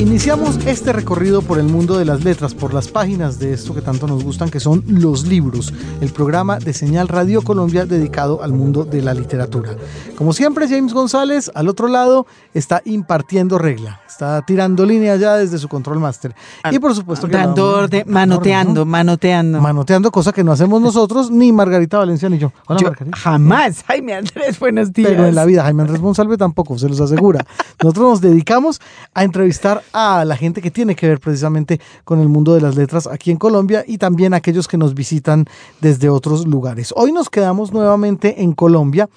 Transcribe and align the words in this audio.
Iniciamos 0.00 0.58
este 0.64 0.94
recorrido 0.94 1.42
por 1.42 1.58
el 1.58 1.66
mundo 1.66 1.98
de 1.98 2.06
las 2.06 2.24
letras, 2.24 2.54
por 2.54 2.72
las 2.72 2.88
páginas 2.88 3.38
de 3.38 3.52
esto 3.52 3.74
que 3.74 3.82
tanto 3.82 4.06
nos 4.06 4.24
gustan, 4.24 4.48
que 4.48 4.58
son 4.58 4.82
Los 4.88 5.26
Libros, 5.26 5.74
el 6.00 6.10
programa 6.10 6.58
de 6.58 6.72
Señal 6.72 7.06
Radio 7.06 7.42
Colombia 7.42 7.84
dedicado 7.84 8.42
al 8.42 8.54
mundo 8.54 8.86
de 8.86 9.02
la 9.02 9.12
literatura. 9.12 9.76
Como 10.16 10.32
siempre, 10.32 10.68
James 10.70 10.94
González, 10.94 11.50
al 11.54 11.68
otro 11.68 11.86
lado, 11.86 12.26
está 12.54 12.80
impartiendo 12.86 13.58
regla, 13.58 14.00
está 14.08 14.40
tirando 14.46 14.86
línea 14.86 15.16
ya 15.16 15.36
desde 15.36 15.58
su 15.58 15.68
control 15.68 16.00
master. 16.00 16.34
Y 16.70 16.78
por 16.78 16.94
supuesto 16.94 17.28
que... 17.28 17.36
Dando 17.36 17.68
orden, 17.68 18.04
manoteando, 18.06 18.86
manoteando. 18.86 19.60
Manoteando, 19.60 20.10
cosa 20.10 20.32
que 20.32 20.42
no 20.42 20.52
hacemos 20.52 20.80
nosotros, 20.80 21.30
ni 21.30 21.52
Margarita 21.52 21.98
Valencia 21.98 22.30
ni 22.30 22.38
yo. 22.38 22.54
Hola, 22.68 22.80
Margarita. 22.82 23.18
Jamás, 23.18 23.84
Jaime 23.86 24.14
Andrés, 24.14 24.58
buenos 24.58 24.94
días. 24.94 25.10
Pero 25.10 25.26
en 25.26 25.34
la 25.34 25.44
vida, 25.44 25.62
Jaime 25.64 25.82
Andrés 25.82 26.00
Monsalve 26.00 26.38
tampoco, 26.38 26.78
se 26.78 26.88
los 26.88 27.02
asegura. 27.02 27.44
Nosotros 27.82 28.10
nos 28.12 28.20
dedicamos 28.22 28.80
a 29.12 29.24
entrevistar 29.24 29.82
a 29.92 30.24
la 30.24 30.36
gente 30.36 30.60
que 30.62 30.70
tiene 30.70 30.94
que 30.94 31.08
ver 31.08 31.20
precisamente 31.20 31.80
con 32.04 32.20
el 32.20 32.28
mundo 32.28 32.54
de 32.54 32.60
las 32.60 32.76
letras 32.76 33.06
aquí 33.06 33.30
en 33.30 33.36
Colombia 33.36 33.84
y 33.86 33.98
también 33.98 34.34
a 34.34 34.38
aquellos 34.38 34.68
que 34.68 34.76
nos 34.76 34.94
visitan 34.94 35.46
desde 35.80 36.08
otros 36.08 36.46
lugares. 36.46 36.92
Hoy 36.96 37.12
nos 37.12 37.30
quedamos 37.30 37.72
nuevamente 37.72 38.42
en 38.42 38.52
Colombia 38.52 39.08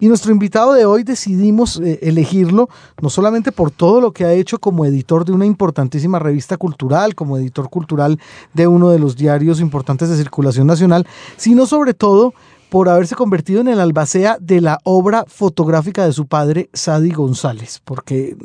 y 0.00 0.08
nuestro 0.08 0.32
invitado 0.32 0.72
de 0.74 0.84
hoy 0.84 1.02
decidimos 1.02 1.80
eh, 1.80 1.98
elegirlo 2.02 2.68
no 3.00 3.10
solamente 3.10 3.52
por 3.52 3.70
todo 3.70 4.00
lo 4.00 4.12
que 4.12 4.24
ha 4.24 4.32
hecho 4.32 4.58
como 4.58 4.84
editor 4.84 5.24
de 5.24 5.32
una 5.32 5.46
importantísima 5.46 6.18
revista 6.18 6.56
cultural, 6.56 7.14
como 7.14 7.36
editor 7.36 7.68
cultural 7.70 8.18
de 8.54 8.66
uno 8.66 8.90
de 8.90 8.98
los 8.98 9.16
diarios 9.16 9.60
importantes 9.60 10.08
de 10.08 10.16
circulación 10.16 10.66
nacional, 10.66 11.06
sino 11.36 11.66
sobre 11.66 11.94
todo 11.94 12.34
por 12.68 12.88
haberse 12.88 13.14
convertido 13.14 13.60
en 13.60 13.68
el 13.68 13.80
albacea 13.80 14.36
de 14.40 14.60
la 14.60 14.78
obra 14.84 15.24
fotográfica 15.26 16.04
de 16.04 16.12
su 16.12 16.26
padre, 16.26 16.68
Sadi 16.72 17.10
González, 17.10 17.80
porque 17.84 18.36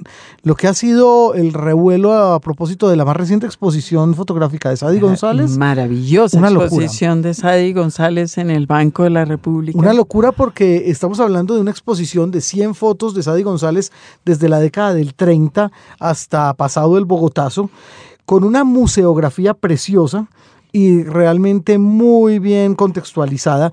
lo 0.43 0.55
que 0.55 0.67
ha 0.67 0.73
sido 0.73 1.33
el 1.33 1.53
revuelo 1.53 2.13
a 2.13 2.39
propósito 2.39 2.89
de 2.89 2.95
la 2.95 3.05
más 3.05 3.17
reciente 3.17 3.45
exposición 3.45 4.15
fotográfica 4.15 4.69
de 4.69 4.77
Sadi 4.77 4.99
González. 4.99 5.57
Maravillosa 5.57 6.38
una 6.38 6.49
exposición 6.49 7.21
de 7.21 7.33
Sadi 7.33 7.73
González 7.73 8.38
en 8.38 8.49
el 8.49 8.65
Banco 8.65 9.03
de 9.03 9.09
la 9.09 9.25
República. 9.25 9.77
Una 9.77 9.93
locura 9.93 10.31
porque 10.31 10.89
estamos 10.89 11.19
hablando 11.19 11.55
de 11.55 11.61
una 11.61 11.71
exposición 11.71 12.31
de 12.31 12.41
100 12.41 12.75
fotos 12.75 13.13
de 13.13 13.23
Sadi 13.23 13.43
González 13.43 13.91
desde 14.23 14.47
la 14.47 14.59
década 14.59 14.93
del 14.93 15.15
30 15.15 15.71
hasta 15.99 16.53
pasado 16.53 16.97
el 16.97 17.05
Bogotazo, 17.05 17.69
con 18.25 18.43
una 18.43 18.63
museografía 18.63 19.53
preciosa 19.53 20.27
y 20.71 21.03
realmente 21.03 21.77
muy 21.77 22.39
bien 22.39 22.73
contextualizada, 22.73 23.71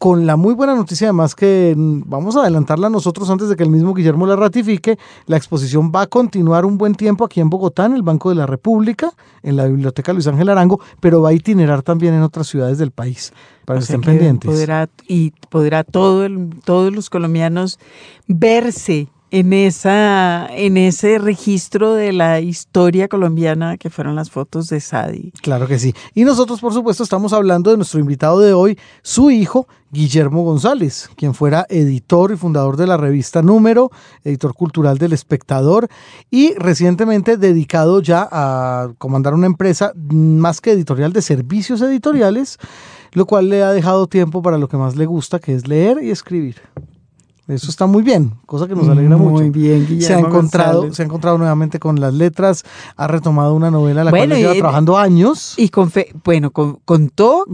con 0.00 0.24
la 0.24 0.36
muy 0.36 0.54
buena 0.54 0.74
noticia 0.74 1.08
además 1.08 1.34
que 1.34 1.74
mm, 1.76 2.04
vamos 2.06 2.34
a 2.34 2.40
adelantarla 2.40 2.88
nosotros 2.88 3.28
antes 3.28 3.50
de 3.50 3.56
que 3.56 3.64
el 3.64 3.68
mismo 3.68 3.92
Guillermo 3.92 4.26
la 4.26 4.34
ratifique, 4.34 4.98
la 5.26 5.36
exposición 5.36 5.92
va 5.94 6.00
a 6.00 6.06
continuar 6.06 6.64
un 6.64 6.78
buen 6.78 6.94
tiempo 6.94 7.22
aquí 7.22 7.38
en 7.38 7.50
Bogotá, 7.50 7.84
en 7.84 7.92
el 7.92 8.02
Banco 8.02 8.30
de 8.30 8.36
la 8.36 8.46
República, 8.46 9.12
en 9.42 9.56
la 9.56 9.66
Biblioteca 9.66 10.14
Luis 10.14 10.26
Ángel 10.26 10.48
Arango, 10.48 10.80
pero 11.00 11.20
va 11.20 11.28
a 11.28 11.32
itinerar 11.34 11.82
también 11.82 12.14
en 12.14 12.22
otras 12.22 12.46
ciudades 12.46 12.78
del 12.78 12.92
país, 12.92 13.34
para 13.66 13.78
que 13.78 13.84
estén 13.84 14.00
pendientes. 14.00 14.50
Podrá, 14.50 14.88
y 15.06 15.34
podrá 15.50 15.84
todo 15.84 16.26
todos 16.64 16.94
los 16.94 17.10
colombianos 17.10 17.78
verse 18.26 19.08
en, 19.30 19.52
esa, 19.52 20.46
en 20.50 20.76
ese 20.76 21.18
registro 21.18 21.94
de 21.94 22.12
la 22.12 22.40
historia 22.40 23.08
colombiana 23.08 23.78
que 23.78 23.90
fueron 23.90 24.16
las 24.16 24.30
fotos 24.30 24.68
de 24.68 24.80
Sadi. 24.80 25.32
Claro 25.42 25.66
que 25.66 25.78
sí. 25.78 25.94
Y 26.14 26.24
nosotros, 26.24 26.60
por 26.60 26.72
supuesto, 26.72 27.02
estamos 27.02 27.32
hablando 27.32 27.70
de 27.70 27.76
nuestro 27.76 28.00
invitado 28.00 28.40
de 28.40 28.52
hoy, 28.52 28.78
su 29.02 29.30
hijo, 29.30 29.68
Guillermo 29.92 30.42
González, 30.42 31.10
quien 31.16 31.34
fuera 31.34 31.66
editor 31.68 32.32
y 32.32 32.36
fundador 32.36 32.76
de 32.76 32.86
la 32.86 32.96
revista 32.96 33.42
Número, 33.42 33.90
editor 34.24 34.54
cultural 34.54 34.98
del 34.98 35.12
Espectador 35.12 35.88
y 36.30 36.54
recientemente 36.54 37.36
dedicado 37.36 38.00
ya 38.00 38.28
a 38.30 38.92
comandar 38.98 39.34
una 39.34 39.46
empresa 39.46 39.92
más 39.96 40.60
que 40.60 40.72
editorial 40.72 41.12
de 41.12 41.22
servicios 41.22 41.80
editoriales, 41.82 42.58
lo 43.12 43.26
cual 43.26 43.48
le 43.48 43.62
ha 43.62 43.72
dejado 43.72 44.06
tiempo 44.06 44.42
para 44.42 44.58
lo 44.58 44.68
que 44.68 44.76
más 44.76 44.96
le 44.96 45.06
gusta, 45.06 45.40
que 45.40 45.54
es 45.54 45.66
leer 45.66 45.98
y 46.02 46.10
escribir. 46.10 46.56
Eso 47.50 47.70
está 47.70 47.86
muy 47.86 48.02
bien, 48.02 48.32
cosa 48.46 48.66
que 48.66 48.74
nos 48.74 48.88
alegra 48.88 49.16
mucho. 49.16 49.42
Muy 49.42 49.50
bien, 49.50 49.86
Guillermo 49.86 50.06
se 50.06 50.14
ha 50.14 50.18
encontrado, 50.18 50.92
se 50.92 51.02
ha 51.02 51.04
encontrado 51.04 51.38
nuevamente 51.38 51.78
con 51.78 52.00
las 52.00 52.14
letras, 52.14 52.64
ha 52.96 53.06
retomado 53.06 53.54
una 53.54 53.70
novela 53.70 54.04
la 54.04 54.10
cual 54.10 54.30
lleva 54.30 54.54
trabajando 54.54 54.96
años. 54.96 55.54
Y 55.56 55.70
bueno, 56.24 56.50
contó 56.50 57.44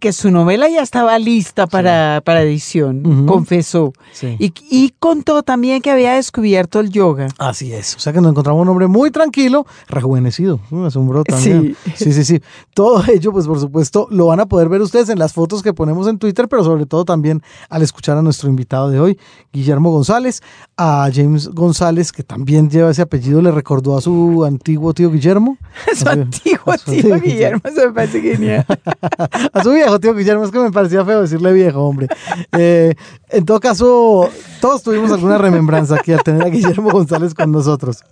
que, 0.00 0.12
su 0.12 0.30
novela 0.30 0.68
ya 0.68 0.82
estaba 0.82 1.18
lista 1.18 1.66
para, 1.66 2.22
para 2.24 2.42
edición, 2.42 3.26
confesó. 3.26 3.92
Y, 4.38 4.94
contó 4.98 5.42
también 5.42 5.82
que 5.82 5.90
había 5.90 6.14
descubierto 6.14 6.80
el 6.80 6.90
yoga. 6.90 7.28
Así 7.38 7.72
es, 7.72 7.96
o 7.96 7.98
sea 7.98 8.12
que 8.12 8.20
nos 8.20 8.30
encontramos 8.30 8.62
un 8.62 8.68
hombre 8.68 8.86
muy 8.86 9.10
tranquilo, 9.10 9.66
rejuvenecido, 9.88 10.60
asombro 10.84 11.24
también. 11.24 11.76
Sí. 11.84 11.92
sí, 11.96 12.12
sí, 12.12 12.24
sí. 12.24 12.40
Todo 12.74 13.04
ello, 13.08 13.32
pues 13.32 13.46
por 13.46 13.60
supuesto, 13.60 14.08
lo 14.10 14.26
van 14.26 14.40
a 14.40 14.46
poder 14.46 14.68
ver 14.68 14.80
ustedes 14.80 15.08
en 15.08 15.18
las 15.18 15.32
fotos 15.32 15.62
que 15.62 15.72
ponemos 15.72 16.08
en 16.08 16.18
Twitter, 16.18 16.48
pero 16.48 16.64
sobre 16.64 16.86
todo 16.86 17.04
también 17.04 17.42
al 17.68 17.82
escuchar 17.82 18.16
a 18.16 18.22
nuestro 18.22 18.48
invitado 18.48 18.90
de 18.90 19.00
hoy. 19.00 19.18
Guillermo 19.52 19.90
González, 19.90 20.42
a 20.76 21.08
James 21.12 21.48
González, 21.48 22.12
que 22.12 22.22
también 22.22 22.68
lleva 22.70 22.90
ese 22.90 23.02
apellido, 23.02 23.40
le 23.40 23.50
recordó 23.50 23.96
a 23.96 24.00
su 24.00 24.44
antiguo 24.44 24.92
tío 24.94 25.10
Guillermo. 25.10 25.56
A 25.92 25.94
su 25.94 26.08
antiguo 26.08 26.74
tío, 26.84 27.20
Guillermo, 27.20 27.60
eso 27.64 27.86
me 27.86 27.92
parece 27.92 28.20
genial. 28.20 28.66
a 29.52 29.62
su 29.62 29.72
viejo 29.72 30.00
tío 30.00 30.14
Guillermo, 30.14 30.44
es 30.44 30.50
que 30.50 30.58
me 30.58 30.72
parecía 30.72 31.04
feo 31.04 31.22
decirle 31.22 31.52
viejo, 31.52 31.80
hombre. 31.80 32.08
Eh, 32.52 32.94
en 33.30 33.44
todo 33.44 33.60
caso, 33.60 34.28
todos 34.60 34.82
tuvimos 34.82 35.12
alguna 35.12 35.38
remembranza 35.38 35.96
aquí 35.96 36.12
al 36.12 36.22
tener 36.22 36.42
a 36.42 36.48
Guillermo 36.48 36.90
González 36.90 37.34
con 37.34 37.52
nosotros. 37.52 38.02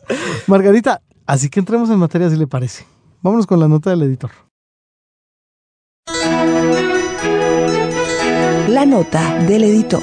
Margarita, 0.46 1.00
así 1.26 1.48
que 1.48 1.60
entremos 1.60 1.90
en 1.90 1.98
materia 1.98 2.30
si 2.30 2.36
le 2.36 2.46
parece. 2.46 2.86
Vámonos 3.22 3.46
con 3.46 3.58
la 3.58 3.68
nota 3.68 3.90
del 3.90 4.02
editor. 4.02 4.30
La 8.68 8.84
nota 8.84 9.38
del 9.46 9.64
editor. 9.64 10.02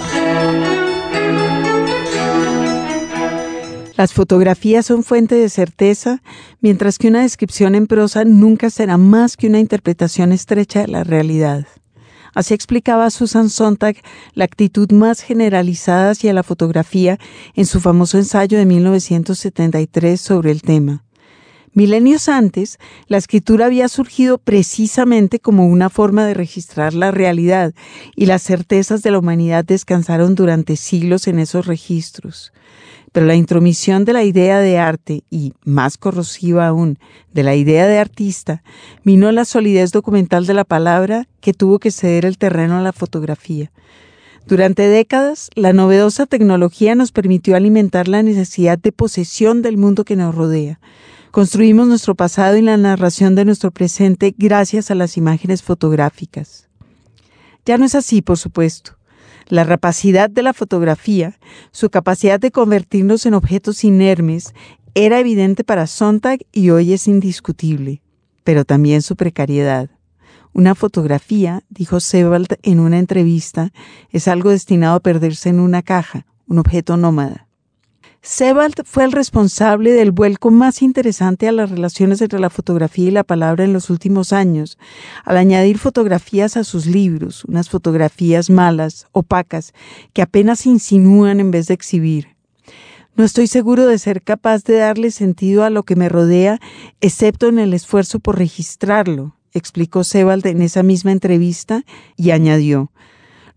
Las 4.01 4.13
fotografías 4.13 4.87
son 4.87 5.03
fuente 5.03 5.35
de 5.35 5.47
certeza, 5.47 6.23
mientras 6.59 6.97
que 6.97 7.09
una 7.09 7.21
descripción 7.21 7.75
en 7.75 7.85
prosa 7.85 8.25
nunca 8.25 8.71
será 8.71 8.97
más 8.97 9.37
que 9.37 9.45
una 9.45 9.59
interpretación 9.59 10.31
estrecha 10.31 10.81
de 10.81 10.87
la 10.87 11.03
realidad. 11.03 11.67
Así 12.33 12.55
explicaba 12.55 13.11
Susan 13.11 13.51
Sontag 13.51 13.97
la 14.33 14.45
actitud 14.45 14.91
más 14.91 15.21
generalizada 15.21 16.09
hacia 16.09 16.33
la 16.33 16.41
fotografía 16.41 17.19
en 17.53 17.67
su 17.67 17.79
famoso 17.79 18.17
ensayo 18.17 18.57
de 18.57 18.65
1973 18.65 20.19
sobre 20.19 20.49
el 20.49 20.63
tema. 20.63 21.03
Milenios 21.71 22.27
antes, 22.27 22.79
la 23.05 23.17
escritura 23.17 23.67
había 23.67 23.87
surgido 23.87 24.39
precisamente 24.39 25.39
como 25.39 25.67
una 25.67 25.91
forma 25.91 26.25
de 26.25 26.33
registrar 26.33 26.95
la 26.95 27.11
realidad 27.11 27.75
y 28.15 28.25
las 28.25 28.41
certezas 28.41 29.03
de 29.03 29.11
la 29.11 29.19
humanidad 29.19 29.63
descansaron 29.63 30.33
durante 30.33 30.75
siglos 30.75 31.27
en 31.27 31.37
esos 31.37 31.67
registros 31.67 32.51
pero 33.11 33.25
la 33.25 33.35
intromisión 33.35 34.05
de 34.05 34.13
la 34.13 34.23
idea 34.23 34.59
de 34.59 34.77
arte 34.77 35.23
y, 35.29 35.53
más 35.65 35.97
corrosiva 35.97 36.67
aún, 36.67 36.97
de 37.33 37.43
la 37.43 37.55
idea 37.55 37.87
de 37.87 37.97
artista, 37.97 38.63
minó 39.03 39.31
la 39.31 39.45
solidez 39.45 39.91
documental 39.91 40.45
de 40.45 40.53
la 40.53 40.63
palabra 40.63 41.27
que 41.41 41.53
tuvo 41.53 41.79
que 41.79 41.91
ceder 41.91 42.25
el 42.25 42.37
terreno 42.37 42.77
a 42.77 42.81
la 42.81 42.93
fotografía. 42.93 43.71
Durante 44.47 44.87
décadas, 44.87 45.49
la 45.55 45.73
novedosa 45.73 46.25
tecnología 46.25 46.95
nos 46.95 47.11
permitió 47.11 47.55
alimentar 47.55 48.07
la 48.07 48.23
necesidad 48.23 48.79
de 48.79 48.91
posesión 48.91 49.61
del 49.61 49.77
mundo 49.77 50.03
que 50.03 50.15
nos 50.15 50.33
rodea. 50.33 50.79
Construimos 51.31 51.87
nuestro 51.87 52.15
pasado 52.15 52.57
y 52.57 52.61
la 52.61 52.77
narración 52.77 53.35
de 53.35 53.45
nuestro 53.45 53.71
presente 53.71 54.33
gracias 54.37 54.89
a 54.89 54.95
las 54.95 55.15
imágenes 55.15 55.63
fotográficas. 55.63 56.69
Ya 57.65 57.77
no 57.77 57.85
es 57.85 57.95
así, 57.95 58.21
por 58.21 58.37
supuesto. 58.37 58.97
La 59.47 59.63
rapacidad 59.63 60.29
de 60.29 60.43
la 60.43 60.53
fotografía, 60.53 61.37
su 61.71 61.89
capacidad 61.89 62.39
de 62.39 62.51
convertirnos 62.51 63.25
en 63.25 63.33
objetos 63.33 63.83
inermes, 63.83 64.53
era 64.93 65.19
evidente 65.19 65.63
para 65.63 65.87
Sontag 65.87 66.39
y 66.51 66.69
hoy 66.69 66.93
es 66.93 67.07
indiscutible, 67.07 68.01
pero 68.43 68.65
también 68.65 69.01
su 69.01 69.15
precariedad. 69.15 69.89
Una 70.53 70.75
fotografía, 70.75 71.63
dijo 71.69 71.99
Sebald 71.99 72.57
en 72.63 72.79
una 72.79 72.99
entrevista, 72.99 73.71
es 74.09 74.27
algo 74.27 74.49
destinado 74.49 74.97
a 74.97 74.99
perderse 74.99 75.49
en 75.49 75.61
una 75.61 75.81
caja, 75.81 76.25
un 76.45 76.59
objeto 76.59 76.97
nómada. 76.97 77.47
Sebald 78.23 78.83
fue 78.85 79.03
el 79.03 79.11
responsable 79.11 79.93
del 79.93 80.11
vuelco 80.11 80.51
más 80.51 80.83
interesante 80.83 81.47
a 81.47 81.51
las 81.51 81.71
relaciones 81.71 82.21
entre 82.21 82.39
la 82.39 82.51
fotografía 82.51 83.07
y 83.07 83.11
la 83.11 83.23
palabra 83.23 83.63
en 83.63 83.73
los 83.73 83.89
últimos 83.89 84.31
años, 84.31 84.77
al 85.25 85.37
añadir 85.37 85.79
fotografías 85.79 86.55
a 86.55 86.63
sus 86.63 86.85
libros, 86.85 87.43
unas 87.45 87.69
fotografías 87.69 88.51
malas, 88.51 89.07
opacas, 89.11 89.73
que 90.13 90.21
apenas 90.21 90.67
insinúan 90.67 91.39
en 91.39 91.49
vez 91.49 91.65
de 91.65 91.73
exhibir. 91.73 92.35
No 93.15 93.23
estoy 93.23 93.47
seguro 93.47 93.87
de 93.87 93.97
ser 93.97 94.21
capaz 94.21 94.63
de 94.65 94.75
darle 94.75 95.09
sentido 95.09 95.63
a 95.63 95.71
lo 95.71 95.81
que 95.81 95.95
me 95.95 96.07
rodea, 96.07 96.59
excepto 97.01 97.47
en 97.47 97.57
el 97.57 97.73
esfuerzo 97.73 98.19
por 98.19 98.37
registrarlo, 98.37 99.35
explicó 99.51 100.03
Sebald 100.03 100.45
en 100.45 100.61
esa 100.61 100.83
misma 100.83 101.11
entrevista 101.11 101.85
y 102.17 102.29
añadió, 102.29 102.91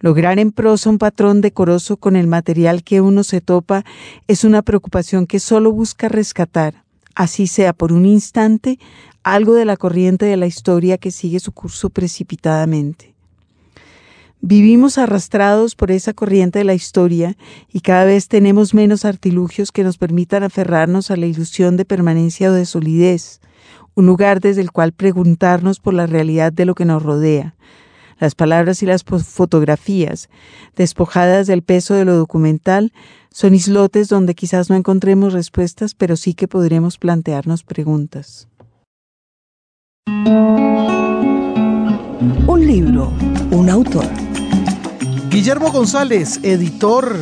Lograr 0.05 0.39
en 0.39 0.53
prosa 0.53 0.91
un 0.91 0.99
patrón 0.99 1.41
decoroso 1.41 1.97
con 1.97 2.15
el 2.15 2.27
material 2.27 2.85
que 2.85 3.01
uno 3.01 3.25
se 3.25 3.41
topa 3.41 3.87
es 4.29 4.45
una 4.45 4.61
preocupación 4.61 5.27
que 5.27 5.41
solo 5.41 5.73
busca 5.73 6.11
rescatar, 6.11 6.85
así 7.15 7.47
sea 7.47 7.73
por 7.73 7.91
un 7.91 8.05
instante, 8.05 8.79
algo 9.23 9.55
de 9.55 9.65
la 9.65 9.79
corriente 9.79 10.27
de 10.27 10.37
la 10.37 10.45
historia 10.45 10.99
que 10.99 11.11
sigue 11.11 11.41
su 11.41 11.53
curso 11.53 11.89
precipitadamente. 11.89 13.15
Vivimos 14.43 14.99
arrastrados 14.99 15.75
por 15.75 15.91
esa 15.91 16.13
corriente 16.13 16.59
de 16.59 16.67
la 16.67 16.75
historia 16.75 17.35
y 17.73 17.81
cada 17.81 18.05
vez 18.05 18.29
tenemos 18.29 18.75
menos 18.75 19.07
artilugios 19.07 19.73
que 19.73 19.85
nos 19.85 19.97
permitan 19.97 20.43
aferrarnos 20.43 21.11
a 21.11 21.17
la 21.17 21.25
ilusión 21.25 21.79
de 21.79 21.87
permanencia 21.87 22.51
o 22.51 22.53
de 22.53 22.67
solidez, 22.67 23.41
un 23.95 24.05
lugar 24.05 24.41
desde 24.41 24.61
el 24.61 24.71
cual 24.71 24.93
preguntarnos 24.93 25.81
por 25.81 25.95
la 25.95 26.05
realidad 26.05 26.53
de 26.53 26.67
lo 26.67 26.75
que 26.75 26.85
nos 26.85 27.03
rodea. 27.03 27.55
Las 28.19 28.35
palabras 28.35 28.83
y 28.83 28.87
las 28.87 29.05
fotografías, 29.05 30.29
despojadas 30.77 31.47
del 31.47 31.63
peso 31.63 31.95
de 31.95 32.05
lo 32.05 32.17
documental, 32.17 32.93
son 33.31 33.55
islotes 33.55 34.09
donde 34.09 34.35
quizás 34.35 34.71
no 34.71 34.77
encontremos 34.77 35.33
respuestas, 35.33 35.95
pero 35.95 36.17
sí 36.17 36.35
que 36.35 36.49
podremos 36.49 36.99
plantearnos 36.99 37.65
preguntas. 37.65 38.49
Un 42.47 42.67
libro, 42.67 43.13
un 43.51 43.71
autor. 43.71 44.34
Guillermo 45.35 45.73
González, 45.73 46.39
editor, 46.45 47.13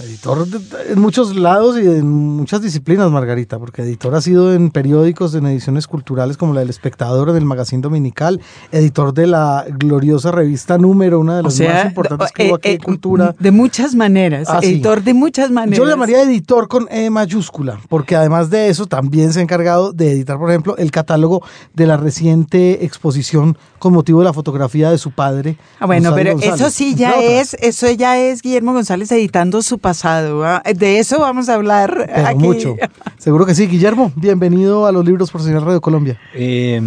editor 0.00 0.44
en 0.88 1.00
muchos 1.00 1.36
lados 1.36 1.78
y 1.78 1.86
en 1.86 2.10
muchas 2.10 2.60
disciplinas, 2.60 3.12
Margarita, 3.12 3.60
porque 3.60 3.82
editor 3.82 4.16
ha 4.16 4.20
sido 4.20 4.52
en 4.52 4.70
periódicos, 4.72 5.32
en 5.36 5.46
ediciones 5.46 5.86
culturales 5.86 6.36
como 6.36 6.52
la 6.52 6.60
del 6.60 6.70
Espectador, 6.70 7.30
en 7.30 7.36
el 7.36 7.44
Magazine 7.44 7.80
Dominical, 7.80 8.40
editor 8.72 9.14
de 9.14 9.28
la 9.28 9.64
gloriosa 9.68 10.32
revista 10.32 10.78
Número, 10.78 11.20
una 11.20 11.36
de 11.36 11.42
las 11.44 11.60
más 11.60 11.84
importantes 11.84 12.32
que 12.32 12.48
hubo 12.48 12.56
aquí 12.56 12.68
eh, 12.70 12.72
de 12.72 12.78
cultura. 12.80 13.36
De 13.38 13.52
muchas 13.52 13.94
maneras, 13.94 14.48
Ah, 14.50 14.58
sí. 14.60 14.66
editor 14.66 15.04
de 15.04 15.14
muchas 15.14 15.52
maneras. 15.52 15.78
Yo 15.78 15.84
le 15.84 15.92
llamaría 15.92 16.22
editor 16.22 16.66
con 16.66 16.88
E 16.90 17.08
mayúscula, 17.08 17.78
porque 17.88 18.16
además 18.16 18.50
de 18.50 18.68
eso 18.68 18.86
también 18.86 19.32
se 19.32 19.38
ha 19.38 19.42
encargado 19.44 19.92
de 19.92 20.10
editar, 20.10 20.38
por 20.38 20.50
ejemplo, 20.50 20.76
el 20.76 20.90
catálogo 20.90 21.40
de 21.72 21.86
la 21.86 21.96
reciente 21.96 22.84
exposición 22.84 23.56
con 23.78 23.92
motivo 23.92 24.20
de 24.20 24.24
la 24.24 24.32
fotografía 24.32 24.90
de 24.90 24.98
su 24.98 25.12
padre. 25.12 25.56
Ah, 25.78 25.86
bueno, 25.86 26.12
pero 26.14 26.32
González, 26.32 26.54
eso 26.60 26.70
sí 26.70 26.96
entre 27.11 27.11
ya 27.20 27.40
es, 27.40 27.54
eso 27.60 27.90
ya 27.90 28.18
es 28.18 28.42
Guillermo 28.42 28.72
González 28.72 29.10
editando 29.12 29.62
su 29.62 29.78
pasado. 29.78 30.42
De 30.74 30.98
eso 30.98 31.20
vamos 31.20 31.48
a 31.48 31.54
hablar 31.54 32.10
Pero 32.14 32.26
aquí. 32.26 32.38
mucho. 32.38 32.76
Seguro 33.18 33.46
que 33.46 33.54
sí. 33.54 33.66
Guillermo, 33.66 34.12
bienvenido 34.16 34.86
a 34.86 34.92
los 34.92 35.04
libros 35.04 35.30
por 35.30 35.42
señal 35.42 35.64
Radio 35.64 35.80
Colombia. 35.80 36.18
Eh, 36.34 36.80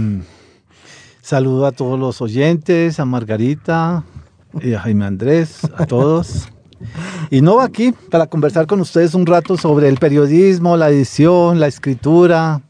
saludo 1.22 1.66
a 1.66 1.72
todos 1.72 2.00
los 2.00 2.22
oyentes, 2.22 3.00
a 3.00 3.06
Margarita, 3.06 4.04
y 4.62 4.74
a 4.74 4.80
Jaime 4.80 5.06
Andrés, 5.06 5.60
a 5.78 5.86
todos. 5.86 6.50
Y 7.30 7.42
no 7.42 7.62
aquí 7.62 7.94
para 8.10 8.28
conversar 8.28 8.68
con 8.68 8.80
ustedes 8.82 9.14
un 9.14 9.26
rato 9.26 9.58
sobre 9.58 9.88
el 9.90 9.98
periodismo, 9.98 10.78
la 10.78 10.90
edición, 10.90 11.60
la 11.60 11.68
escritura, 11.68 12.62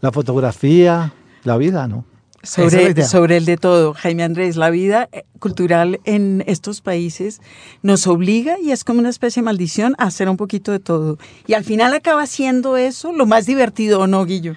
la 0.00 0.12
fotografía, 0.12 1.12
la 1.44 1.56
vida, 1.56 1.88
¿no? 1.88 2.04
Sobre, 2.42 3.02
sobre 3.04 3.36
el 3.36 3.44
de 3.44 3.56
todo, 3.56 3.94
Jaime 3.94 4.22
Andrés, 4.22 4.56
la 4.56 4.70
vida 4.70 5.08
eh, 5.10 5.24
cultural 5.40 5.98
en 6.04 6.44
estos 6.46 6.80
países 6.80 7.40
nos 7.82 8.06
obliga 8.06 8.60
y 8.60 8.70
es 8.70 8.84
como 8.84 9.00
una 9.00 9.08
especie 9.08 9.42
de 9.42 9.44
maldición 9.44 9.94
a 9.98 10.04
hacer 10.04 10.28
un 10.28 10.36
poquito 10.36 10.70
de 10.70 10.78
todo. 10.78 11.18
Y 11.48 11.54
al 11.54 11.64
final 11.64 11.92
acaba 11.94 12.26
siendo 12.26 12.76
eso 12.76 13.12
lo 13.12 13.26
más 13.26 13.46
divertido, 13.46 14.00
¿o 14.00 14.06
no, 14.06 14.24
Guillo? 14.24 14.54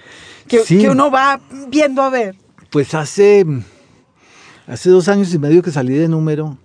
Que, 0.48 0.60
Sí. 0.60 0.78
que 0.78 0.90
uno 0.90 1.10
va 1.10 1.42
viendo 1.70 2.04
a 2.04 2.12
ver. 2.12 2.36
Pues 2.70 2.94
hace, 2.94 3.46
hace 4.68 4.90
dos 4.92 5.08
años 5.08 5.34
y 5.34 5.40
medio 5.40 5.64
que 5.64 5.72
salí 5.72 5.96
de 5.96 6.08
número, 6.08 6.60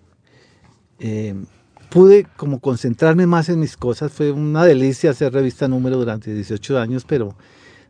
eh, 0.99 1.35
pude 1.89 2.27
como 2.37 2.61
concentrarme 2.61 3.27
más 3.27 3.49
en 3.49 3.59
mis 3.59 3.79
cosas. 3.79 4.13
Fue 4.13 4.33
una 4.33 4.65
delicia 4.67 5.11
hacer 5.13 5.33
revista 5.33 5.67
número 5.67 5.97
durante 5.97 6.33
18 6.35 6.79
años, 6.79 7.05
pero 7.07 7.35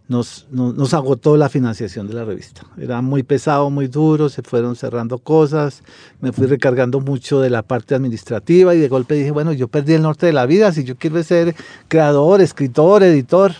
nos, 0.09 0.47
nos, 0.51 0.75
nos 0.75 0.95
agotó 0.95 1.37
la 1.37 1.49
financiación 1.49 2.07
de 2.07 2.15
la 2.15 2.25
revista. 2.25 2.63
Era 2.79 3.03
muy 3.03 3.23
pesado, 3.23 3.71
muy 3.71 3.89
duro, 3.89 4.29
se 4.29 4.43
fueron 4.43 4.77
cerrando 4.77 5.19
cosas, 5.19 5.83
me 6.21 6.33
fui 6.33 6.47
recargando 6.47 7.01
mucho 7.01 7.41
de 7.41 7.51
la 7.51 7.63
parte 7.63 7.95
administrativa 7.95 8.75
y 8.75 8.79
de 8.79 8.89
golpe 8.89 9.15
dije, 9.15 9.33
bueno, 9.33 9.53
yo 9.53 9.69
perdí 9.69 9.95
el 9.95 10.03
norte 10.03 10.27
de 10.27 10.33
la 10.33 10.47
vida, 10.47 10.73
si 10.73 10.85
yo 10.85 10.97
quiero 10.97 11.23
ser 11.23 11.55
creador, 11.89 12.41
escritor, 12.41 13.03
editor. 13.03 13.53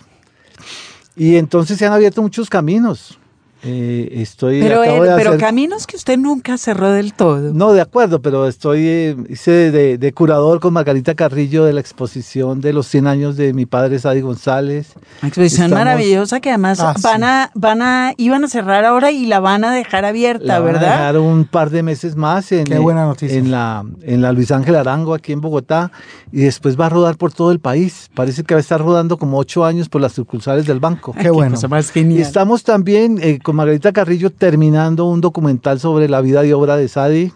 Y 1.15 1.35
entonces 1.35 1.77
se 1.77 1.85
han 1.85 1.93
abierto 1.93 2.21
muchos 2.21 2.49
caminos. 2.49 3.17
Eh, 3.63 4.09
estoy 4.21 4.61
Pero, 4.61 4.83
acabo 4.83 5.03
de 5.03 5.15
pero 5.15 5.29
hacer- 5.31 5.39
caminos 5.41 5.87
que 5.87 5.95
usted 5.95 6.17
nunca 6.17 6.57
cerró 6.59 6.91
del 6.91 7.13
todo. 7.13 7.53
no, 7.53 7.73
de 7.73 7.81
acuerdo, 7.81 8.21
pero 8.21 8.47
estoy, 8.47 8.79
eh, 8.87 9.17
hice 9.29 9.71
de, 9.71 9.97
de 9.97 10.13
curador 10.13 10.59
con 10.59 10.73
Margarita 10.73 11.15
Carrillo 11.15 11.65
de 11.65 11.73
la 11.73 11.79
exposición 11.81 12.61
de 12.61 12.71
los 12.73 12.85
100 12.87 13.07
años 13.07 13.35
de 13.35 13.53
mi 13.53 13.65
padre 13.65 13.97
Sadi 13.97 14.21
González. 14.21 14.93
Una 15.21 15.29
exposición 15.29 15.65
Estamos- 15.67 15.85
maravillosa 15.85 16.39
que 16.39 16.49
además 16.49 16.79
Ah, 16.79 16.93
van 17.01 17.19
sí. 17.21 17.25
a, 17.25 17.51
van 17.55 17.81
a, 17.81 18.13
iban 18.17 18.43
a 18.43 18.47
cerrar 18.47 18.85
ahora 18.85 19.09
y 19.11 19.25
la 19.25 19.39
van 19.39 19.63
a 19.63 19.73
dejar 19.73 20.05
abierta, 20.05 20.45
La 20.45 20.59
van 20.59 20.69
a 20.69 20.71
¿verdad? 20.73 20.91
dejar 20.91 21.17
un 21.17 21.45
par 21.45 21.71
de 21.71 21.81
meses 21.81 22.15
más 22.15 22.51
en, 22.51 22.65
Qué 22.65 22.77
buena 22.77 23.05
noticia. 23.05 23.37
en, 23.37 23.49
la, 23.49 23.83
en 24.03 24.21
la 24.21 24.31
Luis 24.33 24.51
Ángel 24.51 24.75
Arango 24.75 25.15
aquí 25.15 25.33
en 25.33 25.41
Bogotá 25.41 25.91
y 26.31 26.41
después 26.41 26.79
va 26.79 26.85
a 26.85 26.89
rodar 26.89 27.17
por 27.17 27.33
todo 27.33 27.51
el 27.51 27.59
país. 27.59 28.09
Parece 28.13 28.43
que 28.43 28.53
va 28.53 28.59
a 28.59 28.61
estar 28.61 28.79
rodando 28.81 29.17
como 29.17 29.39
ocho 29.39 29.65
años 29.65 29.89
por 29.89 29.99
las 30.01 30.13
sucursales 30.13 30.67
del 30.67 30.79
banco. 30.79 31.13
Qué 31.19 31.31
bueno. 31.31 31.55
cosa 31.55 31.67
más 31.67 31.89
Y 31.89 31.93
genial. 32.01 32.21
estamos 32.21 32.63
también 32.63 33.17
eh, 33.21 33.39
con 33.47 33.55
Margarita 33.55 33.93
Carrillo 33.93 34.29
terminando 34.29 35.05
un 35.05 35.21
documental 35.21 35.79
sobre 35.79 36.09
la 36.09 36.19
vida 36.19 36.45
y 36.45 36.51
obra 36.51 36.75
de 36.75 36.89
Sadi. 36.89 37.31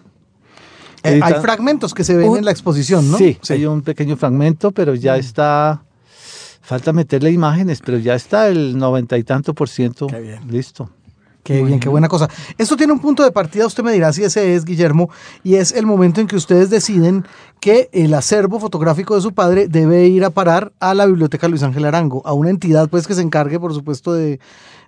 Eh, 1.04 1.22
hay 1.24 1.34
fragmentos 1.36 1.94
que 1.94 2.04
se 2.04 2.18
ven 2.18 2.36
en 2.36 2.44
la 2.44 2.52
exposición, 2.52 3.10
¿no? 3.10 3.18
Sí, 3.18 3.38
hay 3.48 3.66
un 3.66 3.82
pequeño 3.82 4.18
fragmento, 4.18 4.74
pero 4.74 4.94
ya 4.94 5.16
está. 5.16 5.84
Falta 6.60 6.92
meterle 6.92 7.32
imágenes, 7.32 7.80
pero 7.80 7.98
ya 7.98 8.14
está 8.16 8.50
el 8.50 8.78
noventa 8.78 9.18
y 9.18 9.24
tanto 9.24 9.54
por 9.54 9.70
ciento 9.70 10.08
Qué 10.08 10.20
bien. 10.20 10.52
listo. 10.52 10.90
Qué 11.44 11.64
bien, 11.64 11.80
qué 11.80 11.88
buena 11.88 12.10
cosa. 12.10 12.28
Esto 12.58 12.76
tiene 12.76 12.92
un 12.92 13.00
punto 13.00 13.24
de 13.24 13.32
partida, 13.32 13.66
usted 13.66 13.82
me 13.82 13.94
dirá 13.94 14.12
si 14.12 14.26
ese 14.26 14.54
es, 14.54 14.66
Guillermo, 14.66 15.10
y 15.44 15.56
es 15.56 15.72
el 15.72 15.86
momento 15.86 16.20
en 16.20 16.28
que 16.28 16.36
ustedes 16.36 16.70
deciden 16.70 17.26
que 17.62 17.90
el 17.94 18.14
acervo 18.14 18.60
fotográfico 18.60 19.16
de 19.16 19.22
su 19.22 19.34
padre 19.34 19.70
debe 19.70 20.08
ir 20.08 20.26
a 20.26 20.30
parar 20.30 20.74
a 20.82 20.94
la 20.94 21.06
Biblioteca 21.06 21.48
Luis 21.48 21.64
Ángel 21.64 21.86
Arango, 21.86 22.22
a 22.26 22.34
una 22.34 22.50
entidad 22.50 22.90
pues 22.90 23.08
que 23.08 23.16
se 23.16 23.22
encargue, 23.22 23.62
por 23.62 23.74
supuesto, 23.74 24.14
de, 24.14 24.40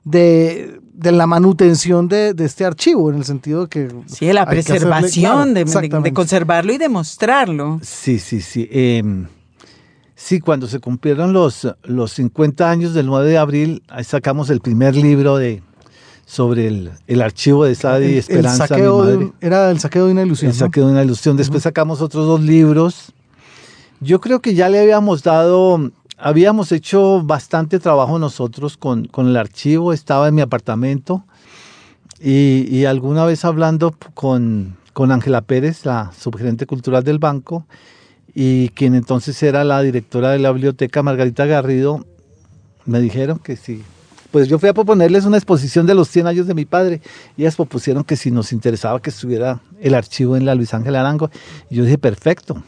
de, 0.04 0.82
de 0.94 1.12
la 1.12 1.26
manutención 1.28 2.08
de, 2.08 2.34
de 2.34 2.46
este 2.46 2.66
archivo, 2.66 3.10
en 3.10 3.18
el 3.18 3.26
sentido 3.26 3.62
de 3.64 3.68
que... 3.68 3.88
Sí, 4.06 4.28
de 4.28 4.34
la 4.34 4.44
hacerle- 4.46 4.64
preservación, 4.64 5.24
claro, 5.32 5.40
de- 5.46 5.48
de, 5.50 5.54
de 5.56 5.62
exactamente. 5.62 6.14
conservarlo 6.14 6.74
y 6.74 6.78
de 6.78 6.90
mostrarlo. 6.90 7.80
Sí, 7.82 8.20
sí, 8.20 8.42
sí. 8.42 8.68
em, 8.72 9.26
sí, 10.16 10.40
cuando 10.40 10.68
se 10.68 10.80
cumplieron 10.80 11.34
los, 11.34 11.68
los 11.84 12.12
50 12.14 12.70
años 12.70 12.94
del 12.94 13.08
9 13.08 13.28
de 13.30 13.38
abril, 13.38 13.84
ahí 13.90 14.04
sacamos 14.04 14.50
el 14.50 14.60
primer 14.62 14.96
libro 14.96 15.38
de 15.38 15.64
sobre 16.26 16.68
el, 16.68 16.92
el 17.08 17.22
archivo 17.22 17.66
de 17.66 17.76
Sadi 17.76 18.06
El- 18.06 18.10
y 18.12 18.14
el 18.14 18.20
Esperanza, 18.20 18.64
mi 18.64 18.68
saqueo 18.70 19.04
de 19.06 19.16
madre. 19.18 19.32
era 19.42 19.72
el 19.72 19.80
saqueo 19.80 20.06
de 20.06 20.12
una 20.14 20.22
ilusión. 20.24 20.52
El 20.52 20.58
¿no? 20.58 20.66
saqueo 20.66 20.86
de 20.86 20.92
una 20.94 21.04
ilusión. 21.04 21.36
Después 21.38 21.64
sacamos 21.64 22.02
otros 22.02 22.26
dos 22.28 22.40
libros. 22.42 23.12
Yo 24.00 24.20
creo 24.22 24.42
que 24.42 24.54
ya 24.54 24.70
le 24.70 24.80
habíamos 24.80 25.24
dado, 25.24 25.92
habíamos 26.18 26.72
hecho 26.72 27.22
bastante 27.24 27.80
trabajo 27.80 28.20
nosotros 28.20 28.78
con, 28.78 29.06
con 29.06 29.28
el 29.28 29.38
archivo. 29.38 29.94
Estaba 29.94 30.28
en 30.28 30.36
mi 30.36 30.42
apartamento 30.42 31.26
y, 32.26 32.86
alguna 32.86 33.26
vez 33.26 33.44
hablando 33.44 33.94
con, 34.14 34.78
con 34.94 35.12
Ángela 35.12 35.42
Pérez, 35.42 35.86
la 35.86 36.14
subgerente 36.18 36.66
cultural 36.66 37.04
del 37.04 37.20
banco, 37.20 37.66
y 38.34 38.70
quien 38.70 38.96
entonces 38.96 39.44
era 39.44 39.66
la 39.66 39.82
directora 39.82 40.32
de 40.32 40.40
la 40.40 40.54
biblioteca, 40.54 41.04
Margarita 41.04 41.46
Garrido, 41.46 42.06
me 42.86 43.02
dijeron 43.02 43.40
que 43.40 43.58
sí. 43.58 43.84
Pues 44.32 44.48
yo 44.48 44.58
fui 44.58 44.70
a 44.70 44.74
proponerles 44.74 45.26
una 45.26 45.38
exposición 45.38 45.86
de 45.86 45.96
los 45.96 46.08
100 46.08 46.28
años 46.28 46.48
de 46.48 46.54
mi 46.54 46.64
padre 46.64 47.02
y 47.36 47.42
ellas 47.42 47.58
propusieron 47.58 48.06
que 48.06 48.16
si 48.16 48.32
nos 48.32 48.54
interesaba 48.54 49.02
que 49.02 49.10
estuviera 49.10 49.60
el 49.82 49.94
archivo 49.94 50.38
en 50.38 50.46
la 50.46 50.56
Luis 50.56 50.74
Ángel 50.74 50.96
Arango. 50.96 51.30
Y 51.70 51.76
yo 51.76 51.84
dije, 51.84 51.98
perfecto. 51.98 52.64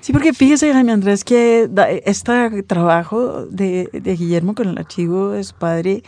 Sí, 0.00 0.12
porque 0.12 0.32
fíjese, 0.32 0.72
Jaime 0.72 0.92
Andrés, 0.92 1.24
que 1.24 1.68
este 2.04 2.62
trabajo 2.62 3.46
de, 3.46 3.88
de 3.92 4.16
Guillermo 4.16 4.54
con 4.54 4.68
el 4.68 4.78
archivo 4.78 5.30
de 5.30 5.44
su 5.44 5.54
padre, 5.54 6.02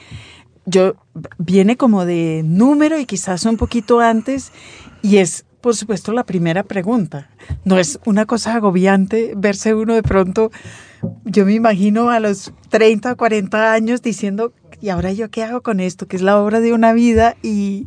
yo 0.65 0.95
viene 1.39 1.77
como 1.77 2.05
de 2.05 2.43
número 2.45 2.99
y 2.99 3.07
quizás 3.07 3.45
un 3.45 3.57
poquito 3.57 4.01
antes, 4.01 4.53
y 5.03 5.17
es, 5.19 5.45
por 5.61 5.75
supuesto, 5.75 6.13
la 6.13 6.25
primera 6.25 6.63
pregunta. 6.63 7.31
No 7.65 7.79
es 7.79 7.99
una 8.05 8.27
cosa 8.27 8.55
agobiante 8.55 9.33
verse 9.37 9.75
uno 9.75 9.95
de 9.95 10.03
pronto, 10.03 10.51
yo 11.25 11.45
me 11.45 11.55
imagino 11.55 12.11
a 12.11 12.21
los 12.21 12.53
30 12.69 13.13
o 13.13 13.17
40 13.17 13.73
años 13.73 14.03
diciendo, 14.03 14.53
¿y 14.81 14.91
ahora 14.91 15.13
yo 15.13 15.31
qué 15.31 15.43
hago 15.43 15.63
con 15.63 15.81
esto? 15.81 16.07
Que 16.07 16.17
es 16.17 16.23
la 16.23 16.41
obra 16.41 16.61
de 16.61 16.73
una 16.73 16.93
vida 16.93 17.37
y, 17.43 17.87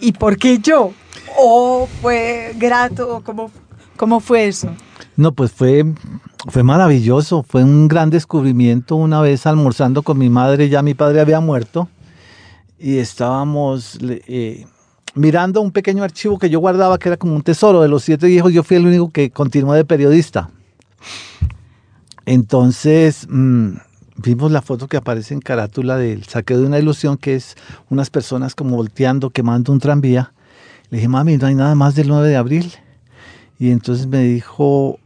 y 0.00 0.12
¿por 0.12 0.38
qué 0.38 0.58
yo? 0.58 0.92
¿O 1.36 1.88
fue 2.00 2.54
grato? 2.56 3.16
¿O 3.16 3.24
cómo, 3.24 3.50
cómo 3.96 4.20
fue 4.20 4.46
eso? 4.46 4.70
No, 5.16 5.32
pues 5.32 5.50
fue, 5.50 5.84
fue 6.48 6.62
maravilloso, 6.62 7.42
fue 7.42 7.64
un 7.64 7.88
gran 7.88 8.10
descubrimiento. 8.10 8.96
Una 8.96 9.22
vez 9.22 9.46
almorzando 9.46 10.02
con 10.02 10.18
mi 10.18 10.28
madre, 10.28 10.68
ya 10.68 10.82
mi 10.82 10.92
padre 10.92 11.20
había 11.20 11.40
muerto 11.40 11.88
y 12.78 12.98
estábamos, 12.98 13.98
eh, 14.02 14.66
mirando 15.14 15.62
un 15.62 15.72
pequeño 15.72 16.04
archivo 16.04 16.38
que 16.38 16.50
yo 16.50 16.60
guardaba, 16.60 16.98
que 16.98 17.08
era 17.08 17.16
como 17.16 17.34
un 17.34 17.42
tesoro 17.42 17.80
de 17.80 17.88
los 17.88 18.04
siete 18.04 18.28
hijos, 18.28 18.52
yo 18.52 18.62
fui 18.62 18.76
el 18.76 18.86
único 18.86 19.10
que 19.10 19.30
continuó 19.30 19.72
de 19.72 19.86
periodista. 19.86 20.50
Entonces, 22.26 23.26
mm, 23.30 23.76
vimos 24.16 24.52
la 24.52 24.60
foto 24.60 24.88
que 24.88 24.98
aparece 24.98 25.32
en 25.32 25.40
carátula 25.40 25.96
del 25.96 26.24
saqueo 26.24 26.60
de 26.60 26.66
una 26.66 26.78
ilusión, 26.78 27.16
que 27.16 27.36
es 27.36 27.56
unas 27.88 28.10
personas 28.10 28.54
como 28.54 28.76
volteando, 28.76 29.30
quemando 29.30 29.72
un 29.72 29.80
tranvía. 29.80 30.32
Le 30.90 30.98
dije, 30.98 31.08
mami, 31.08 31.38
no 31.38 31.46
hay 31.46 31.54
nada 31.54 31.74
más 31.74 31.94
del 31.94 32.08
9 32.08 32.28
de 32.28 32.36
abril. 32.36 32.72
Y 33.58 33.70
entonces 33.70 34.06
me 34.06 34.22
dijo, 34.22 34.98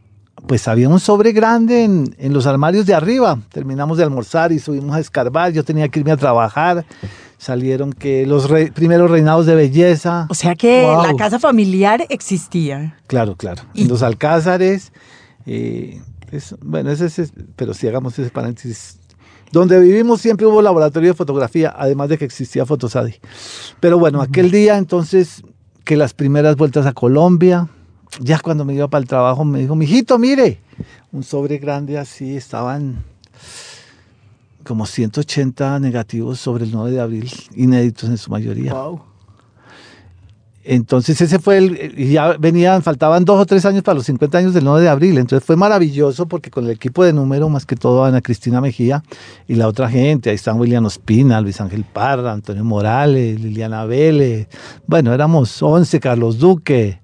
pues 0.47 0.67
había 0.67 0.89
un 0.89 0.99
sobre 0.99 1.31
grande 1.31 1.83
en, 1.83 2.15
en 2.17 2.33
los 2.33 2.45
armarios 2.47 2.85
de 2.85 2.93
arriba. 2.93 3.39
Terminamos 3.51 3.97
de 3.97 4.03
almorzar 4.03 4.51
y 4.51 4.59
subimos 4.59 4.95
a 4.95 4.99
escarbar. 4.99 5.51
Yo 5.53 5.63
tenía 5.63 5.87
que 5.89 5.99
irme 5.99 6.11
a 6.11 6.17
trabajar. 6.17 6.85
Salieron 7.37 7.93
que 7.93 8.25
los 8.27 8.49
re- 8.49 8.71
primeros 8.71 9.09
reinados 9.09 9.45
de 9.45 9.55
belleza. 9.55 10.27
O 10.29 10.33
sea 10.35 10.55
que 10.55 10.83
Wow. 10.83 11.03
la 11.05 11.15
casa 11.15 11.39
familiar 11.39 12.05
existía. 12.09 12.97
Claro, 13.07 13.35
claro. 13.35 13.63
Y- 13.73 13.85
Los 13.85 14.03
alcázares. 14.03 14.91
eh, 15.47 15.99
es- 16.31 16.55
bueno, 16.61 16.91
ese 16.91 17.05
es, 17.07 17.33
pero 17.55 17.73
si 17.73 17.87
hagamos 17.87 18.17
ese 18.19 18.29
paréntesis. 18.29 18.99
Donde 19.51 19.79
vivimos 19.79 20.21
siempre 20.21 20.45
hubo 20.45 20.61
laboratorio 20.61 21.09
de 21.09 21.13
fotografía, 21.15 21.73
además 21.77 22.07
de 22.09 22.17
que 22.17 22.25
existía 22.25 22.65
Fotosadi. 22.65 23.15
Pero 23.79 23.97
bueno, 23.99 24.21
aquel 24.21 24.49
día 24.51 24.77
entonces, 24.77 25.43
que 25.83 25.97
las 25.97 26.13
primeras 26.13 26.55
vueltas 26.55 26.85
a 26.85 26.93
Colombia, 26.93 27.67
ya 28.19 28.39
cuando 28.39 28.65
me 28.65 28.73
iba 28.73 28.87
para 28.87 29.01
el 29.01 29.07
trabajo, 29.07 29.45
me 29.45 29.59
dijo, 29.59 29.75
mijito, 29.75 30.17
mire, 30.19 30.59
un 31.11 31.23
sobre 31.23 31.57
grande 31.57 31.97
así, 31.97 32.35
estaban 32.35 33.03
como 34.63 34.85
180 34.85 35.79
negativos 35.79 36.39
sobre 36.39 36.65
el 36.65 36.71
9 36.71 36.91
de 36.91 36.99
abril, 36.99 37.31
inéditos 37.55 38.09
en 38.09 38.17
su 38.17 38.29
mayoría. 38.29 38.73
Wow. 38.73 39.01
Entonces 40.63 41.19
ese 41.19 41.39
fue 41.39 41.57
el, 41.57 41.93
y 41.97 42.11
ya 42.11 42.37
venían, 42.37 42.83
faltaban 42.83 43.25
dos 43.25 43.39
o 43.39 43.45
tres 43.47 43.65
años 43.65 43.81
para 43.81 43.95
los 43.95 44.05
50 44.05 44.37
años 44.37 44.53
del 44.53 44.63
9 44.63 44.81
de 44.81 44.89
abril, 44.89 45.17
entonces 45.17 45.43
fue 45.43 45.55
maravilloso 45.55 46.27
porque 46.27 46.51
con 46.51 46.65
el 46.65 46.69
equipo 46.69 47.03
de 47.03 47.13
número, 47.13 47.49
más 47.49 47.65
que 47.65 47.75
todo 47.75 48.05
Ana 48.05 48.21
Cristina 48.21 48.61
Mejía 48.61 49.03
y 49.47 49.55
la 49.55 49.67
otra 49.67 49.89
gente, 49.89 50.29
ahí 50.29 50.35
están 50.35 50.59
William 50.59 50.85
Ospina, 50.85 51.41
Luis 51.41 51.59
Ángel 51.59 51.83
Parra, 51.83 52.31
Antonio 52.31 52.63
Morales, 52.63 53.41
Liliana 53.41 53.85
Vélez, 53.85 54.49
bueno, 54.85 55.11
éramos 55.13 55.63
11, 55.63 55.99
Carlos 55.99 56.37
Duque, 56.37 57.01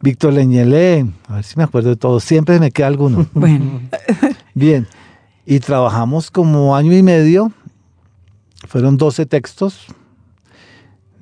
Víctor 0.00 0.34
Leñelé, 0.34 1.06
a 1.28 1.36
ver 1.36 1.44
si 1.44 1.56
me 1.56 1.64
acuerdo 1.64 1.90
de 1.90 1.96
todos, 1.96 2.22
siempre 2.24 2.60
me 2.60 2.70
queda 2.70 2.88
alguno. 2.88 3.26
Bueno, 3.34 3.80
Bien, 4.54 4.86
y 5.44 5.60
trabajamos 5.60 6.30
como 6.30 6.76
año 6.76 6.92
y 6.92 7.02
medio, 7.02 7.52
fueron 8.66 8.96
12 8.96 9.26
textos 9.26 9.86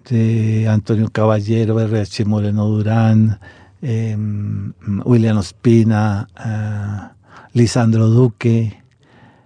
de 0.08 0.68
Antonio 0.68 1.08
Caballero, 1.10 1.80
R.H. 1.80 2.24
Moreno 2.24 2.66
Durán, 2.66 3.40
eh, 3.82 4.16
William 5.04 5.38
Ospina, 5.38 6.28
eh, 6.44 7.14
Lisandro 7.52 8.08
Duque, 8.08 8.82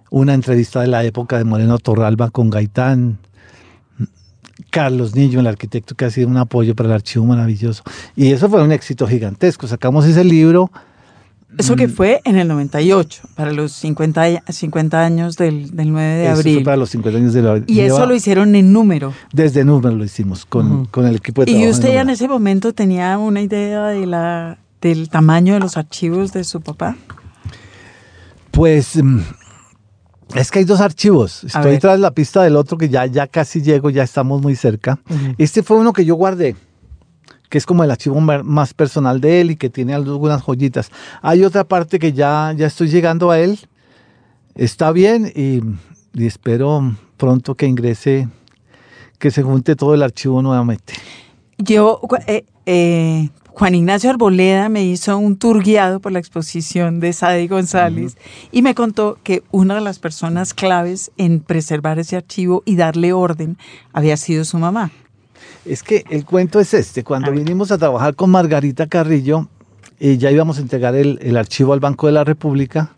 una 0.09 0.33
entrevista 0.33 0.81
de 0.81 0.87
la 0.87 1.03
época 1.03 1.37
de 1.37 1.43
Moreno 1.43 1.77
Torralba 1.77 2.29
con 2.29 2.49
Gaitán, 2.49 3.19
Carlos 4.71 5.15
Niño, 5.15 5.39
el 5.39 5.47
arquitecto 5.47 5.95
que 5.95 6.05
ha 6.05 6.09
sido 6.11 6.27
un 6.27 6.37
apoyo 6.37 6.75
para 6.75 6.89
el 6.89 6.95
archivo 6.95 7.25
maravilloso. 7.25 7.83
Y 8.15 8.31
eso 8.31 8.49
fue 8.49 8.61
un 8.63 8.71
éxito 8.71 9.07
gigantesco. 9.07 9.67
Sacamos 9.67 10.05
ese 10.05 10.23
libro. 10.23 10.71
eso 11.57 11.75
que 11.75 11.87
Mm. 11.87 11.91
fue 11.91 12.21
en 12.25 12.35
el 12.37 12.47
98, 12.47 13.23
para 13.35 13.51
los 13.51 13.71
50, 13.71 14.21
a- 14.45 14.51
50 14.51 15.03
años 15.03 15.35
del, 15.35 15.75
del 15.75 15.91
9 15.91 16.07
de 16.17 16.25
eso 16.25 16.31
fue 16.33 16.39
abril. 16.51 16.63
para 16.63 16.77
los 16.77 16.89
50 16.91 17.17
años 17.17 17.33
de 17.33 17.41
la 17.41 17.61
Y 17.65 17.79
eso 17.79 18.05
lo 18.05 18.13
hicieron 18.13 18.53
en 18.55 18.71
número. 18.71 19.13
Desde 19.33 19.65
número 19.65 19.95
lo 19.95 20.03
hicimos 20.05 20.45
con, 20.45 20.85
con 20.85 21.07
el 21.07 21.15
equipo 21.15 21.41
de 21.41 21.47
trabajo. 21.47 21.65
¿Y 21.65 21.69
usted 21.71 21.87
ya 21.87 21.93
en 22.01 22.07
Número. 22.07 22.13
ese 22.13 22.27
momento 22.27 22.71
tenía 22.73 23.17
una 23.17 23.41
idea 23.41 23.87
de 23.87 24.05
la, 24.05 24.59
del 24.79 25.09
tamaño 25.09 25.55
de 25.55 25.59
los 25.59 25.75
archivos 25.75 26.31
de 26.33 26.43
su 26.43 26.61
papá? 26.61 26.95
Pues 28.51 28.95
mm, 29.01 29.19
es 30.35 30.51
que 30.51 30.59
hay 30.59 30.65
dos 30.65 30.81
archivos. 30.81 31.43
Estoy 31.43 31.79
tras 31.79 31.99
la 31.99 32.11
pista 32.11 32.43
del 32.43 32.55
otro 32.55 32.77
que 32.77 32.89
ya, 32.89 33.05
ya 33.05 33.27
casi 33.27 33.61
llego, 33.61 33.89
ya 33.89 34.03
estamos 34.03 34.41
muy 34.41 34.55
cerca. 34.55 34.99
Este 35.37 35.63
fue 35.63 35.77
uno 35.77 35.93
que 35.93 36.05
yo 36.05 36.15
guardé, 36.15 36.55
que 37.49 37.57
es 37.57 37.65
como 37.65 37.83
el 37.83 37.91
archivo 37.91 38.19
más 38.21 38.73
personal 38.73 39.21
de 39.21 39.41
él 39.41 39.51
y 39.51 39.55
que 39.55 39.69
tiene 39.69 39.93
algunas 39.93 40.41
joyitas. 40.41 40.91
Hay 41.21 41.43
otra 41.43 41.63
parte 41.63 41.99
que 41.99 42.13
ya, 42.13 42.53
ya 42.55 42.67
estoy 42.67 42.89
llegando 42.89 43.31
a 43.31 43.39
él. 43.39 43.59
Está 44.55 44.91
bien 44.91 45.31
y, 45.35 45.61
y 46.13 46.25
espero 46.27 46.95
pronto 47.17 47.55
que 47.55 47.65
ingrese, 47.65 48.27
que 49.17 49.31
se 49.31 49.41
junte 49.43 49.75
todo 49.75 49.93
el 49.93 50.03
archivo 50.03 50.41
nuevamente. 50.41 50.93
Yo, 51.61 51.99
eh, 52.25 52.45
eh, 52.65 53.29
Juan 53.49 53.75
Ignacio 53.75 54.09
Arboleda 54.09 54.69
me 54.69 54.85
hizo 54.85 55.17
un 55.17 55.35
tour 55.35 55.61
guiado 55.61 55.99
por 55.99 56.13
la 56.13 56.19
exposición 56.19 57.01
de 57.01 57.11
Sadi 57.11 57.49
González 57.49 58.15
y 58.53 58.61
me 58.61 58.73
contó 58.73 59.17
que 59.23 59.43
una 59.51 59.75
de 59.75 59.81
las 59.81 59.99
personas 59.99 60.53
claves 60.53 61.11
en 61.17 61.41
preservar 61.41 61.99
ese 61.99 62.15
archivo 62.15 62.63
y 62.65 62.77
darle 62.77 63.11
orden 63.11 63.57
había 63.91 64.15
sido 64.15 64.45
su 64.45 64.57
mamá. 64.57 64.91
Es 65.65 65.83
que 65.83 66.05
el 66.09 66.23
cuento 66.23 66.61
es 66.61 66.73
este. 66.73 67.03
Cuando 67.03 67.31
A 67.31 67.33
vinimos 67.33 67.73
a 67.73 67.77
trabajar 67.77 68.15
con 68.15 68.29
Margarita 68.29 68.87
Carrillo, 68.87 69.49
eh, 69.99 70.17
ya 70.17 70.31
íbamos 70.31 70.59
a 70.59 70.61
entregar 70.61 70.95
el, 70.95 71.19
el 71.21 71.35
archivo 71.35 71.73
al 71.73 71.81
Banco 71.81 72.07
de 72.07 72.13
la 72.13 72.23
República 72.23 72.95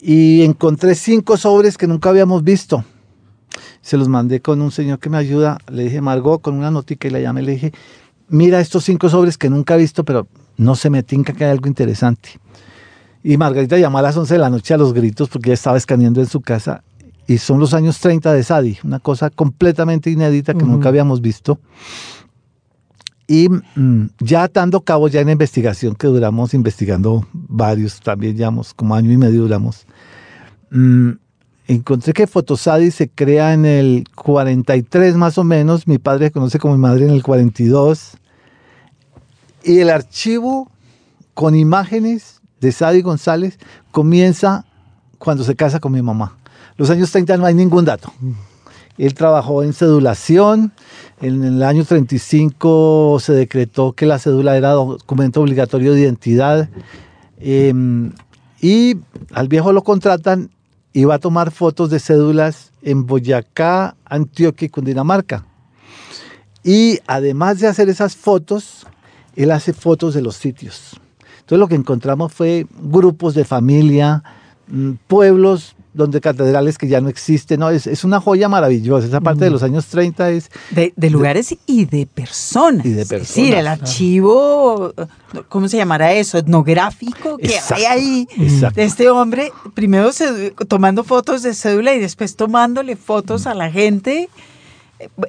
y 0.00 0.42
encontré 0.42 0.96
cinco 0.96 1.36
sobres 1.36 1.78
que 1.78 1.86
nunca 1.86 2.08
habíamos 2.08 2.42
visto. 2.42 2.84
Se 3.86 3.96
los 3.96 4.08
mandé 4.08 4.40
con 4.40 4.60
un 4.62 4.72
señor 4.72 4.98
que 4.98 5.08
me 5.08 5.16
ayuda. 5.16 5.58
Le 5.70 5.84
dije, 5.84 6.00
Margot, 6.00 6.42
con 6.42 6.56
una 6.56 6.72
notica 6.72 7.06
y 7.06 7.12
la 7.12 7.20
llamé. 7.20 7.42
Le 7.42 7.52
dije, 7.52 7.72
mira 8.28 8.58
estos 8.58 8.82
cinco 8.82 9.08
sobres 9.08 9.38
que 9.38 9.48
nunca 9.48 9.76
he 9.76 9.78
visto, 9.78 10.04
pero 10.04 10.26
no 10.56 10.74
se 10.74 10.90
me 10.90 11.04
tinca 11.04 11.32
que 11.32 11.44
hay 11.44 11.52
algo 11.52 11.68
interesante. 11.68 12.30
Y 13.22 13.36
Margarita 13.36 13.78
llamó 13.78 13.98
a 13.98 14.02
las 14.02 14.16
11 14.16 14.34
de 14.34 14.40
la 14.40 14.50
noche 14.50 14.74
a 14.74 14.76
los 14.76 14.92
gritos 14.92 15.28
porque 15.28 15.50
ella 15.50 15.54
estaba 15.54 15.76
escaneando 15.76 16.20
en 16.20 16.26
su 16.26 16.40
casa. 16.40 16.82
Y 17.28 17.38
son 17.38 17.60
los 17.60 17.74
años 17.74 18.00
30 18.00 18.32
de 18.32 18.42
Sadi, 18.42 18.76
una 18.82 18.98
cosa 18.98 19.30
completamente 19.30 20.10
inédita 20.10 20.52
que 20.54 20.64
Ujú. 20.64 20.72
nunca 20.72 20.88
habíamos 20.88 21.20
visto. 21.20 21.60
Y 23.28 23.48
mm, 23.48 24.06
ya 24.18 24.42
atando 24.42 24.80
cabo 24.80 25.06
ya 25.06 25.20
en 25.20 25.26
la 25.26 25.32
investigación 25.32 25.94
que 25.94 26.08
duramos 26.08 26.54
investigando 26.54 27.24
varios, 27.32 28.00
también 28.00 28.36
llevamos 28.36 28.74
como 28.74 28.96
año 28.96 29.12
y 29.12 29.16
medio 29.16 29.42
duramos. 29.42 29.86
mm, 30.72 31.10
encontré 31.66 32.12
que 32.12 32.26
Fotosadi 32.26 32.90
se 32.90 33.08
crea 33.08 33.52
en 33.52 33.64
el 33.64 34.04
43 34.14 35.16
más 35.16 35.38
o 35.38 35.44
menos, 35.44 35.86
mi 35.86 35.98
padre 35.98 36.30
conoce 36.30 36.58
como 36.58 36.74
mi 36.74 36.80
madre 36.80 37.04
en 37.06 37.10
el 37.10 37.22
42. 37.22 38.16
Y 39.64 39.80
el 39.80 39.90
archivo 39.90 40.70
con 41.34 41.56
imágenes 41.56 42.40
de 42.60 42.72
Sadi 42.72 43.02
González 43.02 43.58
comienza 43.90 44.64
cuando 45.18 45.44
se 45.44 45.56
casa 45.56 45.80
con 45.80 45.92
mi 45.92 46.02
mamá. 46.02 46.36
Los 46.76 46.90
años 46.90 47.10
30 47.10 47.36
no 47.36 47.46
hay 47.46 47.54
ningún 47.54 47.84
dato. 47.84 48.12
Él 48.98 49.14
trabajó 49.14 49.62
en 49.62 49.72
cedulación. 49.72 50.72
En 51.20 51.42
el 51.42 51.62
año 51.62 51.84
35 51.84 53.18
se 53.20 53.32
decretó 53.32 53.92
que 53.92 54.06
la 54.06 54.18
cédula 54.18 54.56
era 54.56 54.70
documento 54.70 55.42
obligatorio 55.42 55.94
de 55.94 56.00
identidad. 56.00 56.68
Eh, 57.38 57.72
y 58.60 58.96
al 59.32 59.48
viejo 59.48 59.72
lo 59.72 59.82
contratan 59.82 60.50
va 61.04 61.16
a 61.16 61.18
tomar 61.18 61.50
fotos 61.50 61.90
de 61.90 62.00
cédulas 62.00 62.72
en 62.82 63.06
Boyacá, 63.06 63.96
Antioquia 64.04 64.66
y 64.66 64.70
Cundinamarca. 64.70 65.44
Y 66.64 66.98
además 67.06 67.60
de 67.60 67.68
hacer 67.68 67.88
esas 67.88 68.16
fotos, 68.16 68.86
él 69.36 69.50
hace 69.52 69.72
fotos 69.72 70.14
de 70.14 70.22
los 70.22 70.36
sitios. 70.36 70.98
Entonces 71.40 71.58
lo 71.58 71.68
que 71.68 71.76
encontramos 71.76 72.32
fue 72.32 72.66
grupos 72.80 73.34
de 73.34 73.44
familia, 73.44 74.24
mm, 74.66 74.92
pueblos 75.06 75.75
donde 75.96 76.20
catedrales 76.20 76.78
que 76.78 76.86
ya 76.88 77.00
no 77.00 77.08
existen. 77.08 77.58
No, 77.60 77.70
es, 77.70 77.86
es 77.86 78.04
una 78.04 78.20
joya 78.20 78.48
maravillosa. 78.48 79.06
Esa 79.06 79.20
parte 79.20 79.44
de 79.46 79.50
los 79.50 79.62
años 79.62 79.86
30 79.86 80.30
es... 80.30 80.50
De, 80.70 80.92
de 80.94 81.10
lugares 81.10 81.56
y 81.66 81.86
de 81.86 82.06
personas. 82.06 82.84
Y 82.86 82.90
de 82.90 83.02
Es 83.02 83.08
decir, 83.08 83.50
personas, 83.52 83.60
el 83.60 83.66
archivo, 83.66 84.92
¿cómo 85.48 85.68
se 85.68 85.76
llamará 85.76 86.12
eso? 86.12 86.38
Etnográfico 86.38 87.38
que 87.38 87.46
Exacto, 87.46 87.74
hay 87.76 87.84
ahí. 87.84 88.28
exacto. 88.38 88.80
De 88.80 88.84
este 88.86 89.10
hombre, 89.10 89.50
primero 89.74 90.12
se- 90.12 90.52
tomando 90.68 91.02
fotos 91.04 91.42
de 91.42 91.54
cédula 91.54 91.94
y 91.94 91.98
después 91.98 92.36
tomándole 92.36 92.96
fotos 92.96 93.46
a 93.46 93.54
la 93.54 93.70
gente. 93.70 94.28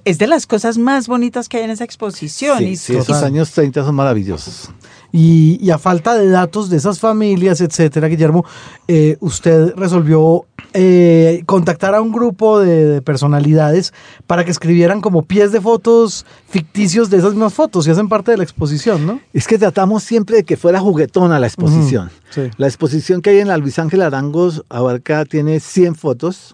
Es 0.06 0.18
de 0.18 0.28
las 0.28 0.48
cosas 0.48 0.78
más 0.78 1.08
bonitas 1.08 1.50
que 1.50 1.58
hay 1.58 1.64
en 1.64 1.72
esa 1.72 1.84
exposición. 1.84 2.60
Sí, 2.60 2.66
y, 2.66 2.76
sí, 2.78 2.96
esos 2.96 3.22
años 3.22 3.52
30 3.52 3.84
son 3.84 3.96
maravillosos. 3.96 4.70
Y, 5.12 5.58
y 5.62 5.72
a 5.72 5.78
falta 5.78 6.16
de 6.18 6.30
datos 6.30 6.70
de 6.70 6.78
esas 6.78 7.00
familias, 7.00 7.60
etcétera, 7.62 8.08
Guillermo, 8.08 8.46
eh, 8.88 9.18
usted 9.20 9.74
resolvió 9.76 10.46
eh, 10.74 11.44
contactar 11.46 11.96
a 11.96 12.02
un 12.02 12.12
grupo 12.12 12.60
de, 12.60 12.86
de 12.86 13.02
personalidades 13.02 13.94
para 14.28 14.44
que 14.46 14.52
escribieran 14.52 15.02
como 15.02 15.24
pies 15.24 15.52
de 15.52 15.62
fotos 15.62 16.26
ficticios 16.50 17.10
de 17.10 17.18
esas 17.18 17.32
mismas 17.32 17.54
fotos 17.54 17.88
y 17.88 17.92
hacen 17.92 18.10
parte 18.10 18.32
de 18.32 18.38
la 18.38 18.44
exposición, 18.44 19.06
¿no? 19.06 19.20
Es 19.34 19.48
que 19.48 19.58
tratamos 19.58 20.04
siempre 20.04 20.38
de 20.38 20.44
que 20.44 20.58
fuera 20.58 20.80
juguetona 20.80 21.40
la 21.40 21.48
exposición. 21.48 22.10
Sí. 22.30 22.50
La 22.58 22.68
exposición 22.68 23.22
que 23.22 23.32
hay 23.32 23.40
en 23.40 23.48
la 23.48 23.58
Luis 23.58 23.80
Ángel 23.80 24.02
Arangos 24.02 24.64
abarca, 24.70 25.26
tiene 25.26 25.60
100 25.60 25.96
fotos 25.96 26.54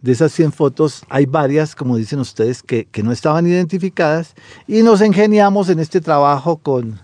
de 0.00 0.12
esas 0.12 0.32
100 0.32 0.52
fotos 0.52 1.02
hay 1.08 1.24
varias, 1.24 1.74
como 1.74 1.96
dicen 1.96 2.20
ustedes, 2.20 2.62
que, 2.62 2.84
que 2.84 3.02
no 3.02 3.10
estaban 3.10 3.46
identificadas 3.46 4.34
y 4.68 4.82
nos 4.82 5.00
ingeniamos 5.00 5.70
en 5.70 5.78
este 5.80 6.02
trabajo 6.02 6.58
con, 6.58 7.00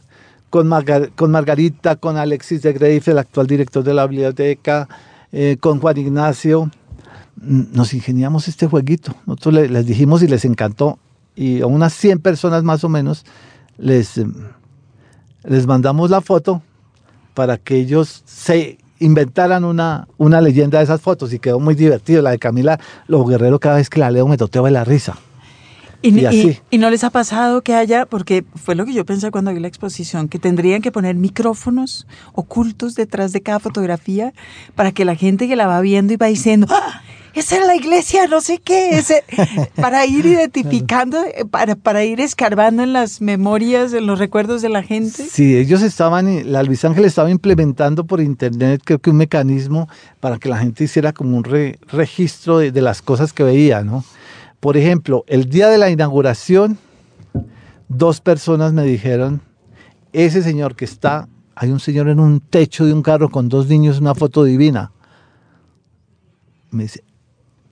con, 0.51 0.69
Margar- 0.69 1.11
con 1.17 1.31
Margarita, 1.31 1.97
con 1.97 2.19
Alexis 2.19 2.61
de 2.61 2.75
Greiff, 2.75 3.09
el 3.09 3.17
actual 3.17 3.47
director 3.47 3.83
de 3.83 3.95
la 3.95 4.07
biblioteca, 4.07 4.87
eh, 5.33 5.57
con 5.61 5.81
Juan 5.81 5.97
Ignacio. 5.99 6.71
Mm, 7.41 7.73
Nos 7.73 7.95
ingeniamos 7.95 8.49
este 8.49 8.67
jueguito. 8.67 9.15
Nosotros 9.27 9.55
le- 9.55 9.69
les 9.69 9.87
dijimos 9.87 10.23
y 10.23 10.27
les 10.29 10.45
encantó. 10.45 10.99
Y 11.37 11.61
a 11.63 11.67
unas 11.67 11.93
100 11.95 12.19
personas 12.19 12.63
más 12.65 12.85
o 12.85 12.89
menos 12.89 13.25
les, 13.79 14.19
em, 14.19 14.35
les 15.45 15.67
mandamos 15.67 16.11
la 16.11 16.21
foto 16.21 16.63
para 17.35 17.57
que 17.57 17.77
ellos 17.77 18.23
se 18.27 18.79
inventaran 18.99 19.65
una, 19.65 20.07
una 20.19 20.41
leyenda 20.43 20.79
de 20.79 20.85
esas 20.85 21.01
fotos 21.01 21.33
y 21.33 21.39
quedó 21.39 21.59
muy 21.61 21.75
divertido. 21.75 22.21
La 22.21 22.31
de 22.33 22.39
Camila 22.39 22.79
Los 23.07 23.27
Guerrero, 23.27 23.59
cada 23.59 23.77
vez 23.77 23.89
que 23.89 24.01
la 24.01 24.11
leo 24.11 24.27
me 24.29 24.37
toteo 24.37 24.65
de 24.65 24.73
la 24.73 24.85
risa. 24.85 25.17
Y, 26.03 26.19
Y 26.21 26.25
así. 26.27 26.59
y- 26.71 26.77
y 26.77 26.79
no 26.79 26.89
les 26.91 27.05
ha 27.05 27.11
pasado 27.11 27.61
que 27.63 27.75
haya, 27.75 28.07
porque 28.07 28.45
fue 28.55 28.75
lo 28.75 28.87
que 28.87 28.93
yo 28.95 29.05
pensé 29.05 29.31
cuando 29.31 29.53
vi 29.53 29.61
la 29.61 29.69
exposición, 29.69 30.29
que 30.29 30.39
tendrían 30.39 30.81
que 30.83 30.91
poner 30.93 31.15
micrófonos 31.15 32.07
ocultos 32.33 32.95
detrás 32.95 33.33
de 33.33 33.43
cada 33.43 33.61
fotografía 33.61 34.33
para 34.75 34.93
que 34.93 35.05
la 35.05 35.15
gente 35.15 35.47
que 35.49 35.57
la 35.57 35.67
va 35.67 35.81
viendo 35.81 36.13
y 36.13 36.17
va 36.17 36.27
diciendo, 36.27 36.67
¡Ah! 36.71 37.03
esa 37.35 37.57
era 37.57 37.67
la 37.67 37.77
iglesia, 37.77 38.27
no 38.29 38.41
sé 38.41 38.59
qué, 38.59 38.99
ese", 38.99 39.25
para 39.77 40.05
ir 40.07 40.25
identificando, 40.27 41.23
eh, 41.23 41.45
para, 41.49 41.77
para 41.77 42.03
ir 42.05 42.21
escarbando 42.21 42.83
en 42.83 42.93
las 42.93 43.21
memorias, 43.21 43.93
en 43.93 44.07
los 44.07 44.19
recuerdos 44.19 44.63
de 44.63 44.69
la 44.69 44.83
gente. 44.83 45.25
Sí, 45.31 45.57
ellos 45.57 45.83
estaban, 45.83 46.51
la 46.51 46.63
Luis 46.63 46.85
Ángel 46.85 47.05
estaba 47.05 47.31
implementando 47.31 48.05
por 48.05 48.21
internet, 48.21 48.81
creo 48.85 48.99
que 48.99 49.11
un 49.11 49.17
mecanismo 49.17 49.89
para 50.19 50.39
que 50.39 50.49
la 50.49 50.59
gente 50.59 50.85
hiciera 50.85 51.13
como 51.13 51.37
un 51.37 51.45
re- 51.45 51.79
registro 51.93 52.59
de, 52.59 52.73
de 52.73 52.81
las 52.81 53.01
cosas 53.03 53.33
que 53.33 53.43
veía, 53.43 53.85
¿no? 53.85 54.03
Por 54.61 54.77
ejemplo, 54.77 55.25
el 55.27 55.49
día 55.49 55.69
de 55.69 55.79
la 55.79 55.91
inauguración, 55.91 56.79
dos 57.89 58.21
personas 58.21 58.73
me 58.73 58.85
dijeron, 58.85 59.41
ese 60.13 60.43
señor 60.43 60.77
que 60.77 60.85
está, 60.85 61.29
hay 61.55 61.71
un 61.71 61.81
señor 61.81 62.09
en 62.09 62.21
un 62.21 62.41
techo 62.41 62.85
de 62.85 62.93
un 62.93 63.03
carro 63.03 63.31
con 63.31 63.49
dos 63.49 63.69
niños, 63.69 64.01
una 64.01 64.15
foto 64.15 64.45
divina. 64.45 64.93
Me 66.71 66.85
dice, 66.85 67.03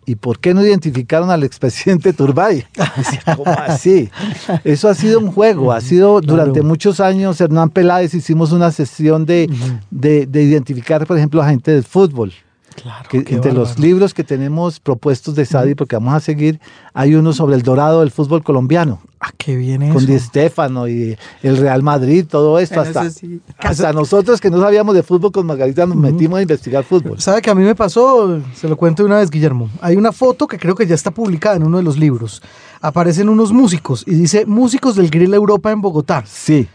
¿y 0.07 0.15
por 0.17 0.39
qué 0.41 0.55
no 0.55 0.65
identificaron 0.65 1.31
al 1.31 1.45
expresidente 1.45 2.13
Turbay? 2.15 2.65
¿Cómo 3.37 3.45
así? 3.51 4.09
Eso 4.65 4.89
ha 4.89 4.95
sido 4.95 5.21
un 5.21 5.31
juego, 5.31 5.73
ha 5.73 5.81
sido 5.83 6.21
durante 6.23 6.63
muchos 6.63 7.01
años, 7.01 7.39
Hernán 7.41 7.69
Peláez 7.71 8.15
hicimos 8.15 8.51
una 8.53 8.71
sesión 8.73 9.27
de, 9.27 9.51
de- 9.91 10.27
de 10.27 10.43
identificar, 10.43 11.07
por 11.07 11.19
ejemplo, 11.19 11.43
a 11.43 11.51
gente 11.51 11.71
del 11.71 11.85
fútbol. 11.85 12.33
Claro, 12.83 13.09
Que 13.09 13.19
entre 13.35 13.53
los 13.53 13.79
libros 13.79 14.15
que 14.15 14.25
tenemos 14.25 14.79
propuestos 14.81 15.35
de 15.35 15.45
Sadi, 15.45 15.75
porque 15.75 15.97
vamos 15.97 16.15
a 16.15 16.21
seguir, 16.21 16.61
hay 16.95 17.15
uno 17.15 17.33
sobre 17.33 17.57
el 17.57 17.63
dorado 17.63 18.01
del 18.01 18.11
fútbol 18.11 18.43
colombiano, 18.43 19.01
Ah, 19.21 19.33
qué 19.37 19.57
bien 19.57 19.83
eso. 19.83 19.95
con 19.95 20.07
Di 20.07 20.17
Stéfano 20.19 20.87
y 20.87 21.17
el 21.43 21.57
Real 21.57 21.83
Madrid, 21.83 22.25
todo 22.29 22.59
esto, 22.61 22.81
hasta, 22.81 23.07
eso 23.07 23.19
sí. 23.19 23.41
hasta 23.59 23.93
nosotros 23.93 24.41
que 24.41 24.49
no 24.49 24.61
sabíamos 24.61 24.95
de 24.95 25.03
fútbol 25.03 25.33
con 25.33 25.45
Margarita 25.45 25.87
nos 25.87 25.97
metimos 25.97 26.39
a 26.39 26.43
investigar 26.43 26.85
fútbol. 26.85 27.21
¿Sabe 27.21 27.43
que 27.43 27.51
a 27.51 27.55
mí 27.57 27.65
me 27.65 27.75
pasó? 27.75 28.41
Se 28.55 28.69
lo 28.69 28.77
cuento 28.77 29.05
una 29.05 29.19
vez, 29.19 29.29
Guillermo. 29.31 29.69
Hay 29.81 29.97
una 29.97 30.13
foto 30.13 30.47
que 30.47 30.57
creo 30.57 30.77
que 30.77 30.87
ya 30.87 30.95
está 30.95 31.11
publicada 31.11 31.57
en 31.57 31.65
uno 31.65 31.79
de 31.79 31.83
los 31.83 31.99
libros. 31.99 32.43
Aparecen 32.81 33.29
unos 33.29 33.53
músicos 33.53 34.05
y 34.07 34.15
dice 34.15 34.47
músicos 34.47 34.95
del 34.95 35.11
Grill 35.11 35.35
Europa 35.35 35.73
en 35.73 35.81
Bogotá. 35.81 36.23
Sí, 36.25 36.69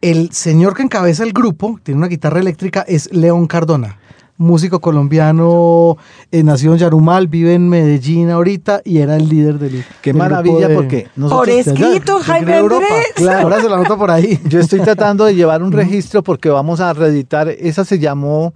El 0.00 0.30
señor 0.30 0.74
que 0.76 0.82
encabeza 0.84 1.24
el 1.24 1.32
grupo, 1.32 1.80
tiene 1.82 1.98
una 1.98 2.06
guitarra 2.06 2.38
eléctrica, 2.38 2.82
es 2.86 3.12
León 3.12 3.48
Cardona. 3.48 3.98
Músico 4.38 4.80
colombiano, 4.80 5.96
eh, 6.30 6.42
nació 6.44 6.72
en 6.72 6.78
Yarumal, 6.78 7.26
vive 7.26 7.54
en 7.54 7.68
Medellín 7.68 8.30
ahorita 8.30 8.82
y 8.84 8.98
era 8.98 9.16
el 9.16 9.28
líder 9.28 9.58
del. 9.58 9.84
qué 10.00 10.12
del 10.12 10.20
grupo 10.22 10.28
maravilla 10.30 10.68
de- 10.68 10.74
porque 10.76 11.08
del 12.18 12.22
Jaime 12.24 12.56
Europa. 12.56 12.84
Andrés. 12.86 13.06
Claro, 13.16 13.38
ahora 13.40 13.60
se 13.60 13.68
la 13.68 13.74
anoto 13.76 13.98
por 13.98 14.10
ahí. 14.12 14.38
Yo 14.48 14.60
estoy 14.60 14.80
tratando 14.80 15.24
de 15.24 15.34
llevar 15.34 15.62
un 15.62 15.72
registro 15.72 16.22
porque 16.22 16.48
vamos 16.50 16.78
a 16.80 16.92
reeditar, 16.92 17.48
esa 17.48 17.84
se 17.84 17.98
llamó, 17.98 18.54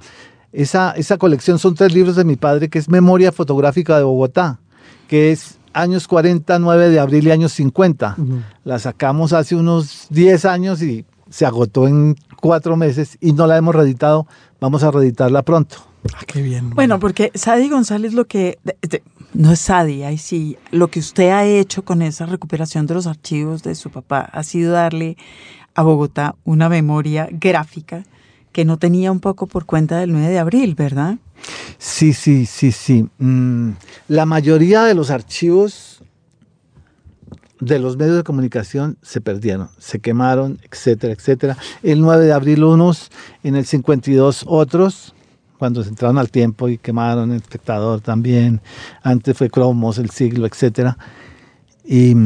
esa, 0.52 0.92
esa 0.92 1.18
colección 1.18 1.58
son 1.58 1.74
tres 1.74 1.92
libros 1.92 2.14
de 2.14 2.24
mi 2.24 2.36
padre 2.36 2.68
que 2.68 2.78
es 2.78 2.88
Memoria 2.88 3.32
Fotográfica 3.32 3.96
de 3.98 4.04
Bogotá, 4.04 4.60
que 5.08 5.32
es 5.32 5.58
años 5.72 6.06
40, 6.06 6.58
9 6.60 6.90
de 6.90 7.00
abril 7.00 7.26
y 7.26 7.30
años 7.32 7.52
50. 7.54 8.14
Ujú. 8.18 8.38
La 8.64 8.78
sacamos 8.78 9.32
hace 9.32 9.56
unos 9.56 10.06
10 10.10 10.44
años 10.44 10.80
y 10.82 11.04
se 11.30 11.44
agotó 11.46 11.88
en 11.88 12.14
cuatro 12.42 12.76
meses 12.76 13.16
y 13.20 13.32
no 13.32 13.46
la 13.46 13.56
hemos 13.56 13.72
reeditado. 13.74 14.26
Vamos 14.60 14.82
a 14.82 14.90
reeditarla 14.90 15.42
pronto. 15.42 15.76
Ah, 16.12 16.24
qué 16.26 16.42
bien. 16.42 16.70
Bueno, 16.70 16.98
porque 16.98 17.30
Sadi 17.34 17.68
González 17.68 18.12
lo 18.12 18.26
que... 18.26 18.58
de- 18.64 18.76
de- 18.82 19.02
no 19.32 19.52
es 19.52 19.60
Sadi, 19.60 20.02
ahí 20.02 20.18
sí. 20.18 20.58
Lo 20.72 20.88
que 20.88 20.98
usted 20.98 21.30
ha 21.30 21.44
hecho 21.46 21.84
con 21.84 22.02
esa 22.02 22.26
recuperación 22.26 22.86
de 22.86 22.94
los 22.94 23.06
archivos 23.06 23.62
de 23.62 23.74
su 23.76 23.90
papá 23.90 24.20
ha 24.32 24.42
sido 24.42 24.72
darle 24.72 25.16
a 25.74 25.82
Bogotá 25.84 26.34
una 26.44 26.68
memoria 26.68 27.28
gráfica 27.30 28.02
que 28.50 28.64
no 28.66 28.76
tenía 28.78 29.10
un 29.12 29.20
poco 29.20 29.46
por 29.46 29.64
cuenta 29.64 29.96
del 29.98 30.12
9 30.12 30.28
de 30.28 30.38
abril, 30.40 30.74
¿verdad? 30.74 31.16
Sí, 31.78 32.12
sí, 32.12 32.44
sí, 32.44 32.72
sí. 32.72 33.08
Mm, 33.18 33.70
la 34.08 34.26
mayoría 34.26 34.82
de 34.82 34.94
los 34.94 35.10
archivos 35.10 36.01
de 37.62 37.78
los 37.78 37.96
medios 37.96 38.16
de 38.16 38.24
comunicación 38.24 38.98
se 39.02 39.20
perdieron, 39.20 39.68
se 39.78 40.00
quemaron, 40.00 40.58
etcétera, 40.68 41.12
etcétera. 41.12 41.56
El 41.84 42.00
9 42.00 42.26
de 42.26 42.32
abril 42.32 42.64
unos, 42.64 43.10
en 43.44 43.54
el 43.54 43.66
52 43.66 44.44
otros, 44.48 45.14
cuando 45.58 45.84
se 45.84 45.90
entraron 45.90 46.18
al 46.18 46.28
tiempo 46.28 46.68
y 46.68 46.76
quemaron 46.76 47.30
el 47.30 47.36
espectador 47.36 48.00
también. 48.00 48.60
Antes 49.04 49.38
fue 49.38 49.48
Cromos, 49.48 49.98
el 49.98 50.10
siglo, 50.10 50.44
etcétera. 50.46 50.98
Y 51.84 52.16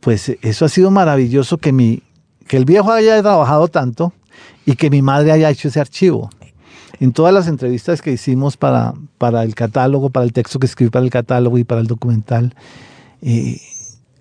pues 0.00 0.30
eso 0.42 0.66
ha 0.66 0.68
sido 0.68 0.90
maravilloso 0.90 1.56
que 1.56 1.72
mi 1.72 2.02
que 2.46 2.58
el 2.58 2.66
viejo 2.66 2.92
haya 2.92 3.22
trabajado 3.22 3.68
tanto 3.68 4.12
y 4.66 4.74
que 4.74 4.90
mi 4.90 5.00
madre 5.00 5.32
haya 5.32 5.48
hecho 5.48 5.68
ese 5.68 5.80
archivo. 5.80 6.28
En 6.98 7.12
todas 7.12 7.32
las 7.32 7.46
entrevistas 7.46 8.02
que 8.02 8.12
hicimos 8.12 8.58
para, 8.58 8.92
para 9.16 9.42
el 9.42 9.54
catálogo, 9.54 10.10
para 10.10 10.26
el 10.26 10.34
texto 10.34 10.58
que 10.58 10.66
escribí 10.66 10.90
para 10.90 11.04
el 11.04 11.10
catálogo 11.10 11.56
y 11.56 11.64
para 11.64 11.80
el 11.80 11.86
documental, 11.86 12.54
eh, 13.22 13.58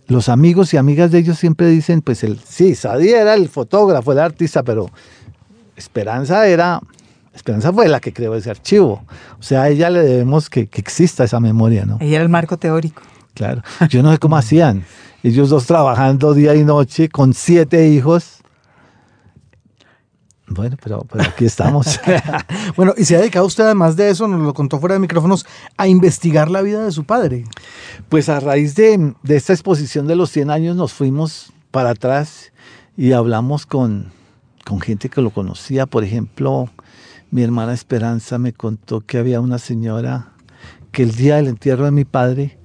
los 0.10 0.28
amigos 0.28 0.74
y 0.74 0.78
amigas 0.78 1.12
de 1.12 1.20
ellos 1.20 1.38
siempre 1.38 1.68
dicen, 1.68 2.02
pues 2.02 2.24
el, 2.24 2.40
sí, 2.40 2.76
Sadie 2.76 3.16
era 3.16 3.36
el 3.36 3.48
fotógrafo, 3.48 4.12
el 4.12 4.20
artista, 4.20 4.64
pero 4.64 4.90
Esperanza 5.76 6.48
era, 6.48 6.82
Esperanza 7.34 7.72
fue 7.72 7.88
la 7.88 8.00
que 8.00 8.12
creó 8.12 8.36
ese 8.36 8.50
archivo. 8.50 9.04
O 9.40 9.44
sea, 9.44 9.64
a 9.64 9.70
ella 9.70 9.90
le 9.90 10.02
debemos 10.02 10.50
que, 10.50 10.68
que 10.68 10.82
exista 10.82 11.24
esa 11.24 11.40
memoria, 11.40 11.86
¿no? 11.86 12.00
Ahí 12.02 12.14
era 12.14 12.24
el 12.24 12.30
marco 12.30 12.58
teórico. 12.58 13.02
Claro. 13.36 13.62
Yo 13.90 14.04
no 14.04 14.12
sé 14.12 14.18
cómo 14.18 14.36
hacían. 14.36 14.84
Ellos 15.24 15.50
dos 15.50 15.66
trabajando 15.68 16.34
día 16.34 16.56
y 16.56 16.64
noche 16.64 17.08
con 17.08 17.34
siete 17.34 17.88
hijos. 17.88 18.39
Bueno, 20.50 20.78
pero, 20.82 21.06
aquí 21.20 21.46
estamos. 21.46 22.00
Bueno, 22.76 22.94
y 22.98 23.06
se 23.06 23.16
ha 23.16 23.20
dedicado 23.20 23.46
usted, 23.46 23.66
además 23.66 23.96
de 23.96 24.10
eso, 24.10 24.28
nos 24.28 24.42
lo 24.42 24.54
contó 24.54 24.80
fuera 24.80 24.94
de 24.94 25.00
micrófonos, 25.00 25.46
a 25.78 25.88
investigar 25.88 26.50
la 26.50 26.62
vida 26.62 26.84
de 26.84 26.92
su 26.92 27.04
padre. 27.04 27.46
Pues 28.10 28.30
a 28.30 28.40
raíz 28.40 28.76
de, 28.76 29.14
esta 29.28 29.54
exposición 29.54 30.08
de 30.08 30.16
los 30.16 30.30
100 30.32 30.50
años 30.50 30.76
nos 30.76 30.94
fuimos 30.94 31.52
para 31.72 31.92
atrás 31.92 32.52
y 32.96 33.12
hablamos 33.12 33.66
con, 33.66 34.12
con 34.66 34.80
gente 34.80 35.10
que 35.10 35.22
lo 35.22 35.32
conocía. 35.32 35.86
Por 35.86 36.04
ejemplo, 36.04 36.70
mi 37.32 37.44
hermana 37.44 37.74
Esperanza 37.74 38.38
me 38.38 38.54
contó 38.54 39.02
que 39.02 39.18
había 39.18 39.42
una 39.42 39.58
señora 39.58 40.32
que 40.92 41.04
el 41.04 41.16
día 41.16 41.36
del 41.36 41.48
entierro 41.48 41.86
de 41.86 41.92
mi 41.92 42.06
padre 42.06 42.58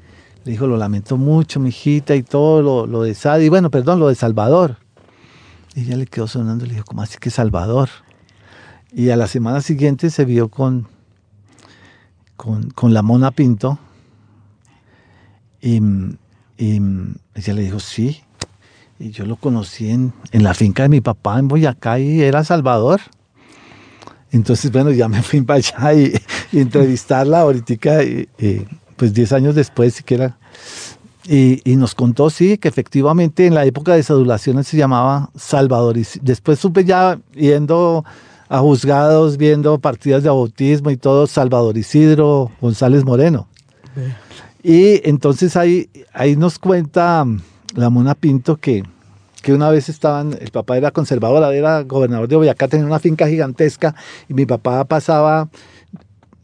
le 0.44 0.52
dijo, 0.52 0.66
lo 0.66 0.76
lamento 0.76 1.16
mucho, 1.16 1.58
mi 1.58 1.70
hijita, 1.70 2.14
y 2.14 2.22
todo 2.22 2.62
lo, 2.62 2.86
lo 2.86 3.02
de 3.02 3.14
Sadi, 3.14 3.48
bueno, 3.48 3.70
perdón, 3.70 3.98
lo 3.98 4.08
de 4.08 4.14
Salvador. 4.14 4.76
Y 5.74 5.82
ella 5.82 5.96
le 5.96 6.06
quedó 6.06 6.28
sonando 6.28 6.66
le 6.66 6.74
dijo, 6.74 6.84
¿cómo 6.84 7.02
así 7.02 7.18
que 7.18 7.30
Salvador? 7.30 7.88
Y 8.92 9.10
a 9.10 9.16
la 9.16 9.26
semana 9.26 9.60
siguiente 9.60 10.10
se 10.10 10.24
vio 10.24 10.48
con, 10.48 10.86
con, 12.36 12.70
con 12.70 12.94
la 12.94 13.02
Mona 13.02 13.32
Pinto. 13.32 13.78
Y, 15.60 15.80
ella 16.56 17.54
le 17.54 17.62
dijo, 17.62 17.80
sí. 17.80 18.22
Y 19.00 19.10
yo 19.10 19.26
lo 19.26 19.36
conocí 19.36 19.90
en, 19.90 20.12
en 20.30 20.44
la 20.44 20.54
finca 20.54 20.84
de 20.84 20.88
mi 20.88 21.00
papá 21.00 21.38
en 21.40 21.48
Boyacá 21.48 21.98
y 21.98 22.22
era 22.22 22.44
Salvador. 22.44 23.00
Entonces, 24.34 24.72
bueno, 24.72 24.90
ya 24.90 25.08
me 25.08 25.22
fui 25.22 25.40
para 25.42 25.58
allá 25.58 25.94
y, 25.94 26.12
entrevistarla 26.52 27.40
ahorita, 27.40 28.00
pues 28.96 29.14
10 29.14 29.32
años 29.32 29.54
después 29.54 29.94
siquiera. 29.94 30.36
Y, 31.26 31.62
y, 31.64 31.76
nos 31.76 31.94
contó, 31.94 32.28
sí, 32.28 32.58
que 32.58 32.68
efectivamente 32.68 33.46
en 33.46 33.54
la 33.54 33.64
época 33.64 33.94
de 33.94 34.02
sadulaciones 34.02 34.68
se 34.68 34.76
llamaba 34.76 35.30
Salvador. 35.34 35.96
Y 35.96 36.06
después 36.20 36.58
supe 36.58 36.84
ya 36.84 37.18
yendo 37.32 38.04
a 38.48 38.58
juzgados, 38.58 39.36
viendo 39.36 39.78
partidas 39.78 40.22
de 40.22 40.28
bautismo 40.28 40.90
y 40.90 40.96
todo, 40.96 41.26
Salvador 41.26 41.76
Isidro 41.76 42.50
González 42.60 43.04
Moreno. 43.04 43.48
Y 44.62 45.06
entonces 45.08 45.56
ahí, 45.56 45.88
ahí 46.12 46.36
nos 46.36 46.58
cuenta 46.58 47.26
la 47.74 47.90
Mona 47.90 48.14
Pinto 48.14 48.56
que, 48.56 48.84
que 49.42 49.52
una 49.52 49.70
vez 49.70 49.88
estaban, 49.88 50.36
el 50.40 50.50
papá 50.50 50.76
era 50.76 50.90
conservador, 50.90 51.52
era 51.52 51.82
gobernador 51.82 52.28
de 52.28 52.36
Boyacá, 52.36 52.68
tenía 52.68 52.86
una 52.86 52.98
finca 52.98 53.28
gigantesca 53.28 53.94
y 54.28 54.34
mi 54.34 54.46
papá 54.46 54.84
pasaba 54.84 55.48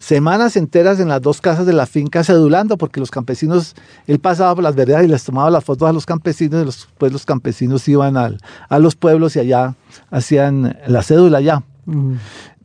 semanas 0.01 0.57
enteras 0.57 0.99
en 0.99 1.09
las 1.09 1.21
dos 1.23 1.41
casas 1.41 1.67
de 1.67 1.73
la 1.75 1.87
finca 1.87 2.25
cedulando, 2.25 2.77
porque 2.79 2.99
los 2.99 3.11
campesinos, 3.13 3.77
él 4.09 4.19
pasaba 4.19 4.53
por 4.55 4.65
las 4.65 4.75
veredas 4.75 5.05
y 5.05 5.09
les 5.09 5.23
tomaba 5.23 5.51
las 5.51 5.63
fotos 5.63 5.89
a 5.89 5.93
los 5.93 6.07
campesinos, 6.07 6.63
y 6.63 6.65
después 6.65 7.13
los 7.13 7.25
campesinos 7.25 7.87
iban 7.87 8.17
al- 8.17 8.41
a 8.69 8.79
los 8.81 8.97
pueblos 8.97 9.37
y 9.37 9.41
allá 9.41 9.77
hacían 10.11 10.77
la 10.89 11.03
cédula 11.03 11.39
allá. 11.39 11.63
Mm. 11.85 12.15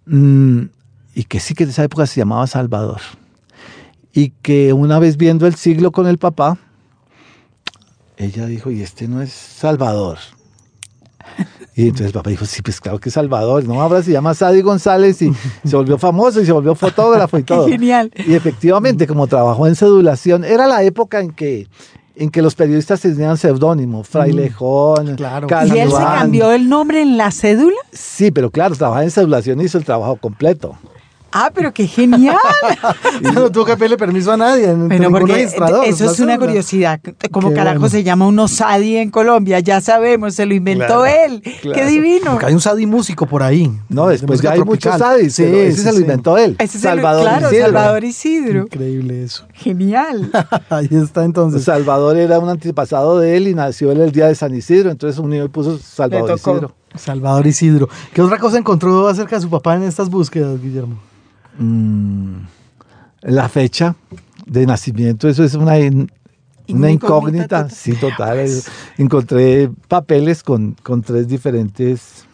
Mm, 0.07 0.69
y 1.13 1.23
que 1.25 1.39
sí 1.39 1.53
que 1.53 1.65
en 1.65 1.69
esa 1.69 1.83
época 1.83 2.07
se 2.07 2.19
llamaba 2.21 2.47
Salvador. 2.47 3.01
Y 4.13 4.29
que 4.41 4.71
una 4.71 4.97
vez 4.97 5.17
viendo 5.17 5.45
el 5.45 5.55
siglo 5.55 5.91
con 5.91 6.07
el 6.07 6.17
papá, 6.17 6.57
ella 8.17 8.45
dijo, 8.45 8.71
y 8.71 8.81
este 8.81 9.09
no 9.09 9.21
es 9.21 9.33
Salvador. 9.33 10.19
Y 11.77 11.89
entonces 11.89 12.13
papá 12.13 12.29
dijo, 12.29 12.45
sí, 12.45 12.61
pues 12.61 12.79
claro 12.79 12.99
que 12.99 13.09
es 13.09 13.15
Salvador, 13.15 13.65
¿no? 13.65 13.81
Ahora 13.81 14.01
se 14.01 14.11
llama 14.11 14.33
Sadi 14.33 14.61
González 14.61 15.21
y 15.21 15.31
se 15.65 15.75
volvió 15.75 15.97
famoso 15.97 16.41
y 16.41 16.45
se 16.45 16.51
volvió 16.53 16.73
fotógrafo 16.73 17.37
y 17.37 17.43
Qué 17.43 17.53
todo. 17.53 17.67
genial. 17.67 18.11
Y 18.25 18.33
efectivamente, 18.33 19.05
como 19.05 19.27
trabajó 19.27 19.67
en 19.67 19.75
sedulación, 19.75 20.45
era 20.45 20.67
la 20.67 20.83
época 20.83 21.19
en 21.19 21.31
que, 21.31 21.67
en 22.15 22.29
que 22.29 22.41
los 22.41 22.55
periodistas 22.55 23.01
tenían 23.01 23.37
seudónimo, 23.37 24.03
Frailejón, 24.05 25.15
claro. 25.15 25.47
¿Y 25.65 25.77
él 25.79 25.91
se 25.91 25.97
cambió 25.97 26.51
el 26.53 26.69
nombre 26.69 27.01
en 27.01 27.17
la 27.17 27.29
cédula? 27.31 27.75
Sí, 27.91 28.31
pero 28.31 28.51
claro, 28.51 28.73
trabajaba 28.75 29.03
en 29.03 29.11
sedulación 29.11 29.59
y 29.59 29.65
hizo 29.65 29.77
el 29.77 29.83
trabajo 29.83 30.15
completo. 30.15 30.77
Ah, 31.37 31.51
pero 31.53 31.73
qué 31.73 31.85
genial. 31.85 32.37
no 33.21 33.51
tuvo 33.51 33.65
que 33.65 33.75
pedirle 33.75 33.97
permiso 33.97 34.31
a 34.31 34.37
nadie, 34.37 34.67
Bueno, 34.67 34.87
ningún 34.87 35.11
porque 35.19 35.33
registrador. 35.33 35.85
eso 35.85 36.09
es 36.09 36.19
una 36.21 36.37
curiosidad. 36.37 37.01
¿Cómo 37.29 37.49
Qué 37.49 37.55
carajo 37.55 37.79
bueno. 37.79 37.89
se 37.91 38.03
llama 38.03 38.25
un 38.25 38.39
Osadi 38.39 38.95
en 38.95 39.11
Colombia? 39.11 39.59
Ya 39.59 39.81
sabemos, 39.81 40.33
se 40.35 40.45
lo 40.45 40.53
inventó 40.53 40.85
Claro, 40.85 41.05
él. 41.05 41.41
claro. 41.61 41.77
Qué 41.77 41.85
divino. 41.87 42.31
Porque 42.31 42.45
hay 42.45 42.53
un 42.53 42.61
Sadi 42.61 42.85
músico 42.85 43.25
por 43.25 43.43
ahí. 43.43 43.69
No, 43.89 44.05
de 44.07 44.13
después 44.13 44.39
ya 44.39 44.51
hay 44.53 44.61
muchos 44.63 44.97
Sadis, 44.97 45.35
Sí, 45.35 45.43
ese 45.43 45.71
sí, 45.73 45.81
se 45.83 45.89
lo 45.91 45.95
sí. 45.97 46.01
inventó 46.03 46.37
él. 46.37 46.55
Ese 46.57 46.77
es 46.77 46.85
el- 46.85 46.91
Salvador 46.91 47.21
claro, 47.23 47.47
Isidro. 47.47 47.65
Salvador 47.65 48.03
Isidro. 48.05 48.59
Increíble 48.61 49.23
eso. 49.23 49.45
Genial. 49.53 50.31
Ahí 50.69 50.87
está 50.91 51.25
entonces. 51.25 51.65
Salvador 51.65 52.15
era 52.15 52.39
un 52.39 52.47
antepasado 52.47 53.19
de 53.19 53.35
él 53.35 53.49
y 53.49 53.53
nació 53.55 53.91
él 53.91 53.99
el 53.99 54.11
día 54.13 54.27
de 54.27 54.35
San 54.35 54.55
Isidro, 54.55 54.89
entonces 54.89 55.19
unió 55.19 55.43
y 55.43 55.49
puso 55.49 55.77
Salvador. 55.79 56.31
Isidro. 56.37 56.71
Salvador 56.95 57.45
Isidro. 57.45 57.89
¿Qué 58.13 58.21
otra 58.21 58.37
cosa 58.39 58.57
encontró 58.57 59.05
acerca 59.09 59.35
de 59.35 59.41
su 59.41 59.49
papá 59.49 59.75
en 59.75 59.83
estas 59.83 60.09
búsquedas, 60.09 60.61
Guillermo? 60.61 60.95
Mm, 61.57 62.37
la 63.21 63.49
fecha 63.49 63.95
de 64.45 64.65
nacimiento, 64.65 65.27
eso 65.27 65.43
es 65.43 65.55
una, 65.55 65.79
in- 65.79 66.11
una 66.69 66.91
incógnita. 66.91 67.69
Sí, 67.69 67.93
total. 67.95 68.45
encontré 68.97 69.69
papeles 69.87 70.43
con, 70.43 70.73
con 70.83 71.01
tres 71.01 71.27
diferentes 71.27 72.25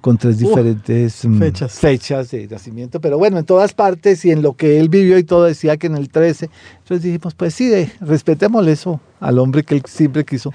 con 0.00 0.18
tres 0.18 0.36
diferentes 0.38 1.24
mm, 1.24 1.38
fechas. 1.38 1.72
fechas 1.78 2.30
de 2.32 2.48
nacimiento, 2.48 3.00
pero 3.00 3.18
bueno, 3.18 3.38
en 3.38 3.44
todas 3.44 3.72
partes 3.72 4.24
y 4.24 4.32
en 4.32 4.42
lo 4.42 4.54
que 4.56 4.80
él 4.80 4.88
vivió 4.88 5.16
y 5.16 5.22
todo 5.22 5.44
decía 5.44 5.76
que 5.76 5.86
en 5.86 5.96
el 5.96 6.08
13. 6.08 6.50
Entonces 6.78 7.04
dijimos, 7.04 7.34
pues 7.34 7.54
sí, 7.54 7.68
de, 7.68 7.88
respetémosle 8.00 8.72
eso 8.72 9.00
al 9.20 9.38
hombre 9.38 9.62
que 9.62 9.76
él 9.76 9.82
siempre 9.86 10.24
quiso. 10.24 10.52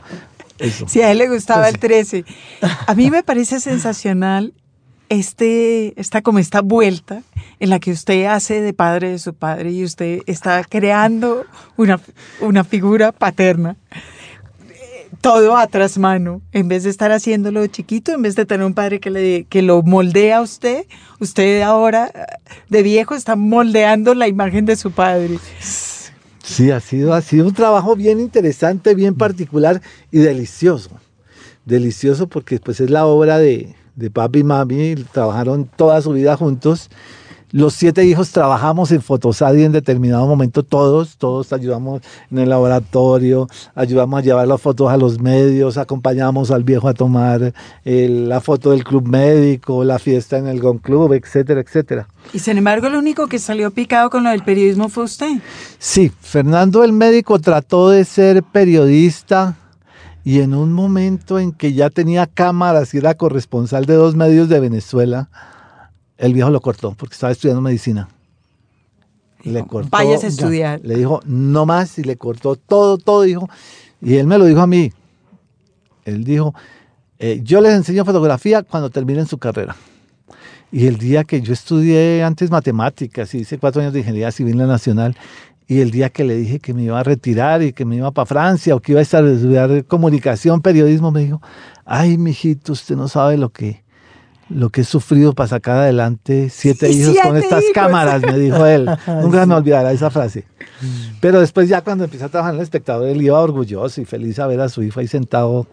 Eso. 0.60 0.86
Si 0.90 1.02
a 1.02 1.12
él 1.14 1.20
le 1.20 1.30
gustaba 1.30 1.62
Pues 1.62 1.76
el 1.76 1.80
13. 1.80 2.26
A 2.88 2.94
mí 2.94 3.10
me 3.10 3.24
parece 3.24 3.62
sensacional 3.62 4.54
este, 5.10 6.00
esta, 6.00 6.22
como 6.22 6.40
esta 6.40 6.62
vuelta 6.62 7.24
en 7.60 7.70
la 7.70 7.80
que 7.80 7.92
usted 7.92 8.26
hace 8.26 8.62
de 8.62 8.74
padre 8.74 9.12
de 9.12 9.20
su 9.20 9.34
padre 9.34 9.72
y 9.72 9.84
usted 9.84 10.22
está 10.26 10.64
creando 10.64 11.46
una, 11.76 12.00
una 12.42 12.64
figura 12.64 13.12
paterna. 13.12 13.76
Eh, 14.70 15.10
Todo 15.22 15.58
a 15.58 15.68
tras 15.68 15.98
mano, 15.98 16.42
en 16.52 16.68
vez 16.68 16.84
de 16.84 16.90
estar 16.90 17.12
haciéndolo 17.12 17.66
chiquito, 17.68 18.12
en 18.12 18.22
vez 18.22 18.36
de 18.36 18.46
tener 18.46 18.66
un 18.66 18.74
padre 18.74 19.00
que, 19.00 19.10
le, 19.10 19.46
que 19.46 19.62
lo 19.62 19.82
moldea 19.82 20.38
a 20.38 20.42
usted, 20.42 20.86
usted 21.20 21.62
ahora 21.62 22.12
eh, 22.14 22.26
de 22.70 22.84
viejo 22.84 23.16
está 23.16 23.36
moldeando 23.36 24.14
la 24.14 24.28
imagen 24.28 24.66
de 24.66 24.76
su 24.76 24.92
padre. 24.92 25.40
Sí, 26.44 26.72
ha 26.72 26.80
sido, 26.80 27.14
ha 27.14 27.22
sido 27.22 27.48
un 27.48 27.54
trabajo 27.54 27.96
bien 27.96 28.20
interesante, 28.20 28.96
bien 28.96 29.16
particular 29.16 29.82
y 30.12 30.20
delicioso. 30.20 30.92
Delicioso 31.66 32.28
porque 32.28 32.60
pues 32.60 32.80
es 32.80 32.90
la 32.90 33.06
obra 33.06 33.38
de, 33.38 33.76
de 33.98 34.12
papi 34.12 34.40
y 34.40 34.44
mami, 34.44 34.96
trabajaron 35.12 35.70
toda 35.76 36.02
su 36.02 36.14
vida 36.14 36.38
juntos. 36.38 36.90
Los 37.52 37.74
siete 37.76 38.04
hijos 38.06 38.32
trabajamos 38.32 38.92
en 38.92 39.02
Fotosadi 39.02 39.64
en 39.64 39.72
determinado 39.72 40.28
momento, 40.28 40.64
todos, 40.64 41.16
todos 41.16 41.54
ayudamos 41.54 42.02
en 42.30 42.40
el 42.40 42.50
laboratorio, 42.50 43.48
ayudamos 43.74 44.20
a 44.20 44.22
llevar 44.22 44.48
las 44.50 44.62
fotos 44.62 44.92
a 44.92 44.98
los 44.98 45.22
medios, 45.22 45.78
acompañamos 45.78 46.52
al 46.52 46.66
viejo 46.66 46.90
a 46.90 46.94
tomar 46.94 47.54
eh, 47.86 48.10
la 48.10 48.42
foto 48.42 48.72
del 48.72 48.84
club 48.84 49.08
médico, 49.08 49.86
la 49.86 49.98
fiesta 49.98 50.38
en 50.38 50.48
el 50.48 50.60
Gon 50.60 50.80
Club, 50.80 51.14
etcétera, 51.14 51.62
etcétera. 51.62 52.08
Y 52.34 52.40
sin 52.40 52.58
embargo, 52.58 52.90
lo 52.90 53.00
único 53.00 53.28
que 53.28 53.40
salió 53.40 53.72
picado 53.72 54.10
con 54.10 54.26
lo 54.26 54.30
del 54.30 54.44
periodismo 54.44 54.90
fue 54.90 55.06
usted. 55.06 55.40
Sí, 55.80 56.12
Fernando 56.20 56.84
el 56.84 56.92
médico 56.92 57.40
trató 57.40 57.90
de 57.90 58.04
ser 58.04 58.44
periodista 58.44 59.56
y 60.24 60.42
en 60.42 60.54
un 60.54 60.74
momento 60.74 61.40
en 61.40 61.52
que 61.52 61.74
ya 61.74 61.90
tenía 61.90 62.28
cámaras 62.28 62.94
y 62.94 62.98
era 62.98 63.14
corresponsal 63.16 63.86
de 63.86 63.94
dos 63.94 64.16
medios 64.16 64.50
de 64.50 64.60
Venezuela, 64.60 65.30
el 66.18 66.34
viejo 66.34 66.50
lo 66.50 66.62
cortó 66.62 66.94
porque 66.96 67.14
estaba 67.14 67.32
estudiando 67.32 67.62
medicina. 67.62 68.10
Le 69.44 69.66
cortó. 69.66 69.90
Vayas 69.90 70.20
a 70.20 70.24
ya. 70.24 70.28
estudiar. 70.28 70.82
Le 70.84 70.96
dijo, 70.96 71.22
no 71.26 71.66
más, 71.66 71.98
y 72.00 72.04
le 72.04 72.18
cortó 72.18 72.56
todo, 72.56 72.98
todo, 72.98 73.22
dijo. 73.22 73.48
Y 74.02 74.16
él 74.16 74.28
me 74.28 74.38
lo 74.38 74.46
dijo 74.46 74.62
a 74.62 74.68
mí. 74.68 74.92
Él 76.06 76.24
dijo, 76.24 76.54
eh, 77.20 77.42
yo 77.44 77.62
les 77.62 77.74
enseño 77.74 78.06
fotografía 78.06 78.64
cuando 78.64 78.90
terminen 78.90 79.26
su 79.28 79.38
carrera. 79.38 79.76
Y 80.72 80.88
el 80.88 80.98
día 80.98 81.24
que 81.24 81.42
yo 81.42 81.54
estudié 81.54 82.24
antes 82.24 82.52
matemáticas 82.52 83.34
y 83.34 83.40
hice 83.40 83.58
cuatro 83.58 83.82
años 83.82 83.94
de 83.94 84.00
ingeniería 84.00 84.32
civil 84.32 84.54
en 84.54 84.60
la 84.60 84.68
nacional, 84.68 85.16
y 85.68 85.82
el 85.82 85.92
día 85.92 86.10
que 86.10 86.24
le 86.24 86.36
dije 86.36 86.60
que 86.60 86.74
me 86.74 86.84
iba 86.84 87.00
a 87.00 87.04
retirar 87.04 87.62
y 87.62 87.74
que 87.74 87.84
me 87.84 87.98
iba 87.98 88.12
para 88.12 88.26
Francia 88.26 88.74
o 88.76 88.80
que 88.80 88.94
iba 88.94 89.00
a 89.00 89.04
estudiar 89.04 89.84
comunicación, 89.86 90.62
periodismo, 90.62 91.12
me 91.12 91.26
dijo, 91.26 91.42
ay, 91.86 92.18
mijito, 92.18 92.72
usted 92.72 92.96
no 92.96 93.10
sabe 93.10 93.38
lo 93.38 93.50
que, 93.50 93.84
lo 94.50 94.70
que 94.70 94.82
he 94.82 94.84
sufrido 94.86 95.34
para 95.34 95.50
sacar 95.50 95.78
adelante 95.80 96.50
siete 96.50 96.92
Sí, 96.92 97.02
hijos 97.02 97.18
con 97.22 97.36
estas 97.36 97.64
hijos. 97.64 97.74
cámaras, 97.74 98.22
me 98.22 98.38
dijo 98.38 98.66
él. 98.66 98.90
Nunca 99.22 99.46
me 99.46 99.56
olvidará 99.56 99.92
esa 99.92 100.10
frase. 100.10 100.46
Pero 101.20 101.42
después 101.42 101.68
ya 101.68 101.82
cuando 101.82 102.06
empecé 102.06 102.24
a 102.24 102.30
trabajar 102.30 102.54
en 102.54 102.60
el 102.60 102.64
espectador, 102.64 103.08
él 103.10 103.22
iba 103.22 103.40
orgulloso 103.40 104.00
y 104.00 104.06
feliz 104.06 104.40
a 104.40 104.48
ver 104.48 104.62
a 104.62 104.70
su 104.70 104.84
hijo 104.84 105.02
ahí 105.02 105.08
sentado 105.08 105.68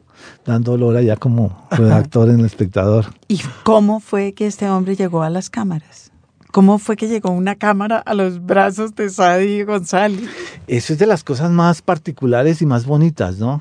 dando 0.44 0.72
olor 0.72 0.96
allá 0.96 1.16
como 1.16 1.66
redactor 1.70 2.30
en 2.30 2.40
el 2.40 2.46
espectador. 2.46 3.06
¿Y 3.28 3.40
cómo 3.62 4.00
fue 4.00 4.32
que 4.32 4.46
este 4.46 4.68
hombre 4.68 4.96
llegó 4.96 5.22
a 5.22 5.30
las 5.30 5.50
cámaras? 5.50 6.10
¿Cómo 6.54 6.78
fue 6.78 6.94
que 6.94 7.08
llegó 7.08 7.32
una 7.32 7.56
cámara 7.56 7.98
a 7.98 8.14
los 8.14 8.46
brazos 8.46 8.94
de 8.94 9.10
Sadi 9.10 9.64
González? 9.64 10.30
Eso 10.68 10.92
es 10.92 11.00
de 11.00 11.06
las 11.06 11.24
cosas 11.24 11.50
más 11.50 11.82
particulares 11.82 12.62
y 12.62 12.66
más 12.66 12.86
bonitas, 12.86 13.40
¿no? 13.40 13.60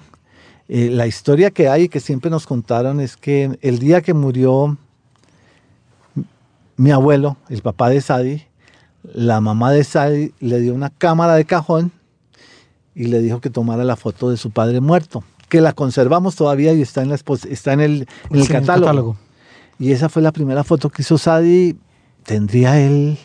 Eh, 0.68 0.92
la 0.92 1.08
historia 1.08 1.50
que 1.50 1.68
hay 1.68 1.86
y 1.86 1.90
que 1.90 2.00
siempre 2.00 2.30
nos 2.30 2.46
contaron 2.46 3.00
es 3.00 3.18
que 3.18 3.58
el 3.64 3.80
día 3.80 4.02
que 4.04 4.14
murió 4.14 4.78
mi 6.78 6.92
abuelo, 6.92 7.36
el 7.50 7.64
papá 7.64 7.90
de 7.90 8.00
Sadi, 8.00 8.44
la 9.12 9.42
mamá 9.42 9.72
de 9.72 9.84
Sadi 9.84 10.32
le 10.40 10.60
dio 10.60 10.76
una 10.76 10.92
cámara 10.92 11.34
de 11.34 11.46
cajón 11.46 11.92
y 12.94 13.06
le 13.06 13.22
dijo 13.22 13.42
que 13.42 13.50
tomara 13.50 13.84
la 13.84 13.96
foto 13.96 14.30
de 14.30 14.38
su 14.38 14.52
padre 14.52 14.82
muerto, 14.82 15.24
que 15.50 15.62
la 15.62 15.74
conservamos 15.74 16.36
todavía 16.36 16.74
y 16.74 16.84
está 16.84 17.02
en, 17.02 17.10
la 17.10 17.16
está 17.16 17.74
en 17.74 17.80
el, 17.80 18.08
en 18.30 18.36
el 18.36 18.44
Sí, 18.44 18.50
catálogo. 18.50 19.18
Y 19.80 19.94
esa 19.94 20.10
fue 20.10 20.22
la 20.22 20.32
primera 20.32 20.64
foto 20.64 20.92
que 20.92 21.02
hizo 21.02 21.18
Sadi. 21.18 21.76
Tendría 22.26 22.80
él 22.80 23.18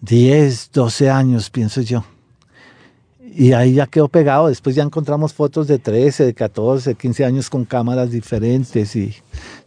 10, 0.00 0.70
12 0.72 1.10
años, 1.10 1.50
pienso 1.50 1.80
yo. 1.80 2.04
Y 3.20 3.52
ahí 3.52 3.74
ya 3.74 3.86
quedó 3.86 4.08
pegado. 4.08 4.48
Después 4.48 4.74
ya 4.74 4.82
encontramos 4.82 5.32
fotos 5.32 5.68
de 5.68 5.78
13, 5.78 6.24
de 6.24 6.34
14, 6.34 6.94
15 6.94 7.24
años 7.24 7.50
con 7.50 7.64
cámaras 7.64 8.10
diferentes 8.10 8.96
y 8.96 9.14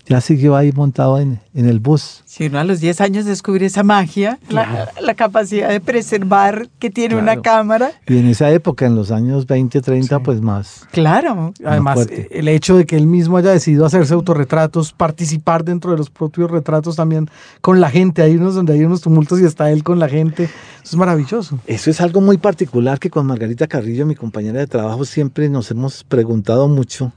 ya 0.05 0.19
siguió 0.21 0.55
ahí 0.55 0.71
montado 0.71 1.19
en, 1.19 1.39
en 1.53 1.67
el 1.69 1.79
bus. 1.79 2.21
Si 2.25 2.47
uno 2.47 2.59
a 2.59 2.63
los 2.63 2.79
10 2.81 2.99
años 3.01 3.25
descubre 3.25 3.65
esa 3.65 3.83
magia, 3.83 4.37
la, 4.49 4.91
la 5.01 5.13
capacidad 5.13 5.69
de 5.69 5.79
preservar 5.79 6.67
que 6.79 6.89
tiene 6.89 7.15
una 7.15 7.33
Claro. 7.37 7.41
cámara, 7.41 7.91
Y 8.07 8.17
en 8.17 8.27
esa 8.27 8.51
época, 8.51 8.85
en 8.85 8.95
los 8.95 9.11
años 9.11 9.47
20, 9.47 9.81
30, 9.81 10.19
pues 10.19 10.41
más. 10.41 10.87
claro. 10.91 11.53
Además, 11.65 11.93
fuerte. 11.95 12.21
eh, 12.23 12.27
el 12.39 12.47
hecho 12.47 12.75
de 12.77 12.85
que 12.85 12.97
él 12.97 13.07
mismo 13.07 13.37
haya 13.37 13.51
decidido 13.51 13.85
hacerse 13.85 14.13
autorretratos, 14.13 14.91
participar 14.93 15.63
dentro 15.63 15.91
de 15.91 15.97
los 15.97 16.09
propios 16.09 16.51
retratos 16.51 16.95
también 16.97 17.29
con 17.61 17.79
la 17.79 17.89
gente, 17.89 18.21
hay 18.21 18.35
unos 18.35 18.55
donde 18.55 18.73
hay 18.73 18.83
unos 18.83 19.01
tumultos 19.01 19.39
y 19.41 19.45
está 19.45 19.71
él 19.71 19.83
con 19.83 19.99
la 19.99 20.09
gente, 20.09 20.43
eso 20.45 20.51
es 20.83 20.95
maravilloso. 20.95 21.59
Eso 21.65 21.89
es 21.89 22.01
algo 22.01 22.19
muy 22.19 22.37
particular 22.37 22.99
que 22.99 23.09
con 23.09 23.25
Margarita 23.25 23.67
Carrillo, 23.67 24.05
mi 24.05 24.15
compañera 24.15 24.59
de 24.59 24.67
trabajo, 24.67 25.05
siempre 25.05 25.47
nos 25.49 25.71
hemos 25.71 26.03
preguntado 26.03 26.67
mucho. 26.67 27.13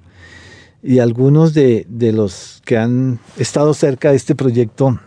Y 0.82 0.98
algunos 0.98 1.54
de, 1.54 1.86
de 1.88 2.12
los 2.12 2.62
que 2.64 2.76
han 2.76 3.18
estado 3.36 3.74
cerca 3.74 4.10
de 4.10 4.16
este 4.16 4.34
proyecto 4.34 5.00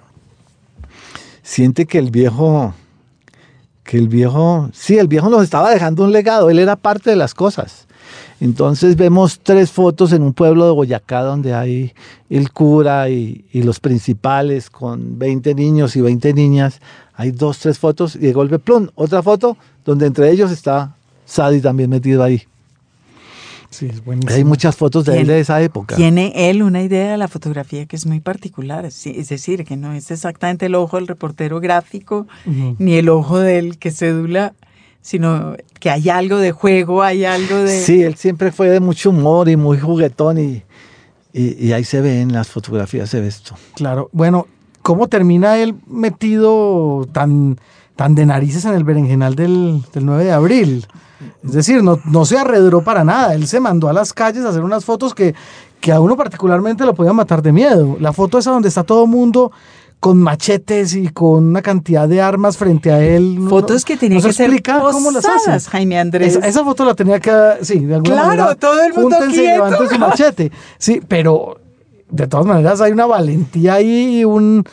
siente 1.43 1.85
que 1.85 1.97
el 1.97 2.11
viejo, 2.11 2.73
que 3.83 3.97
el 3.97 4.07
viejo, 4.07 4.69
sí, 4.73 4.97
el 4.97 5.07
viejo 5.07 5.29
nos 5.29 5.43
estaba 5.43 5.71
dejando 5.71 6.03
un 6.03 6.11
legado, 6.11 6.49
él 6.49 6.59
era 6.59 6.75
parte 6.75 7.09
de 7.09 7.15
las 7.15 7.33
cosas. 7.33 7.87
Entonces 8.41 8.95
vemos 8.95 9.39
tres 9.41 9.71
fotos 9.71 10.13
en 10.13 10.21
un 10.21 10.33
pueblo 10.33 10.65
de 10.65 10.71
Boyacá 10.71 11.21
donde 11.23 11.53
hay 11.53 11.93
el 12.29 12.51
cura 12.51 13.09
y, 13.09 13.45
y 13.51 13.63
los 13.63 13.79
principales 13.79 14.69
con 14.69 15.19
20 15.19 15.55
niños 15.55 15.95
y 15.95 16.01
20 16.01 16.33
niñas. 16.33 16.79
Hay 17.15 17.31
dos, 17.31 17.59
tres 17.59 17.79
fotos 17.79 18.15
y 18.15 18.19
de 18.19 18.33
golpe, 18.33 18.59
plum, 18.59 18.87
otra 18.95 19.21
foto 19.21 19.57
donde 19.83 20.05
entre 20.05 20.31
ellos 20.31 20.51
está 20.51 20.95
Sadi 21.25 21.59
también 21.59 21.89
metido 21.89 22.23
ahí. 22.23 22.43
Sí, 23.69 23.85
es 23.85 24.03
buenísimo. 24.03 24.33
Hay 24.33 24.43
muchas 24.43 24.75
fotos 24.75 25.05
de 25.05 25.21
él 25.21 25.27
de 25.27 25.39
esa 25.39 25.61
época. 25.61 25.95
Tiene 25.95 26.49
él 26.49 26.63
una 26.63 26.81
idea 26.81 27.11
de 27.11 27.17
la 27.17 27.27
fotografía 27.27 27.85
que 27.85 27.95
es 27.95 28.05
muy 28.05 28.19
particular, 28.19 28.89
sí, 28.91 29.13
es 29.15 29.29
decir, 29.29 29.63
que 29.63 29.77
no 29.77 29.93
es 29.93 30.09
exactamente 30.09 30.65
el 30.65 30.75
ojo 30.75 30.97
del 30.97 31.07
reportero 31.07 31.59
gráfico 31.59 32.27
Ujú. 32.45 32.75
ni 32.79 32.95
el 32.95 33.09
ojo 33.09 33.37
del 33.39 33.77
que 33.77 33.91
cédula, 33.91 34.53
sino 35.01 35.55
que 35.79 35.91
hay 35.91 36.09
algo 36.09 36.37
de 36.37 36.51
juego, 36.51 37.03
hay 37.03 37.25
algo 37.25 37.57
de... 37.57 37.79
Sí, 37.79 38.01
él 38.03 38.15
siempre 38.15 38.51
fue 38.51 38.69
de 38.69 38.79
mucho 38.79 39.11
humor 39.11 39.47
y 39.49 39.55
muy 39.55 39.77
juguetón 39.79 40.39
y, 40.39 40.63
y, 41.31 41.67
y 41.67 41.71
ahí 41.73 41.83
se 41.83 42.01
ve 42.01 42.21
en 42.21 42.33
las 42.33 42.47
fotografías, 42.49 43.09
se 43.09 43.21
ve 43.21 43.27
esto. 43.27 43.55
Claro. 43.75 44.09
Bueno, 44.11 44.47
¿cómo 44.81 45.07
termina 45.07 45.57
él 45.57 45.75
metido 45.87 47.07
tan, 47.11 47.59
tan 47.95 48.15
de 48.15 48.25
narices 48.25 48.65
en 48.65 48.73
el 48.73 48.83
berenjenal 48.83 49.35
del, 49.35 49.83
del 49.93 50.05
9 50.05 50.25
de 50.25 50.31
abril? 50.31 50.87
Es 51.43 51.51
decir, 51.51 51.83
no, 51.83 51.99
no 52.05 52.25
se 52.25 52.37
arredró 52.37 52.81
para 52.83 53.03
nada. 53.03 53.33
Él 53.33 53.47
se 53.47 53.59
mandó 53.59 53.89
a 53.89 53.93
las 53.93 54.13
calles 54.13 54.45
a 54.45 54.49
hacer 54.49 54.63
unas 54.63 54.85
fotos 54.85 55.13
que, 55.13 55.35
que 55.81 55.91
a 55.91 55.99
uno 55.99 56.15
particularmente 56.15 56.85
lo 56.85 56.93
podían 56.93 57.15
matar 57.15 57.41
de 57.41 57.51
miedo. 57.51 57.97
La 57.99 58.13
foto 58.13 58.37
esa 58.37 58.51
donde 58.51 58.69
está 58.69 58.83
todo 58.83 59.05
mundo 59.07 59.51
con 59.99 60.17
machetes 60.17 60.93
y 60.95 61.09
con 61.09 61.45
una 61.47 61.61
cantidad 61.61 62.07
de 62.07 62.21
armas 62.21 62.55
frente 62.55 62.89
a 62.91 63.01
él. 63.03 63.43
No- 63.43 63.49
Fotos 63.49 63.83
que 63.83 63.97
tenían 63.97 64.17
no 64.17 64.21
se 64.21 64.27
que 64.29 64.33
ser 64.33 64.45
explica 64.45 64.79
cómo 64.79 65.11
las 65.11 65.25
hace. 65.25 65.33
posadas, 65.39 65.67
Jaime 65.67 65.99
Andrés. 65.99 66.37
Esa, 66.37 66.47
esa 66.47 66.63
foto 66.63 66.85
la 66.85 66.93
tenía 66.95 67.19
que, 67.19 67.31
sí, 67.63 67.79
de 67.79 67.95
alguna 67.95 68.13
Claro, 68.15 68.27
manera. 68.29 68.55
todo 68.55 68.81
el 68.81 68.93
mundo 68.93 69.17
y 69.27 69.31
quieto. 69.33 69.65
levanten 69.65 69.89
su 69.89 69.99
machete. 69.99 70.51
Sí, 70.77 71.01
pero 71.05 71.59
de 72.09 72.27
todas 72.27 72.45
maneras 72.45 72.79
hay 72.79 72.93
una 72.93 73.05
valentía 73.07 73.73
ahí 73.73 74.19
y 74.21 74.23
un, 74.23 74.63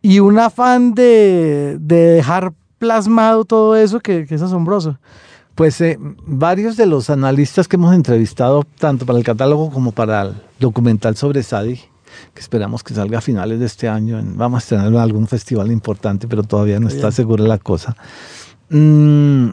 y 0.00 0.20
un 0.20 0.38
afán 0.38 0.94
de, 0.94 1.76
de 1.80 1.96
dejar 2.12 2.52
plasmado 2.78 3.44
todo 3.44 3.74
eso 3.74 3.98
que, 3.98 4.26
que 4.26 4.36
es 4.36 4.42
asombroso. 4.42 4.96
Pues 5.58 5.80
eh, 5.80 5.98
varios 6.24 6.76
de 6.76 6.86
los 6.86 7.10
analistas 7.10 7.66
que 7.66 7.74
hemos 7.74 7.92
entrevistado, 7.92 8.64
tanto 8.78 9.04
para 9.04 9.18
el 9.18 9.24
catálogo 9.24 9.70
como 9.72 9.90
para 9.90 10.22
el 10.22 10.34
documental 10.60 11.16
sobre 11.16 11.42
Sadi, 11.42 11.74
que 12.32 12.40
esperamos 12.40 12.84
que 12.84 12.94
salga 12.94 13.18
a 13.18 13.20
finales 13.20 13.58
de 13.58 13.66
este 13.66 13.88
año, 13.88 14.20
en- 14.20 14.38
vamos 14.38 14.64
a 14.64 14.68
tener 14.68 14.96
algún 14.96 15.26
festival 15.26 15.72
importante, 15.72 16.28
pero 16.28 16.44
todavía 16.44 16.78
no 16.78 16.86
está 16.86 17.10
segura 17.10 17.42
la 17.42 17.58
cosa, 17.58 17.96
mm, 18.70 19.48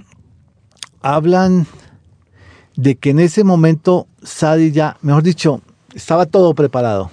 hablan 1.01 1.65
de 2.75 2.95
que 2.97 3.09
en 3.09 3.19
ese 3.19 3.43
momento 3.43 4.05
Sadi 4.21 4.71
ya, 4.71 4.97
mejor 5.01 5.23
dicho, 5.23 5.61
estaba 5.95 6.25
todo 6.27 6.53
preparado. 6.53 7.09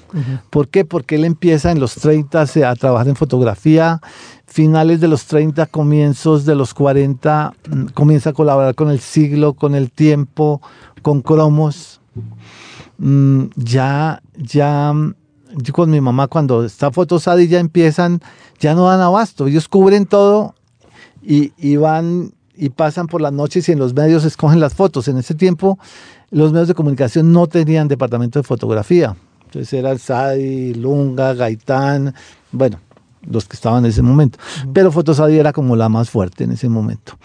¿Por 0.51 0.69
qué? 0.69 0.85
Porque 0.85 1.15
él 1.15 1.25
empieza 1.25 1.71
en 1.71 1.81
los 1.81 1.95
30 1.95 2.47
se- 2.47 2.65
a 2.67 2.75
trabajar 2.75 3.09
en 3.09 3.17
fotografía, 3.17 4.01
finales 4.53 5.01
de 5.01 5.09
los 5.09 5.25
30, 5.25 5.67
comienzos 5.67 6.45
de 6.45 6.55
los 6.55 6.75
40, 6.75 7.55
mm, 7.69 7.87
comienza 7.95 8.31
a 8.31 8.33
colaborar 8.33 8.75
con 8.75 8.91
el 8.91 9.01
siglo, 9.01 9.55
con 9.55 9.75
el 9.75 9.91
tiempo, 9.91 10.61
con 11.01 11.23
cromos. 11.23 12.01
Mm, 12.99 13.45
ya, 13.57 14.23
ya, 14.37 14.93
mm, 14.93 15.15
yo 15.57 15.73
con 15.73 15.91
mi 15.91 16.01
mamá 16.01 16.29
cuando 16.29 16.65
está 16.65 16.93
Fotosadi 16.93 17.49
ya 17.49 17.59
empiezan, 17.59 18.21
ya 18.61 18.75
no 18.75 18.87
dan 18.87 19.01
abasto, 19.01 19.47
ellos 19.47 19.69
cubren 19.69 20.07
todo 20.07 20.55
y, 21.23 21.53
y 21.57 21.77
van 21.77 22.33
y 22.55 22.69
pasan 22.69 23.07
por 23.07 23.23
las 23.23 23.33
noches 23.33 23.69
y 23.69 23.73
en 23.73 23.79
los 23.79 23.95
medios 23.95 24.25
escogen 24.25 24.61
las 24.61 24.75
fotos. 24.75 25.09
En 25.09 25.17
ese 25.17 25.35
tiempo 25.35 25.79
los 26.31 26.53
medios 26.53 26.69
de 26.69 26.75
comunicación 26.75 27.33
no 27.33 27.47
tenían 27.47 27.89
departamento 27.89 28.39
de 28.39 28.43
fotografía. 28.43 29.17
Entonces 29.47 29.73
era 29.73 29.97
Sadi, 29.99 30.75
Lunga, 30.75 31.35
Gaitán, 31.35 32.15
bueno, 32.53 32.79
los 33.27 33.47
que 33.47 33.57
estaban 33.57 33.85
en 33.85 33.91
ese 33.91 34.03
momento. 34.03 34.39
Pero 34.73 34.93
Fotosadi 34.93 35.39
era 35.39 35.53
como 35.53 35.77
la 35.77 35.89
más 35.89 36.11
fuerte 36.11 36.45
en 36.45 36.53
ese 36.53 36.69
momento. 36.69 37.19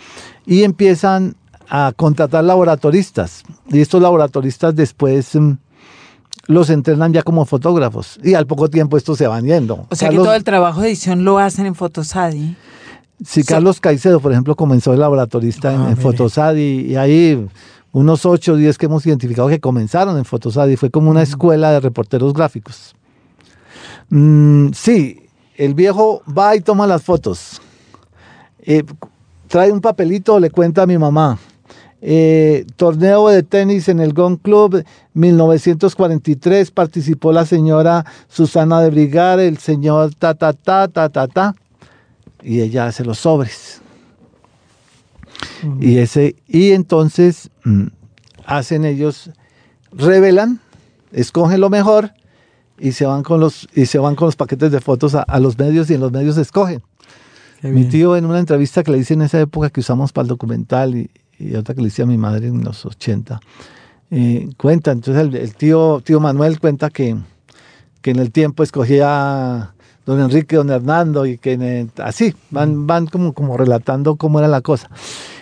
Y 0.45 0.63
empiezan 0.63 1.35
a 1.69 1.93
contratar 1.95 2.43
laboratoristas. 2.43 3.43
Y 3.69 3.81
estos 3.81 4.01
laboratoristas 4.01 4.75
después 4.75 5.35
mm, 5.35 5.53
los 6.47 6.69
entrenan 6.69 7.13
ya 7.13 7.23
como 7.23 7.45
fotógrafos. 7.45 8.19
Y 8.23 8.33
al 8.33 8.47
poco 8.47 8.69
tiempo 8.69 8.97
estos 8.97 9.17
se 9.17 9.27
van 9.27 9.45
yendo. 9.45 9.85
O 9.89 9.95
sea 9.95 10.09
que 10.09 10.15
todo 10.17 10.33
el 10.33 10.43
trabajo 10.43 10.81
de 10.81 10.87
edición 10.87 11.23
lo 11.23 11.39
hacen 11.39 11.65
en 11.65 11.75
Fotosadi. 11.75 12.55
Sí, 13.23 13.43
Carlos 13.43 13.79
Caicedo, 13.79 14.19
por 14.19 14.31
ejemplo, 14.31 14.55
comenzó 14.55 14.93
el 14.93 14.99
laboratorista 14.99 15.73
en, 15.73 15.81
Ah, 15.81 15.83
en 15.85 15.89
mire. 15.97 16.01
Fotosad 16.01 16.55
y, 16.55 16.95
hay 16.95 17.47
unos 17.91 18.25
8 18.25 18.53
o 18.53 18.55
10 18.55 18.77
que 18.77 18.85
hemos 18.85 19.05
identificado 19.07 19.47
que 19.47 19.59
comenzaron 19.59 20.17
en 20.17 20.25
Fotosad 20.25 20.67
y 20.67 20.75
fue 20.75 20.91
como 20.91 21.09
una 21.09 21.23
escuela 21.23 21.71
de 21.71 21.79
reporteros 21.79 22.33
gráficos. 22.33 22.95
Mm, 24.09 24.69
sí, 24.73 25.26
el 25.57 25.73
viejo 25.73 26.21
va 26.25 26.55
y 26.55 26.61
toma 26.61 26.87
las 26.87 27.03
fotos. 27.03 27.59
Eh, 28.59 28.83
trae 29.47 29.71
un 29.71 29.81
papelito, 29.81 30.39
le 30.39 30.49
cuenta 30.51 30.83
a 30.83 30.87
mi 30.87 30.97
mamá. 30.97 31.37
Eh, 31.99 32.65
torneo 32.75 33.27
de 33.27 33.41
tenis 33.41 33.89
en 33.89 33.99
el 33.99 34.13
Gon 34.13 34.37
Club 34.37 34.83
1943 35.15 36.69
participó 36.69 37.31
la 37.31 37.43
señora 37.43 38.05
Susana 38.27 38.81
de 38.81 38.91
Brigar, 38.91 39.39
el 39.39 39.57
señor 39.57 40.13
ta 40.13 40.35
ta 40.35 40.53
ta 40.53 40.87
ta 40.87 41.09
ta 41.09 41.27
ta 41.27 41.55
y 42.43 42.61
ella 42.61 42.85
hace 42.85 43.03
los 43.03 43.17
sobres. 43.17 43.81
Y 45.81 45.97
ese 45.97 46.35
y 46.47 46.71
entonces 46.73 47.49
mm, 47.63 47.87
hacen 48.45 48.85
ellos 48.85 49.31
revelan, 49.91 50.59
escogen 51.11 51.61
lo 51.61 51.71
mejor 51.71 52.11
y 52.79 52.91
se 52.91 53.05
van 53.05 53.23
con 53.23 53.39
los 53.39 53.67
y 53.75 53.85
se 53.85 53.99
van 53.99 54.15
con 54.15 54.27
los 54.27 54.35
paquetes 54.35 54.71
de 54.71 54.79
fotos 54.81 55.15
a, 55.15 55.21
a 55.23 55.39
los 55.39 55.57
medios 55.57 55.89
y 55.89 55.95
en 55.95 55.99
los 56.01 56.11
medios 56.11 56.37
escogen. 56.37 56.81
Mi 57.63 57.85
tío 57.85 58.15
en 58.15 58.25
una 58.25 58.39
entrevista 58.39 58.83
que 58.83 58.91
le 58.91 58.99
hice 58.99 59.15
en 59.15 59.23
esa 59.23 59.39
época 59.39 59.69
que 59.71 59.79
usamos 59.79 60.11
para 60.11 60.23
el 60.23 60.29
documental 60.29 60.95
y, 60.95 61.09
y 61.39 61.55
otra 61.55 61.73
que 61.73 61.81
le 61.81 61.87
hice 61.87 62.03
a 62.03 62.05
mi 62.05 62.17
madre 62.17 62.47
en 62.47 62.63
los 62.63 62.85
80, 62.85 63.39
eh, 64.11 64.47
cuenta, 64.57 64.91
entonces 64.91 65.23
el, 65.27 65.35
el 65.35 65.55
tío, 65.55 66.01
tío 66.03 66.19
Manuel 66.19 66.59
cuenta 66.59 66.89
que, 66.91 67.17
que 68.01 68.11
en 68.11 68.19
el 68.19 68.31
tiempo 68.31 68.61
escogía 68.63 69.73
don 70.05 70.21
Enrique, 70.21 70.55
don 70.55 70.69
Hernando 70.69 71.25
y 71.25 71.37
que 71.39 71.53
el- 71.53 71.91
así, 72.03 72.33
van, 72.51 72.85
van 72.87 73.07
como, 73.07 73.33
como 73.33 73.57
relatando 73.57 74.15
cómo 74.17 74.37
era 74.39 74.47
la 74.47 74.61
cosa. 74.61 74.89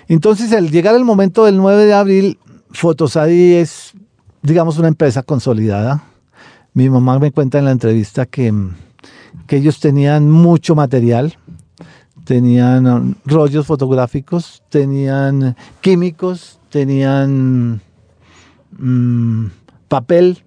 Entonces, 0.07 0.51
al 0.53 0.71
llegar 0.71 0.95
el 0.95 1.03
momento 1.03 1.45
del 1.45 1.57
9 1.57 1.85
de 1.85 1.93
abril, 1.93 2.39
Fotosadi 2.71 3.53
es, 3.55 3.91
digamos, 4.41 4.77
una 4.79 4.87
empresa 4.87 5.21
consolidada. 5.21 6.03
Mi 6.75 6.89
mamá 6.89 7.19
me 7.19 7.31
cuenta 7.31 7.57
en 7.57 7.65
la 7.65 7.71
entrevista 7.71 8.25
que, 8.25 8.53
que 9.47 9.55
ellos 9.55 9.79
tenían 9.79 10.29
mucho 10.29 10.75
material, 10.75 11.38
tenían 12.25 12.85
um, 12.85 13.15
rollos 13.23 13.65
fotográficos, 13.65 14.61
tenían 14.67 15.55
químicos, 15.79 16.59
tenían 16.69 17.79
mm, 18.77 19.45
papel. 19.88 20.43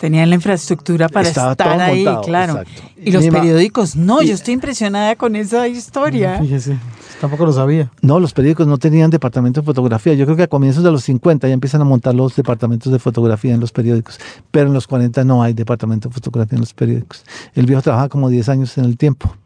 Tenían 0.00 0.30
la 0.30 0.36
infraestructura 0.36 1.10
para 1.10 1.28
Estaba 1.28 1.50
estar 1.52 1.74
todo 1.74 1.80
ahí, 1.82 2.04
montado, 2.04 2.22
claro. 2.24 2.52
exacto. 2.62 2.82
Y 3.04 3.10
los 3.12 3.26
periódicos, 3.26 3.96
no, 3.96 4.22
y- 4.22 4.28
yo 4.28 4.34
estoy 4.34 4.54
impresionada 4.54 5.14
con 5.14 5.36
esa 5.36 5.68
historia. 5.68 6.38
Fíjese, 6.40 6.78
tampoco 7.20 7.44
lo 7.44 7.52
sabía. 7.52 7.90
No, 8.00 8.18
los 8.18 8.32
periódicos 8.32 8.66
no 8.66 8.78
tenían 8.78 9.10
departamento 9.10 9.60
de 9.60 9.66
fotografía. 9.66 10.14
Yo 10.14 10.24
creo 10.24 10.36
que 10.38 10.44
a 10.44 10.48
comienzos 10.48 10.82
de 10.82 10.90
los 10.90 11.04
50 11.04 11.48
ya 11.48 11.52
empiezan 11.52 11.82
a 11.82 11.84
montar 11.84 12.14
los 12.14 12.34
departamentos 12.34 12.90
de 12.90 12.98
fotografía 12.98 13.52
en 13.52 13.60
los 13.60 13.72
periódicos, 13.72 14.18
pero 14.50 14.68
en 14.68 14.72
los 14.72 14.86
40 14.86 15.22
no 15.24 15.42
hay 15.42 15.52
departamento 15.52 16.08
de 16.08 16.14
fotografía 16.14 16.56
en 16.56 16.60
los 16.60 16.72
periódicos. 16.72 17.22
El 17.54 17.66
viejo 17.66 17.82
trabaja 17.82 18.08
como 18.08 18.30
10 18.30 18.48
años 18.48 18.78
en 18.78 18.86
el 18.86 18.96
tiempo. 18.96 19.36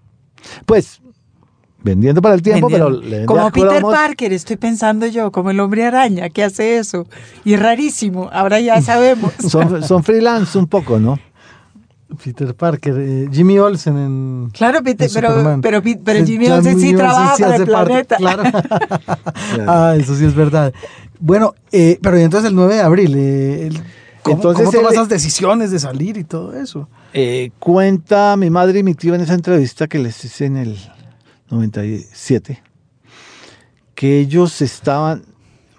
Pues, 0.67 1.01
vendiendo 1.85 2.20
para 2.23 2.35
el 2.35 2.42
tiempo, 2.42 2.68
Vendiendo. 2.68 3.01
pero 3.01 3.09
le 3.20 3.27
como 3.27 3.51
Peter 3.53 3.68
cromos. 3.79 3.94
Parker, 3.94 4.33
estoy 4.33 4.57
pensando 4.57 5.07
yo, 5.07 5.31
como 5.31 5.51
el 5.51 5.61
hombre 5.61 5.85
araña 5.85 6.31
que 6.31 6.42
hace 6.42 6.79
eso. 6.79 7.07
Y 7.44 7.53
es 7.55 7.61
rarísimo, 7.61 8.29
ahora 8.33 8.59
ya 8.59 8.81
sabemos. 8.83 9.33
Son, 9.49 9.83
son 9.83 10.03
freelance 10.03 10.59
un 10.59 10.66
poco, 10.66 10.99
¿no? 10.99 11.18
Peter 12.23 12.55
Parker, 12.55 12.94
eh, 12.99 13.29
Jimmy 13.33 13.59
Olsen 13.59 13.97
en. 13.99 14.51
Claro, 14.53 14.83
Peter, 14.85 15.09
en 15.09 15.61
pero, 15.61 15.83
pero, 16.05 16.25
Jimmy 16.25 16.47
Olsen 16.49 16.79
sí 16.79 16.94
trabaja 16.94 17.35
sí 17.37 17.42
para 17.42 17.57
el 17.57 17.66
parte, 17.66 18.05
planeta. 18.05 18.16
claro. 18.16 18.42
ah, 19.66 19.94
eso 19.99 20.14
sí 20.14 20.25
es 20.25 20.35
verdad. 20.35 20.73
Bueno, 21.18 21.55
eh, 21.73 21.99
pero 22.03 22.18
y 22.18 22.23
entonces 22.23 22.51
el 22.51 22.55
9 22.57 22.75
de 22.77 22.81
abril, 22.83 23.14
eh, 23.16 23.66
el- 23.66 23.81
¿cómo, 24.23 24.37
Entonces 24.37 24.66
cómo 24.66 24.70
toma 24.79 24.88
él- 24.90 24.94
esas 24.94 25.09
decisiones 25.09 25.70
de 25.73 25.79
salir 25.81 26.16
y 26.16 26.25
todo 26.25 26.55
eso? 26.55 26.88
Eh, 27.14 27.51
cuenta 27.59 28.37
mi 28.37 28.49
madre 28.51 28.81
y 28.81 28.83
mi 28.85 28.94
tío 28.94 29.14
en 29.14 29.20
esa 29.23 29.35
entrevista 29.35 29.87
que 29.88 29.99
les 29.99 30.25
hice 30.25 30.44
en 30.47 30.57
el 30.59 30.77
97, 31.50 32.62
que 33.94 34.18
ellos 34.20 34.61
estaban, 34.62 35.22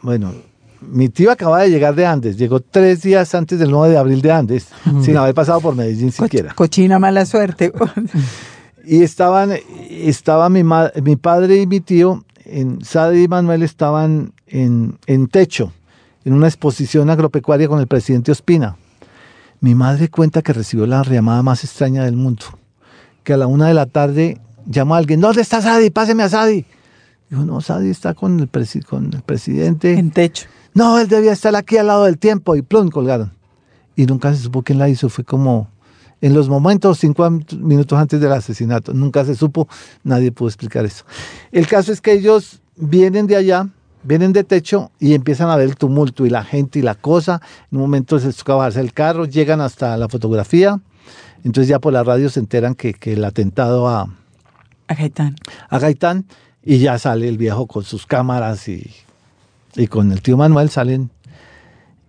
bueno, 0.01 0.33
mi 0.81 1.09
tío 1.09 1.31
acaba 1.31 1.61
de 1.61 1.69
llegar 1.69 1.95
de 1.95 2.05
Andes, 2.05 2.37
llegó 2.37 2.59
tres 2.59 3.01
días 3.01 3.33
antes 3.35 3.57
del 3.59 3.71
9 3.71 3.89
de 3.93 3.97
abril 3.97 4.21
de 4.21 4.31
Andes, 4.31 4.67
sin 5.03 5.17
haber 5.17 5.33
pasado 5.33 5.59
por 5.61 5.75
Medellín 5.75 6.11
Co- 6.11 6.23
siquiera. 6.25 6.53
Cochina 6.53 6.99
mala 6.99 7.25
suerte. 7.25 7.71
Y 8.87 9.01
estaban, 9.01 9.49
estaba 9.89 10.47
mi, 10.47 10.61
mi 10.63 11.15
padre 11.15 11.59
y 11.59 11.65
mi 11.65 11.79
tío, 11.79 12.23
en 12.43 12.85
Sadi 12.85 13.23
y 13.23 13.27
Manuel 13.27 13.63
estaban 13.63 14.33
en, 14.45 14.99
en 15.07 15.27
techo, 15.27 15.73
en 16.23 16.33
una 16.33 16.45
exposición 16.47 17.09
agropecuaria 17.09 17.67
con 17.67 17.79
el 17.79 17.87
presidente 17.87 18.31
Ospina. 18.31 18.77
Mi 19.59 19.73
madre 19.73 20.09
cuenta 20.09 20.43
que 20.43 20.53
recibió 20.53 20.85
la 20.85 21.01
llamada 21.01 21.41
más 21.41 21.63
extraña 21.63 22.03
del 22.05 22.15
mundo, 22.15 22.45
que 23.23 23.33
a 23.33 23.37
la 23.37 23.47
una 23.47 23.67
de 23.69 23.73
la 23.73 23.87
tarde 23.87 24.39
llamó 24.65 24.95
a 24.95 24.97
alguien, 24.97 25.21
¿dónde 25.21 25.41
está 25.41 25.61
Sadi? 25.61 25.89
Páseme 25.89 26.23
a 26.23 26.29
Sadi. 26.29 26.65
Dijo, 27.29 27.43
no, 27.43 27.61
Sadi 27.61 27.89
está 27.89 28.13
con 28.13 28.39
el, 28.39 28.51
presi- 28.51 28.83
con 28.83 29.13
el 29.13 29.21
presidente. 29.21 29.93
En 29.93 30.11
techo. 30.11 30.47
No, 30.73 30.99
él 30.99 31.07
debía 31.07 31.31
estar 31.31 31.55
aquí 31.55 31.77
al 31.77 31.87
lado 31.87 32.05
del 32.05 32.17
tiempo 32.17 32.55
y 32.55 32.61
plum, 32.61 32.89
colgaron. 32.89 33.31
Y 33.95 34.05
nunca 34.05 34.33
se 34.33 34.41
supo 34.41 34.61
quién 34.61 34.77
la 34.77 34.89
hizo, 34.89 35.07
fue 35.09 35.23
como 35.23 35.69
en 36.21 36.33
los 36.33 36.49
momentos, 36.49 36.99
cinco 36.99 37.29
minutos 37.59 37.99
antes 37.99 38.19
del 38.19 38.31
asesinato, 38.31 38.93
nunca 38.93 39.23
se 39.25 39.35
supo, 39.35 39.67
nadie 40.03 40.31
pudo 40.31 40.47
explicar 40.49 40.85
eso. 40.85 41.05
El 41.51 41.67
caso 41.67 41.91
es 41.91 42.01
que 42.01 42.13
ellos 42.13 42.61
vienen 42.77 43.27
de 43.27 43.35
allá, 43.35 43.69
vienen 44.03 44.33
de 44.33 44.43
techo 44.43 44.91
y 44.99 45.13
empiezan 45.13 45.49
a 45.49 45.55
ver 45.55 45.69
el 45.69 45.75
tumulto 45.75 46.25
y 46.25 46.29
la 46.29 46.43
gente 46.43 46.79
y 46.79 46.81
la 46.81 46.95
cosa. 46.95 47.41
En 47.71 47.77
un 47.77 47.83
momento 47.83 48.17
se 48.19 48.33
toca 48.33 48.55
bajarse 48.55 48.79
el 48.81 48.91
carro, 48.93 49.25
llegan 49.25 49.61
hasta 49.61 49.95
la 49.97 50.09
fotografía, 50.09 50.79
entonces 51.43 51.67
ya 51.67 51.79
por 51.79 51.93
la 51.93 52.03
radio 52.03 52.29
se 52.29 52.39
enteran 52.39 52.75
que, 52.75 52.93
que 52.93 53.13
el 53.13 53.23
atentado 53.23 53.87
a, 53.87 54.09
A 54.87 54.93
Gaitán. 54.93 55.35
a 55.69 55.79
Gaitán 55.79 56.25
y 56.63 56.79
ya 56.79 56.97
sale 56.99 57.27
el 57.27 57.37
viejo 57.37 57.67
con 57.67 57.83
sus 57.83 58.05
cámaras 58.05 58.67
y, 58.67 58.91
y 59.75 59.87
con 59.87 60.11
el 60.11 60.21
tío 60.21 60.37
Manuel 60.37 60.69
salen 60.69 61.09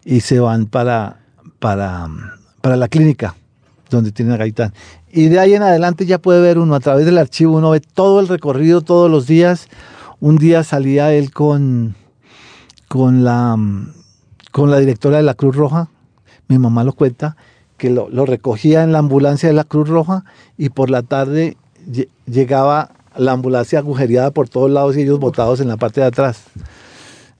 y 0.04 0.20
se 0.20 0.40
van 0.40 0.66
para, 0.66 1.20
para, 1.58 2.08
para 2.60 2.76
la 2.76 2.88
clínica 2.88 3.34
donde 3.90 4.12
tienen 4.12 4.34
a 4.34 4.38
Gaitán. 4.38 4.72
Y 5.12 5.28
de 5.28 5.38
ahí 5.38 5.54
en 5.54 5.62
adelante 5.62 6.06
ya 6.06 6.18
puede 6.18 6.40
ver 6.40 6.58
uno 6.58 6.74
a 6.74 6.80
través 6.80 7.06
del 7.06 7.18
archivo, 7.18 7.56
uno 7.56 7.70
ve 7.70 7.80
todo 7.80 8.20
el 8.20 8.28
recorrido 8.28 8.80
todos 8.80 9.10
los 9.10 9.26
días. 9.26 9.68
Un 10.20 10.36
día 10.36 10.64
salía 10.64 11.12
él 11.12 11.32
con, 11.32 11.94
con, 12.88 13.24
la, 13.24 13.56
con 14.50 14.70
la 14.70 14.78
directora 14.78 15.18
de 15.18 15.22
la 15.22 15.34
Cruz 15.34 15.56
Roja, 15.56 15.88
mi 16.48 16.58
mamá 16.58 16.84
lo 16.84 16.92
cuenta, 16.92 17.36
que 17.76 17.90
lo, 17.90 18.08
lo 18.08 18.26
recogía 18.26 18.82
en 18.82 18.92
la 18.92 18.98
ambulancia 18.98 19.48
de 19.48 19.54
la 19.54 19.64
Cruz 19.64 19.88
Roja 19.88 20.24
y 20.56 20.70
por 20.70 20.90
la 20.90 21.02
tarde 21.02 21.56
llegaba 22.26 22.90
la 23.16 23.32
ambulancia 23.32 23.78
agujereada 23.78 24.30
por 24.30 24.48
todos 24.48 24.70
lados 24.70 24.96
y 24.96 25.02
ellos 25.02 25.18
botados 25.18 25.60
en 25.60 25.68
la 25.68 25.76
parte 25.76 26.00
de 26.00 26.06
atrás. 26.08 26.42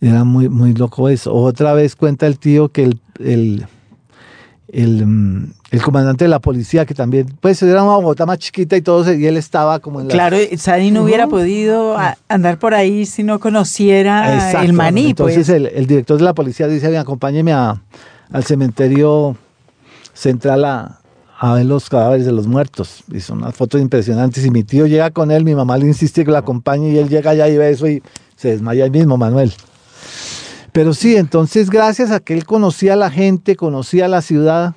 Era 0.01 0.25
muy, 0.25 0.49
muy 0.49 0.75
loco 0.75 1.09
eso. 1.09 1.33
Otra 1.35 1.73
vez 1.75 1.97
cuenta 1.97 2.27
el 2.27 2.39
tío 2.39 2.69
que 2.71 2.85
el, 2.85 3.01
el, 3.19 3.67
el, 4.69 5.07
mm, 5.07 5.53
el 5.71 5.83
comandante 5.83 6.25
de 6.25 6.29
la 6.29 6.39
policía, 6.39 6.85
que 6.87 6.95
también, 6.95 7.27
pues 7.41 7.63
era 7.63 7.83
una 7.83 7.97
Bogotá 7.97 8.25
más 8.27 8.39
chiquita 8.39 8.77
y 8.77 8.83
todo, 8.83 9.13
y 9.13 9.27
él 9.27 9.37
estaba 9.37 9.81
como 9.81 10.01
en 10.01 10.09
la... 10.09 10.13
Claro, 10.15 10.37
Sadi 10.57 10.91
no 10.91 11.03
hubiera 11.03 11.27
podido 11.29 11.97
a- 11.99 12.17
andar 12.29 12.59
por 12.59 12.75
ahí 12.75 13.05
si 13.07 13.23
no 13.23 13.39
conociera 13.41 14.35
Exacto. 14.35 14.61
el 14.67 14.73
maní, 14.75 15.11
Entonces 15.11 15.47
pues. 15.47 15.49
el, 15.49 15.67
el 15.67 15.87
director 15.87 16.19
de 16.19 16.25
la 16.25 16.35
policía 16.35 16.69
dice, 16.69 16.89
"Ven, 16.89 16.99
acompáñeme 17.01 17.53
a- 17.53 17.81
al 18.33 18.45
cementerio 18.45 19.37
central 20.13 20.65
a, 20.65 21.01
a 21.39 21.55
ver 21.55 21.67
los 21.67 21.89
cadáveres 21.91 22.25
de 22.27 22.33
los 22.33 22.47
muertos. 22.47 23.05
Y 23.13 23.21
son 23.21 23.39
unas 23.39 23.55
fotos 23.55 23.81
impresionantes. 23.81 24.45
Y 24.47 24.51
mi 24.51 24.63
tío 24.65 24.87
llega 24.87 25.11
con 25.11 25.31
él, 25.31 25.45
mi 25.45 25.55
mamá 25.55 25.77
le 25.79 25.87
insiste 25.87 26.25
que 26.25 26.31
lo 26.31 26.39
acompañe 26.39 26.91
y 26.91 26.99
él 26.99 27.09
llega 27.09 27.33
allá 27.33 27.49
y 27.49 27.57
ve 27.59 27.71
eso 27.71 27.87
y 27.89 28.03
se 28.37 28.49
desmaya 28.51 28.85
ahí 28.85 28.91
mismo, 28.91 29.17
Manuel. 29.17 29.53
Pero 30.73 30.93
sí, 30.95 31.17
entonces 31.17 31.71
gracias 31.71 32.11
a 32.11 32.21
que 32.21 32.35
él 32.35 32.45
conocía 32.45 32.95
a 32.95 32.97
la 32.97 33.11
gente, 33.11 33.57
conocía 33.57 34.09
la 34.09 34.21
ciudad, 34.23 34.75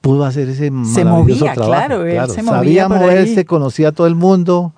pudo 0.00 0.24
hacer 0.24 0.48
ese 0.48 0.66
Se 0.66 0.70
maravilloso 1.04 1.44
movía, 1.46 1.54
trabajo. 1.54 1.72
claro, 1.86 2.06
él 2.06 2.30
se 2.30 2.42
movía 2.42 2.54
sabía 2.56 2.82
ahí. 2.84 2.88
moverse, 2.90 3.44
conocía 3.44 3.88
a 3.88 3.92
todo 3.92 4.06
el 4.06 4.14
mundo. 4.14 4.74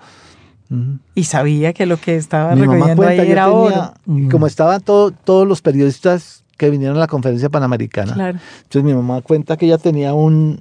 Y 1.15 1.23
sabía 1.23 1.73
que 1.73 1.85
lo 1.85 1.97
que 1.97 2.15
estaba 2.17 2.53
Mi 2.53 2.61
mamá 2.61 2.73
recogiendo 2.73 3.03
cuenta, 3.03 3.21
ahí 3.23 3.31
era 3.31 3.45
tenía- 3.45 3.57
oro. 3.57 3.93
y 4.07 4.27
como 4.29 4.47
estaban 4.47 4.81
todo- 4.81 5.11
todos 5.11 5.47
los 5.47 5.61
periodistas 5.61 6.43
que 6.57 6.69
vinieron 6.69 6.97
a 6.97 7.01
la 7.01 7.07
conferencia 7.07 7.49
panamericana, 7.49 8.13
Claro. 8.13 8.39
entonces 8.57 8.83
mi 8.83 8.93
mamá 8.93 9.21
cuenta 9.21 9.55
que 9.57 9.65
ella 9.67 9.77
tenía 9.77 10.13
un, 10.13 10.59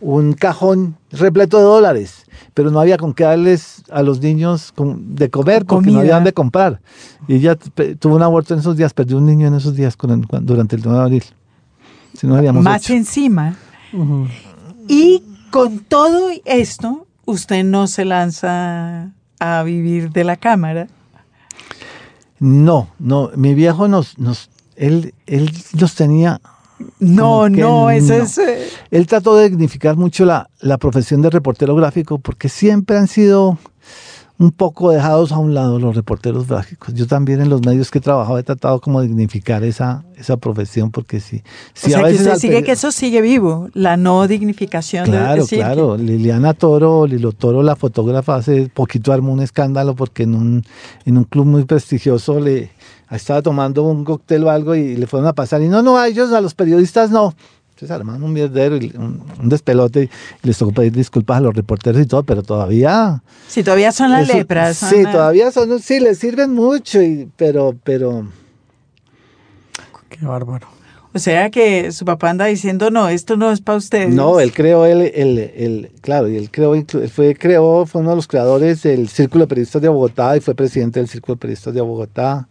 un 0.00 0.32
cajón 0.34 0.96
repleto 1.12 1.58
de 1.58 1.64
dólares, 1.64 2.24
pero 2.54 2.70
no 2.70 2.80
había 2.80 2.96
con 2.96 3.12
qué 3.14 3.24
darles 3.24 3.82
a 3.90 4.02
los 4.02 4.20
niños 4.20 4.72
de 4.76 5.30
comer 5.30 5.64
porque 5.66 5.86
no 5.86 5.92
Comida. 5.92 6.00
había 6.00 6.14
dónde 6.14 6.32
comprar. 6.32 6.80
Y 7.28 7.34
ella 7.36 7.56
tuvo 7.98 8.16
un 8.16 8.22
aborto 8.22 8.54
en 8.54 8.60
esos 8.60 8.76
días, 8.76 8.92
perdió 8.94 9.18
un 9.18 9.26
niño 9.26 9.46
en 9.46 9.54
esos 9.54 9.74
días 9.76 9.96
con 9.96 10.10
el- 10.10 10.26
cuando- 10.26 10.52
durante 10.54 10.76
el 10.76 10.82
9 10.82 10.98
de 10.98 11.04
abril. 11.04 11.24
Si 12.14 12.26
no 12.26 12.52
Más 12.62 12.82
hecho. 12.84 12.94
encima. 12.94 13.56
Y 14.88 15.22
con 15.50 15.80
todo 15.80 16.30
esto, 16.46 17.06
usted 17.26 17.62
no 17.64 17.86
se 17.88 18.04
lanza 18.06 19.10
a 19.38 19.62
vivir 19.64 20.10
de 20.12 20.24
la 20.24 20.36
cámara. 20.36 20.86
No, 22.38 22.88
no, 22.98 23.30
mi 23.34 23.54
viejo 23.54 23.88
nos, 23.88 24.18
nos 24.18 24.50
él, 24.76 25.14
él 25.26 25.50
los 25.78 25.94
tenía 25.94 26.40
No, 26.98 27.44
que 27.44 27.60
no, 27.60 27.84
no. 27.84 27.90
es... 27.90 28.40
Él 28.90 29.06
trató 29.06 29.36
de 29.36 29.48
dignificar 29.48 29.96
mucho 29.96 30.24
la, 30.24 30.48
la 30.60 30.78
profesión 30.78 31.22
de 31.22 31.30
reportero 31.30 31.74
gráfico 31.74 32.18
porque 32.18 32.48
siempre 32.48 32.96
han 32.98 33.08
sido 33.08 33.58
un 34.38 34.50
poco 34.50 34.90
dejados 34.90 35.32
a 35.32 35.38
un 35.38 35.54
lado 35.54 35.78
los 35.78 35.96
reporteros 35.96 36.46
gráficos. 36.46 36.92
Yo 36.92 37.06
también 37.06 37.40
en 37.40 37.48
los 37.48 37.62
medios 37.64 37.90
que 37.90 37.96
he 37.96 38.00
trabajado 38.02 38.36
he 38.36 38.42
tratado 38.42 38.82
como 38.82 39.00
de 39.00 39.06
dignificar 39.08 39.64
esa, 39.64 40.04
esa 40.18 40.36
profesión 40.36 40.90
porque 40.90 41.20
sí. 41.20 41.42
sí 41.72 41.86
o 41.86 41.88
sea, 41.88 41.98
a 42.00 42.02
que 42.02 42.06
veces 42.08 42.20
usted 42.20 42.32
al 42.32 42.40
sigue 42.40 42.62
que 42.62 42.72
eso 42.72 42.92
sigue 42.92 43.22
vivo, 43.22 43.70
la 43.72 43.96
no 43.96 44.28
dignificación 44.28 45.06
de 45.06 45.12
Claro, 45.12 45.46
que- 45.46 45.56
claro. 45.56 45.96
Liliana 45.96 46.52
Toro, 46.52 47.06
Lilo 47.06 47.32
Toro, 47.32 47.62
la 47.62 47.76
fotógrafa, 47.76 48.34
hace 48.36 48.68
poquito 48.68 49.10
armó 49.14 49.32
un 49.32 49.40
escándalo 49.40 49.96
porque 49.96 50.24
en 50.24 50.34
un, 50.34 50.64
en 51.06 51.16
un 51.16 51.24
club 51.24 51.46
muy 51.46 51.64
prestigioso 51.64 52.38
le 52.38 52.70
estaba 53.14 53.40
tomando 53.42 53.84
un 53.84 54.04
cóctel 54.04 54.42
o 54.44 54.50
algo 54.50 54.74
y 54.74 54.96
le 54.96 55.06
fueron 55.06 55.28
a 55.28 55.32
pasar. 55.32 55.62
Y 55.62 55.68
no, 55.68 55.82
no, 55.82 55.96
a 55.98 56.08
ellos, 56.08 56.32
a 56.32 56.40
los 56.40 56.54
periodistas 56.54 57.10
no. 57.10 57.34
Entonces 57.70 57.90
armaron 57.94 58.22
un 58.22 58.32
mierdero, 58.32 58.76
y 58.78 58.90
un, 58.96 59.22
un 59.38 59.48
despelote 59.50 60.04
y 60.42 60.46
les 60.46 60.56
tocó 60.56 60.72
pedir 60.72 60.92
disculpas 60.92 61.36
a 61.36 61.40
los 61.42 61.54
reporteros 61.54 62.00
y 62.00 62.06
todo, 62.06 62.22
pero 62.22 62.42
todavía... 62.42 63.22
Si 63.48 63.62
todavía 63.62 63.92
son 63.92 64.10
las 64.10 64.28
eso- 64.28 64.38
lepras. 64.38 64.78
son 64.78 64.88
Sí, 64.88 65.02
las- 65.02 65.12
todavía 65.12 65.50
son, 65.52 65.78
sí, 65.80 66.00
les 66.00 66.18
sirven 66.18 66.54
mucho, 66.54 67.02
y, 67.02 67.28
pero, 67.36 67.76
pero... 67.84 68.26
Qué 70.08 70.24
bárbaro. 70.24 70.66
O 71.14 71.18
sea 71.18 71.50
que 71.50 71.92
su 71.92 72.04
papá 72.04 72.30
anda 72.30 72.44
diciendo, 72.46 72.90
no, 72.90 73.08
esto 73.08 73.36
no 73.36 73.50
es 73.50 73.60
para 73.60 73.78
ustedes. 73.78 74.14
No, 74.14 74.38
él 74.40 74.52
creó 74.52 74.84
el, 74.86 75.00
el, 75.14 75.38
el- 75.38 75.90
claro, 76.02 76.28
y 76.28 76.36
él 76.36 76.50
creó, 76.50 76.74
él 76.74 76.86
fue, 77.12 77.34
creó, 77.34 77.86
fue 77.86 78.02
uno 78.02 78.10
de 78.10 78.16
los 78.16 78.26
creadores 78.26 78.82
del 78.82 79.08
Círculo 79.08 79.44
de 79.44 79.48
Periodistas 79.48 79.80
de 79.82 79.88
Bogotá 79.88 80.36
y 80.36 80.40
fue 80.40 80.54
presidente 80.54 81.00
del 81.00 81.08
Círculo 81.08 81.34
de 81.36 81.40
Periodistas 81.40 81.74
de 81.74 81.80
Bogotá. 81.80 82.48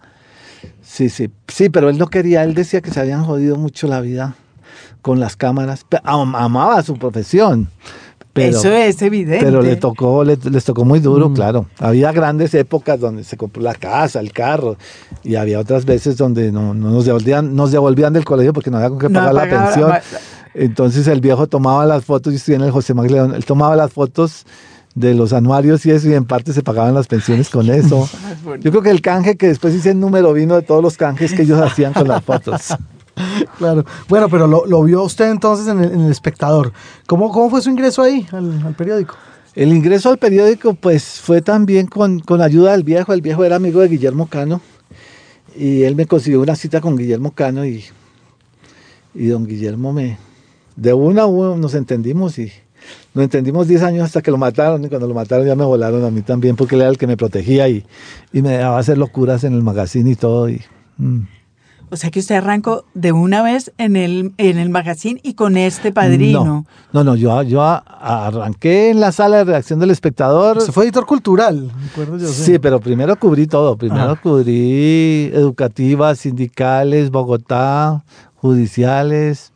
Sí, 0.95 1.09
sí, 1.09 1.29
sí, 1.49 1.67
pero 1.69 1.89
él 1.89 1.97
no 1.97 2.07
quería, 2.07 2.45
él 2.45 2.53
decía 2.53 2.79
que 2.79 2.89
se 2.89 3.01
habían 3.01 3.25
jodido 3.25 3.57
mucho 3.57 3.85
la 3.87 3.99
vida 3.99 4.35
con 5.01 5.19
las 5.19 5.35
cámaras. 5.35 5.85
Am- 6.05 6.35
amaba 6.37 6.81
su 6.83 6.93
profesión. 6.97 7.67
Pero, 8.31 8.57
Eso 8.57 8.71
es 8.71 9.01
evidente. 9.01 9.43
pero 9.45 9.61
le 9.61 9.75
tocó, 9.75 10.23
le- 10.23 10.37
les 10.49 10.63
tocó 10.63 10.85
muy 10.85 11.01
duro, 11.01 11.33
claro. 11.33 11.65
Había 11.79 12.13
grandes 12.13 12.53
épocas 12.53 12.97
donde 12.97 13.25
se 13.25 13.35
compró 13.35 13.61
la 13.61 13.73
casa, 13.75 14.21
el 14.21 14.31
carro, 14.31 14.77
y 15.21 15.35
había 15.35 15.59
otras 15.59 15.83
veces 15.83 16.15
donde 16.15 16.53
no, 16.53 16.73
no 16.73 16.91
nos 16.91 17.03
devolvían, 17.03 17.55
nos 17.57 17.71
devolvían 17.73 18.13
del 18.13 18.23
colegio 18.23 18.53
porque 18.53 18.71
no 18.71 18.77
había 18.77 18.89
con 18.89 18.99
qué 18.99 19.09
No 19.09 19.19
pagar 19.19 19.33
la 19.33 19.49
pensión. 19.49 19.91
Entonces 20.53 21.07
el 21.07 21.19
viejo 21.19 21.47
tomaba 21.47 21.85
las 21.85 22.05
fotos, 22.05 22.31
yo 22.31 22.37
estoy 22.37 22.55
en 22.55 22.61
el 22.61 22.71
José 22.71 22.93
Magleón, 22.93 23.35
él 23.35 23.43
tomaba 23.43 23.75
las 23.75 23.91
fotos 23.91 24.45
de 24.95 25.13
los 25.13 25.33
anuarios 25.33 25.85
y 25.85 25.91
eso, 25.91 26.09
y 26.09 26.13
en 26.13 26.25
parte 26.25 26.53
se 26.53 26.63
pagaban 26.63 26.93
las 26.93 27.07
pensiones 27.07 27.49
con 27.49 27.69
eso. 27.69 28.09
Yo 28.61 28.71
creo 28.71 28.81
que 28.81 28.89
el 28.89 29.01
canje 29.01 29.35
que 29.35 29.47
después 29.47 29.75
hice 29.75 29.91
el 29.91 29.99
número 29.99 30.31
vino 30.33 30.55
de 30.55 30.61
todos 30.61 30.81
los 30.81 30.97
canjes 30.97 31.33
que 31.33 31.43
ellos 31.43 31.61
hacían 31.61 31.93
con 31.93 32.07
las 32.07 32.23
fotos. 32.23 32.73
Claro. 33.57 33.85
Bueno, 34.09 34.27
pero 34.27 34.45
lo, 34.45 34.65
lo 34.65 34.83
vio 34.83 35.01
usted 35.01 35.31
entonces 35.31 35.67
en 35.69 35.79
el, 35.79 35.93
en 35.93 36.01
el 36.01 36.11
espectador. 36.11 36.73
¿Cómo, 37.07 37.31
¿Cómo 37.31 37.49
fue 37.49 37.61
su 37.61 37.69
ingreso 37.69 38.01
ahí, 38.01 38.27
al, 38.33 38.61
al 38.65 38.75
periódico? 38.75 39.15
El 39.53 39.71
ingreso 39.71 40.09
al 40.09 40.17
periódico, 40.17 40.73
pues, 40.73 41.21
fue 41.21 41.41
también 41.41 41.87
con, 41.87 42.19
con 42.19 42.41
ayuda 42.41 42.73
del 42.73 42.83
viejo. 42.83 43.13
El 43.13 43.21
viejo 43.21 43.45
era 43.45 43.55
amigo 43.55 43.79
de 43.79 43.87
Guillermo 43.87 44.27
Cano. 44.27 44.59
Y 45.55 45.83
él 45.83 45.95
me 45.95 46.05
consiguió 46.07 46.41
una 46.41 46.57
cita 46.57 46.81
con 46.81 46.97
Guillermo 46.97 47.31
Cano 47.31 47.65
y, 47.65 47.85
y 49.13 49.27
don 49.27 49.47
Guillermo 49.47 49.93
me... 49.93 50.17
De 50.75 50.91
una 50.91 51.21
a 51.21 51.25
uno 51.25 51.55
nos 51.55 51.73
entendimos 51.73 52.37
y 52.37 52.51
nos 53.13 53.23
entendimos 53.23 53.67
10 53.67 53.83
años 53.83 54.03
hasta 54.05 54.21
que 54.21 54.31
lo 54.31 54.37
mataron. 54.37 54.83
Y 54.83 54.89
cuando 54.89 55.07
lo 55.07 55.13
mataron 55.13 55.45
ya 55.45 55.55
me 55.55 55.65
volaron 55.65 56.03
a 56.03 56.11
mí 56.11 56.21
también 56.21 56.55
porque 56.55 56.75
él 56.75 56.81
era 56.81 56.89
el 56.89 56.97
que 56.97 57.07
me 57.07 57.17
protegía 57.17 57.67
y, 57.69 57.85
y 58.33 58.41
me 58.41 58.49
dejaba 58.49 58.77
hacer 58.79 58.97
locuras 58.97 59.43
en 59.43 59.53
el 59.53 59.61
magazine 59.63 60.09
y 60.11 60.15
todo. 60.15 60.49
Y, 60.49 60.61
mm. 60.97 61.21
O 61.91 61.97
sea 61.97 62.09
que 62.09 62.19
usted 62.19 62.35
arrancó 62.35 62.85
de 62.95 63.11
una 63.11 63.43
vez 63.43 63.71
en 63.77 63.95
el, 63.95 64.33
en 64.37 64.57
el 64.57 64.69
magazine 64.69 65.19
y 65.23 65.35
con 65.35 65.55
este 65.55 65.91
padrino. 65.91 66.43
No, 66.43 66.65
no, 66.91 67.03
no, 67.03 67.15
yo, 67.15 67.41
yo 67.43 67.61
arranqué 67.61 68.89
en 68.89 68.99
la 68.99 69.11
sala 69.11 69.37
de 69.37 69.43
redacción 69.43 69.79
del 69.79 69.91
espectador. 69.91 70.57
Usted 70.57 70.73
fue 70.73 70.85
editor 70.85 71.05
cultural, 71.05 71.71
recuerdo 71.89 72.17
yo. 72.17 72.27
Sí, 72.27 72.57
pero 72.57 72.79
primero 72.79 73.15
cubrí 73.17 73.45
todo. 73.45 73.77
Primero 73.77 74.11
Ah. 74.11 74.19
cubrí 74.21 75.29
educativas, 75.31 76.17
sindicales, 76.19 77.11
Bogotá, 77.11 78.03
judiciales. 78.35 79.53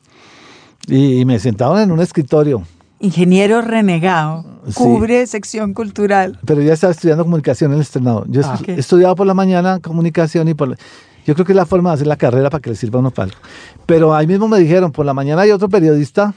Y, 0.88 1.22
y 1.22 1.26
me 1.26 1.40
sentaron 1.40 1.80
en 1.80 1.92
un 1.92 2.00
escritorio. 2.00 2.64
Ingeniero 3.00 3.62
renegado. 3.62 4.44
Sí. 4.68 4.74
Cubre 4.74 5.26
sección 5.28 5.74
cultural. 5.74 6.38
Pero 6.46 6.62
ya 6.62 6.74
estaba 6.74 6.92
estudiando 6.92 7.24
comunicación 7.24 7.72
en 7.72 7.76
el 7.78 7.82
externado. 7.82 8.26
Yo 8.28 8.42
Ah. 8.44 8.56
estu- 8.58 8.62
Ok. 8.74 8.80
estudiaba 8.80 9.16
por 9.16 9.26
la 9.28 9.34
mañana 9.34 9.80
comunicación 9.80 10.48
y 10.50 10.54
por 10.54 10.70
la- 10.70 10.78
Yo 11.26 11.34
creo 11.36 11.46
que 11.46 11.52
es 11.52 11.56
la 11.56 11.66
forma 11.66 11.92
de 11.92 11.96
hacer 11.96 12.08
la 12.08 12.16
carrera 12.16 12.50
para 12.50 12.62
que 12.62 12.72
le 12.72 12.76
sirva 12.76 12.98
a 12.98 13.02
uno 13.02 13.12
para 13.12 13.26
algo. 13.26 13.38
Pero 13.86 14.16
ahí 14.16 14.26
mismo 14.26 14.48
me 14.48 14.58
dijeron, 14.58 14.92
por 14.92 15.06
la 15.06 15.14
mañana 15.14 15.44
hay 15.44 15.52
otro 15.52 15.70
periodista 15.70 16.34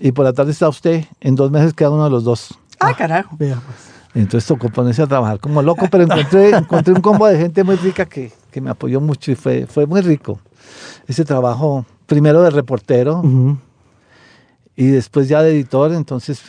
y 0.00 0.12
por 0.12 0.24
la 0.24 0.32
tarde 0.32 0.52
está 0.52 0.68
usted. 0.68 1.04
En 1.20 1.34
dos 1.34 1.50
meses 1.50 1.74
queda 1.74 1.90
uno 1.90 2.04
de 2.04 2.10
los 2.10 2.24
dos. 2.24 2.58
Ah, 2.80 2.94
carajo. 2.96 3.36
Vea, 3.38 3.56
pues. 3.64 3.76
Entonces 4.14 4.46
tocó 4.48 4.68
ponerse 4.70 5.02
a 5.02 5.06
trabajar 5.06 5.38
como 5.38 5.60
loco, 5.62 5.86
pero 5.90 6.04
encontré, 6.04 6.50
encontré 6.56 6.94
un 6.94 7.00
combo 7.00 7.26
de 7.26 7.36
gente 7.38 7.62
muy 7.62 7.76
rica 7.76 8.06
que, 8.06 8.32
que 8.50 8.60
me 8.60 8.70
apoyó 8.70 9.00
mucho 9.00 9.32
y 9.32 9.34
fue, 9.34 9.66
fue 9.66 9.86
muy 9.86 10.00
rico. 10.00 10.40
Ese 11.06 11.24
trabajo, 11.24 11.84
primero 12.06 12.42
de 12.42 12.50
reportero 12.50 13.18
Ujú. 13.18 13.56
Y 14.76 14.86
después 14.86 15.28
ya 15.28 15.42
de 15.42 15.52
editor, 15.52 15.92
entonces 15.92 16.42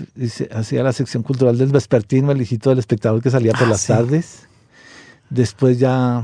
hacía 0.53 0.83
la 0.83 0.93
sección 0.93 1.23
cultural 1.23 1.57
del 1.57 1.71
Vespertino, 1.71 2.31
el 2.31 2.41
hijito 2.41 2.69
del 2.69 2.79
espectador 2.79 3.21
que 3.21 3.29
salía 3.29 3.51
por 3.53 3.63
Ah, 3.63 3.69
las 3.71 3.81
sí. 3.81 3.87
tardes. 3.87 4.47
Después 5.29 5.79
ya... 5.79 6.23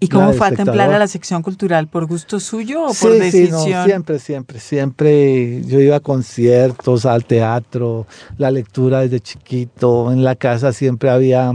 ¿Y 0.00 0.08
cómo 0.08 0.34
fue 0.34 0.48
a 0.48 0.50
templar 0.50 0.92
a 0.92 0.98
la 0.98 1.06
sección 1.08 1.40
cultural? 1.40 1.88
¿Por 1.88 2.04
gusto 2.06 2.38
suyo 2.38 2.82
o 2.82 2.86
por 2.88 2.94
Sí, 2.94 3.06
sí, 3.12 3.18
decisión? 3.20 3.70
no, 3.70 3.84
siempre, 3.86 4.18
siempre, 4.18 4.60
siempre. 4.60 5.62
Yo 5.64 5.80
iba 5.80 5.96
a 5.96 6.00
conciertos, 6.00 7.06
al 7.06 7.24
teatro, 7.24 8.06
la 8.36 8.50
lectura 8.50 9.00
desde 9.00 9.20
chiquito. 9.20 10.12
En 10.12 10.22
la 10.22 10.34
casa 10.36 10.74
siempre 10.74 11.08
había 11.08 11.54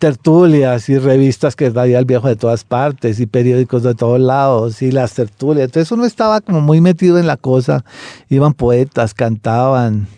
tertulias 0.00 0.88
y 0.88 0.98
revistas 0.98 1.54
que 1.54 1.70
traía 1.70 1.98
el 1.98 2.06
viejo 2.06 2.26
de 2.26 2.34
todas 2.34 2.64
partes 2.64 3.20
y 3.20 3.26
periódicos 3.26 3.82
de 3.82 3.94
todos 3.94 4.18
lados 4.18 4.80
y 4.80 4.90
las 4.90 5.12
tertulias. 5.12 5.66
Entonces 5.66 5.92
uno 5.92 6.06
estaba 6.06 6.40
como 6.40 6.62
muy 6.62 6.80
metido 6.80 7.18
en 7.18 7.26
la 7.26 7.36
cosa. 7.36 7.84
Iban 8.30 8.54
poetas, 8.54 9.12
cantaban. 9.12 10.08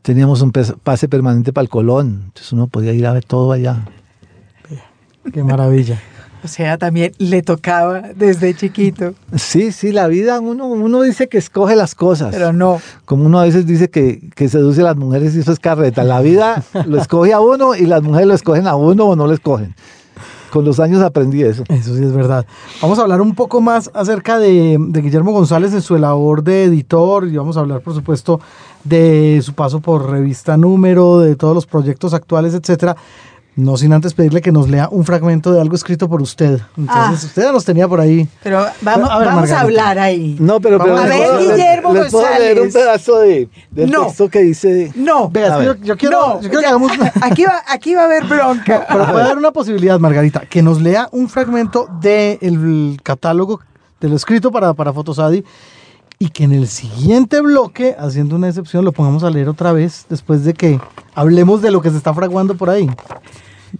Teníamos 0.00 0.40
un 0.40 0.52
pase 0.52 1.06
permanente 1.06 1.52
para 1.52 1.64
el 1.64 1.68
Colón. 1.68 2.22
Entonces 2.24 2.52
uno 2.52 2.66
podía 2.66 2.94
ir 2.94 3.06
a 3.06 3.12
ver 3.12 3.24
todo 3.24 3.52
allá. 3.52 3.84
Qué 5.32 5.44
maravilla. 5.44 6.00
O 6.44 6.48
sea, 6.48 6.76
también 6.76 7.12
le 7.16 7.40
tocaba 7.40 8.02
desde 8.14 8.54
chiquito, 8.54 9.14
Sí, 9.34 9.72
sí, 9.72 9.92
la 9.92 10.08
vida, 10.08 10.40
uno, 10.40 10.66
uno 10.66 11.00
dice 11.00 11.26
que 11.26 11.38
escoge 11.38 11.74
las 11.74 11.94
cosas. 11.94 12.28
pero 12.34 12.52
no. 12.52 12.82
Como 13.06 13.24
uno 13.24 13.40
a 13.40 13.44
veces 13.44 13.66
dice 13.66 13.88
que, 13.88 14.20
que 14.34 14.50
seduce 14.50 14.82
a 14.82 14.84
las 14.84 14.96
mujeres 14.96 15.34
y 15.34 15.40
eso 15.40 15.52
es 15.52 15.58
carreta. 15.58 16.04
La 16.04 16.20
vida 16.20 16.62
lo 16.86 17.00
escoge 17.00 17.32
a 17.32 17.40
uno 17.40 17.74
y 17.74 17.86
las 17.86 18.02
mujeres 18.02 18.28
lo 18.28 18.34
escogen 18.34 18.66
a 18.66 18.76
uno 18.76 19.06
o 19.06 19.16
no 19.16 19.26
lo 19.26 19.32
escogen. 19.32 19.74
Con 20.52 20.66
los 20.66 20.78
años 20.80 21.02
aprendí 21.02 21.42
eso. 21.42 21.64
Eso 21.68 21.96
sí 21.96 22.04
es 22.04 22.12
verdad. 22.12 22.44
Vamos 22.82 22.98
a 22.98 23.02
hablar 23.02 23.22
un 23.22 23.34
poco 23.34 23.62
más 23.62 23.90
acerca 23.94 24.38
de, 24.38 24.76
de 24.78 25.00
Guillermo 25.00 25.32
González 25.32 25.72
en 25.72 25.80
su 25.82 25.96
labor 25.96 26.44
de 26.44 26.64
editor 26.64 27.26
y 27.26 27.36
vamos 27.36 27.56
a 27.56 27.60
hablar, 27.60 27.80
por 27.80 27.94
supuesto, 27.94 28.38
de 28.84 29.40
su 29.42 29.54
paso 29.54 29.80
por 29.80 30.10
revista 30.10 30.56
Número, 30.58 31.20
de 31.20 31.36
todos 31.36 31.54
los 31.54 31.66
proyectos 31.66 32.12
actuales, 32.14 32.52
etcétera. 32.54 32.94
No 33.56 33.76
sin 33.76 33.92
antes 33.92 34.14
pedirle 34.14 34.40
que 34.40 34.50
nos 34.50 34.68
lea 34.68 34.88
un 34.90 35.04
fragmento 35.04 35.52
de 35.52 35.60
algo 35.60 35.76
escrito 35.76 36.08
por 36.08 36.20
usted. 36.20 36.60
Entonces, 36.76 37.22
Ah. 37.22 37.26
usted 37.26 37.42
ya 37.44 37.52
nos 37.52 37.64
tenía 37.64 37.86
por 37.86 38.00
ahí. 38.00 38.26
Pero 38.42 38.66
vamos, 38.82 39.08
A 39.08 39.18
ver, 39.18 39.28
vamos 39.28 39.50
a 39.52 39.60
hablar 39.60 39.96
ahí. 40.00 40.36
No, 40.40 40.58
pero, 40.60 40.78
pero 40.78 40.94
Vamos 40.94 41.06
a 41.08 41.08
ver, 41.16 41.28
puedo- 41.28 41.38
Guillermo 41.38 41.94
les 41.94 42.10
puedo 42.12 42.38
leer 42.38 42.56
un 42.58 42.64
González. 42.64 42.72
pedazo 42.74 43.18
de, 43.20 43.48
del 43.70 43.90
No. 43.92 44.06
texto 44.06 44.28
que 44.28 44.40
dice. 44.40 44.92
No, 44.96 45.28
Vea, 45.30 45.46
es 45.46 45.52
A 45.52 45.58
que 45.58 45.64
yo, 45.66 45.74
yo 45.76 45.96
quiero, 45.96 46.18
no, 46.20 46.34
yo 46.40 46.48
quiero 46.48 46.60
que 46.60 46.66
hagamos 46.66 46.98
una- 46.98 47.12
aquí, 47.22 47.44
va, 47.44 47.62
aquí 47.68 47.94
va 47.94 48.02
a 48.02 48.04
haber 48.06 48.24
bronca. 48.24 48.86
Pero 48.88 49.06
puede 49.12 49.22
haber 49.24 49.38
una 49.38 49.52
posibilidad, 49.52 50.00
Margarita, 50.00 50.40
que 50.40 50.60
nos 50.60 50.82
lea 50.82 51.08
un 51.12 51.28
fragmento 51.28 51.86
del 52.00 52.98
catálogo 53.04 53.60
de 54.00 54.08
lo 54.08 54.16
escrito 54.16 54.50
para, 54.50 54.74
para 54.74 54.92
Fotosadi 54.92 55.44
y 56.18 56.28
que 56.30 56.42
en 56.42 56.52
el 56.52 56.66
siguiente 56.66 57.40
bloque, 57.40 57.94
haciendo 57.98 58.34
una 58.34 58.48
excepción, 58.48 58.84
lo 58.84 58.90
pongamos 58.90 59.22
a 59.22 59.30
leer 59.30 59.48
otra 59.48 59.72
vez 59.72 60.06
después 60.08 60.44
de 60.44 60.54
que 60.54 60.80
hablemos 61.14 61.62
de 61.62 61.70
lo 61.70 61.80
que 61.80 61.90
se 61.90 61.96
está 61.96 62.12
fraguando 62.12 62.56
por 62.56 62.68
ahí. 62.70 62.88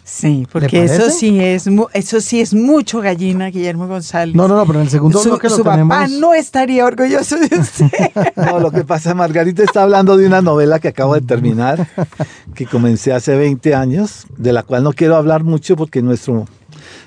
Sí, 0.03 0.47
porque 0.51 0.85
eso 0.85 1.11
sí 1.11 1.39
es 1.41 1.69
mu- 1.69 1.87
eso 1.93 2.21
sí 2.21 2.41
es 2.41 2.53
mucho 2.55 3.01
gallina, 3.01 3.47
Guillermo 3.51 3.87
González. 3.87 4.35
No, 4.35 4.49
no, 4.49 4.57
no, 4.57 4.67
pero 4.67 4.81
en 4.81 4.87
el 4.87 4.91
segundo 4.91 5.19
su, 5.21 5.29
bloque 5.29 5.49
lo 5.49 5.57
su 5.57 5.63
tenemos. 5.63 5.89
papá 5.97 6.09
no 6.09 6.35
estaría 6.35 6.85
orgulloso 6.85 7.37
de 7.37 7.57
usted. 7.59 7.89
No, 8.37 8.59
lo 8.61 8.71
que 8.71 8.85
pasa, 8.85 9.15
Margarita 9.15 9.63
está 9.63 9.83
hablando 9.83 10.17
de 10.17 10.27
una 10.27 10.43
novela 10.43 10.79
que 10.81 10.89
acabo 10.89 11.15
de 11.15 11.21
terminar, 11.21 11.87
que 12.55 12.67
comencé 12.67 13.13
hace 13.13 13.37
20 13.37 13.75
años, 13.75 14.27
de 14.37 14.53
la 14.53 14.63
cual 14.63 14.83
no 14.83 14.93
quiero 14.93 15.17
hablar 15.17 15.45
mucho 15.45 15.77
porque 15.77 16.03
nuestro, 16.03 16.47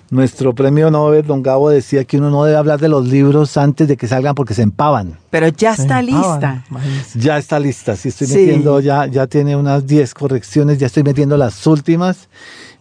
nuestro 0.09 0.55
premio 0.55 0.89
Nobel, 0.89 1.25
don 1.25 1.43
Gabo, 1.43 1.69
decía 1.69 2.05
que 2.05 2.17
uno 2.17 2.29
no 2.29 2.43
debe 2.45 2.57
hablar 2.57 2.79
de 2.79 2.88
los 2.88 3.05
libros 3.07 3.57
antes 3.57 3.88
de 3.88 3.97
que 3.97 4.07
salgan 4.07 4.35
porque 4.35 4.53
se 4.53 4.61
empavan. 4.61 5.17
Pero 5.29 5.49
ya 5.49 5.73
está 5.73 6.01
lista. 6.01 6.63
Ya 7.15 7.38
está 7.38 7.59
lista, 7.59 7.95
sí 7.95 8.09
estoy 8.09 8.27
Sí. 8.27 8.33
metiendo, 8.38 8.79
ya, 8.79 9.05
ya 9.07 9.27
tiene 9.27 9.55
unas 9.55 9.85
10 9.85 10.13
correcciones, 10.13 10.77
ya 10.77 10.88
estoy 10.88 11.03
metiendo 11.03 11.35
las 11.38 11.65
últimas 11.67 12.29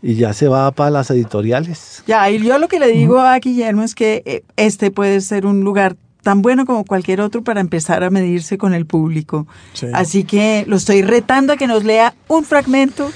y 0.07 0.14
ya 0.14 0.32
se 0.32 0.46
va 0.46 0.70
para 0.70 0.90
las 0.90 1.11
editoriales. 1.11 2.04
Ya, 2.07 2.30
y 2.30 2.38
yo 2.38 2.59
lo 2.59 2.68
que 2.68 2.78
le 2.78 2.86
digo 2.86 3.18
a 3.18 3.36
Guillermo 3.40 3.82
es 3.82 3.96
que 3.96 4.22
eh, 4.24 4.44
este 4.57 4.92
puede 4.92 5.20
ser 5.20 5.46
un 5.46 5.62
lugar 5.62 5.96
tan 6.22 6.42
bueno 6.42 6.64
como 6.64 6.84
cualquier 6.84 7.20
otro 7.20 7.42
para 7.42 7.61
empezar 7.61 8.04
a 8.04 8.11
medirse 8.11 8.57
con 8.57 8.72
el 8.72 8.86
público. 8.86 9.48
Sí. 9.72 9.86
Así 9.92 10.22
que 10.22 10.64
lo 10.68 10.76
estoy 10.76 11.02
retando 11.02 11.52
a 11.52 11.57
que 11.57 11.66
nos 11.66 11.82
lea 11.82 12.14
un 12.28 12.44
fragmento 12.44 13.11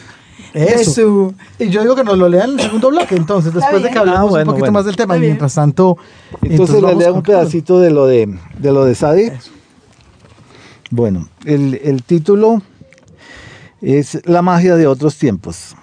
de 0.53 0.65
Eso. 0.65 0.91
su... 0.93 1.35
Y 1.61 1.69
yo 1.69 1.83
digo 1.83 1.95
que 1.95 2.03
nos 2.03 2.19
lo 2.19 2.29
lean 2.29 2.51
en 2.51 2.59
el 2.59 2.65
segundo 2.65 2.91
bloque, 2.91 3.15
entonces, 3.15 3.55
después 3.55 3.85
de 3.85 3.91
que 3.91 3.99
Ah, 3.99 4.03
bueno, 4.03 4.25
un 4.25 4.29
poquito 4.47 4.59
bueno. 4.59 4.73
más 4.73 4.85
del 4.85 4.97
tema. 4.97 5.17
Y 5.17 5.21
mientras 5.21 5.55
tanto. 5.55 5.97
Entonces, 6.43 6.77
le 6.77 6.81
con 6.83 6.97
un 6.97 6.99
todo. 6.99 7.23
pedacito 7.23 7.79
de 7.79 7.91
lo 7.91 8.07
de, 8.07 8.37
de 8.59 8.73
lo 8.73 8.85
de 8.85 8.97
Sadi. 8.97 9.31
Bueno, 10.91 11.29
el, 11.45 11.81
el 11.85 12.03
título 12.03 12.63
es 13.81 14.21
La 14.25 14.43
magia 14.43 14.75
de 14.75 14.89
otros 14.89 15.17
tiempos. 15.17 15.77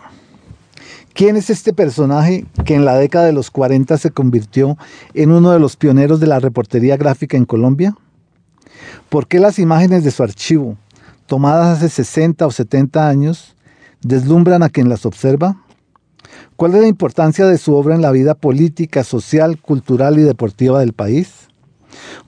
¿Quién 1.18 1.36
es 1.36 1.50
este 1.50 1.74
personaje 1.74 2.46
que 2.64 2.76
en 2.76 2.86
la 2.86 2.96
década 2.96 3.26
de 3.26 3.34
los 3.34 3.50
40 3.50 3.98
se 3.98 4.12
convirtió 4.12 4.78
en 5.16 5.32
uno 5.32 5.50
de 5.50 5.58
los 5.58 5.76
pioneros 5.76 6.20
de 6.20 6.28
la 6.28 6.38
reportería 6.38 6.96
gráfica 6.96 7.36
en 7.36 7.46
Colombia? 7.46 7.96
¿Por 9.10 9.26
qué 9.26 9.40
las 9.40 9.58
imágenes 9.58 10.04
de 10.04 10.12
su 10.12 10.22
archivo, 10.22 10.78
tomadas 11.26 11.80
hace 11.80 11.90
60 11.90 12.46
o 12.46 12.52
70 12.52 13.10
años, 13.10 13.56
deslumbran 14.04 14.62
a 14.62 14.70
quien 14.70 14.90
las 14.90 15.08
observa? 15.08 15.60
¿Cuál 16.56 16.76
es 16.76 16.82
la 16.82 16.88
importancia 16.88 17.48
de 17.48 17.58
su 17.58 17.74
obra 17.74 17.96
en 17.96 18.04
la 18.04 18.12
vida 18.12 18.36
política, 18.36 19.04
social, 19.04 19.60
cultural 19.60 20.20
y 20.20 20.22
deportiva 20.22 20.82
del 20.82 20.94
país? 20.94 21.48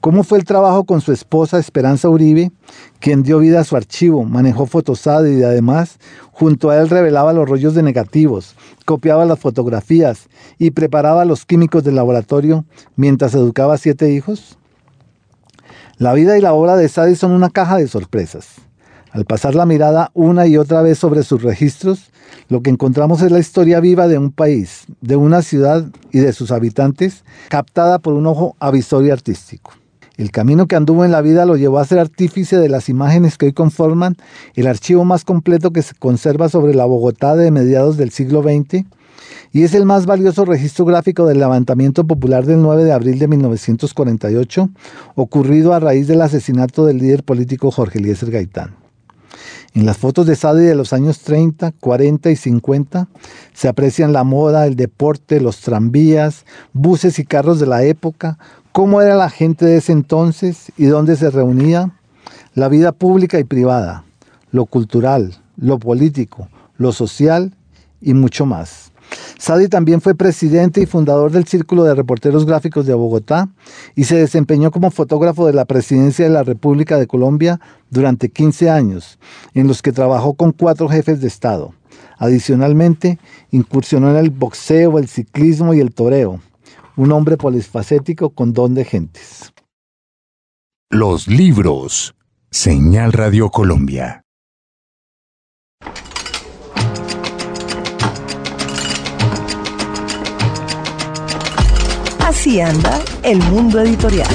¿Cómo 0.01 0.23
fue 0.23 0.37
el 0.37 0.45
trabajo 0.45 0.83
con 0.85 1.01
su 1.01 1.11
esposa 1.11 1.59
Esperanza 1.59 2.09
Uribe, 2.09 2.51
quien 2.99 3.23
dio 3.23 3.39
vida 3.39 3.59
a 3.59 3.63
su 3.63 3.75
archivo, 3.75 4.23
manejó 4.23 4.65
Fotosad 4.65 5.25
y 5.25 5.43
además 5.43 5.99
junto 6.31 6.69
a 6.69 6.77
él 6.77 6.89
revelaba 6.89 7.33
los 7.33 7.49
rollos 7.49 7.75
de 7.75 7.83
negativos, 7.83 8.55
copiaba 8.85 9.25
las 9.25 9.39
fotografías 9.39 10.29
y 10.57 10.71
preparaba 10.71 11.25
los 11.25 11.45
químicos 11.45 11.83
del 11.83 11.95
laboratorio 11.95 12.65
mientras 12.95 13.33
educaba 13.33 13.73
a 13.73 13.77
siete 13.77 14.11
hijos? 14.11 14.57
La 15.97 16.13
vida 16.13 16.37
y 16.37 16.41
la 16.41 16.53
obra 16.53 16.77
de 16.77 16.87
Sadi 16.87 17.15
son 17.15 17.31
una 17.31 17.49
caja 17.49 17.75
de 17.75 17.87
sorpresas. 17.89 18.68
Al 19.11 19.25
pasar 19.25 19.55
la 19.55 19.65
mirada 19.65 20.11
una 20.13 20.45
y 20.45 20.57
otra 20.57 20.81
vez 20.81 20.99
sobre 20.99 21.23
sus 21.23 21.41
registros, 21.41 22.11
lo 22.47 22.61
que 22.61 22.69
encontramos 22.69 23.21
es 23.21 23.31
la 23.31 23.39
historia 23.39 23.79
viva 23.79 24.07
de 24.07 24.17
un 24.17 24.31
país, 24.31 24.85
de 25.01 25.15
una 25.15 25.41
ciudad 25.41 25.85
y 26.11 26.19
de 26.19 26.33
sus 26.33 26.51
habitantes, 26.51 27.23
captada 27.49 27.99
por 27.99 28.13
un 28.13 28.27
ojo 28.27 28.55
avisor 28.59 29.03
y 29.05 29.09
artístico. 29.09 29.71
El 30.17 30.31
camino 30.31 30.67
que 30.67 30.75
anduvo 30.75 31.05
en 31.05 31.11
la 31.11 31.21
vida 31.21 31.45
lo 31.45 31.55
llevó 31.55 31.79
a 31.79 31.85
ser 31.85 31.97
artífice 31.97 32.57
de 32.57 32.67
las 32.67 32.89
imágenes 32.89 33.37
que 33.37 33.47
hoy 33.47 33.53
conforman 33.53 34.17
el 34.53 34.67
archivo 34.67 35.05
más 35.05 35.23
completo 35.23 35.71
que 35.71 35.81
se 35.81 35.95
conserva 35.95 36.49
sobre 36.49 36.75
la 36.75 36.85
Bogotá 36.85 37.35
de 37.35 37.51
mediados 37.51 37.95
del 37.97 38.11
siglo 38.11 38.43
XX 38.43 38.85
y 39.51 39.63
es 39.63 39.73
el 39.73 39.85
más 39.85 40.05
valioso 40.05 40.45
registro 40.45 40.85
gráfico 40.85 41.25
del 41.25 41.39
levantamiento 41.39 42.05
popular 42.05 42.45
del 42.45 42.61
9 42.61 42.83
de 42.83 42.91
abril 42.91 43.17
de 43.17 43.27
1948, 43.27 44.69
ocurrido 45.15 45.73
a 45.73 45.79
raíz 45.79 46.07
del 46.07 46.21
asesinato 46.21 46.85
del 46.85 46.97
líder 46.97 47.23
político 47.23 47.71
Jorge 47.71 47.99
Eliezer 47.99 48.29
Gaitán. 48.29 48.88
En 49.79 49.85
las 49.85 49.97
fotos 49.97 50.25
de 50.25 50.35
Sadi 50.35 50.65
de 50.65 50.75
los 50.75 50.91
años 50.91 51.21
30, 51.21 51.71
40 51.79 52.31
y 52.31 52.35
50 52.35 53.07
se 53.53 53.69
aprecian 53.69 54.11
la 54.11 54.25
moda, 54.25 54.67
el 54.67 54.75
deporte, 54.75 55.39
los 55.39 55.61
tranvías, 55.61 56.43
buses 56.73 57.17
y 57.17 57.23
carros 57.23 57.61
de 57.61 57.65
la 57.65 57.83
época, 57.83 58.37
cómo 58.73 59.01
era 59.01 59.15
la 59.15 59.29
gente 59.29 59.63
de 59.63 59.77
ese 59.77 59.93
entonces 59.93 60.73
y 60.75 60.87
dónde 60.87 61.15
se 61.15 61.29
reunía, 61.29 61.93
la 62.55 62.67
vida 62.67 62.91
pública 62.91 63.39
y 63.39 63.45
privada, 63.45 64.03
lo 64.51 64.65
cultural, 64.65 65.37
lo 65.55 65.79
político, 65.79 66.49
lo 66.75 66.91
social 66.91 67.55
y 68.01 68.13
mucho 68.13 68.45
más. 68.45 68.88
Sadi 69.37 69.67
también 69.67 70.01
fue 70.01 70.15
presidente 70.15 70.81
y 70.81 70.85
fundador 70.85 71.31
del 71.31 71.45
Círculo 71.45 71.83
de 71.83 71.95
Reporteros 71.95 72.45
Gráficos 72.45 72.85
de 72.85 72.93
Bogotá 72.93 73.49
y 73.95 74.05
se 74.05 74.15
desempeñó 74.15 74.71
como 74.71 74.91
fotógrafo 74.91 75.45
de 75.45 75.53
la 75.53 75.65
Presidencia 75.65 76.25
de 76.25 76.31
la 76.31 76.43
República 76.43 76.97
de 76.97 77.07
Colombia 77.07 77.59
durante 77.89 78.29
15 78.29 78.69
años, 78.69 79.19
en 79.53 79.67
los 79.67 79.81
que 79.81 79.91
trabajó 79.91 80.33
con 80.33 80.51
cuatro 80.51 80.87
jefes 80.89 81.21
de 81.21 81.27
Estado. 81.27 81.73
Adicionalmente, 82.17 83.19
incursionó 83.51 84.11
en 84.11 84.17
el 84.17 84.29
boxeo, 84.29 84.99
el 84.99 85.07
ciclismo 85.07 85.73
y 85.73 85.79
el 85.79 85.93
toreo. 85.93 86.41
Un 86.97 87.11
hombre 87.11 87.37
polifacético 87.37 88.31
con 88.31 88.51
don 88.53 88.73
de 88.73 88.83
gentes. 88.83 89.53
Los 90.89 91.27
libros. 91.27 92.15
Señal 92.51 93.13
Radio 93.13 93.51
Colombia. 93.51 94.23
Así 102.49 102.61
anda 102.61 102.99
el 103.21 103.37
mundo 103.51 103.79
editorial. 103.79 104.27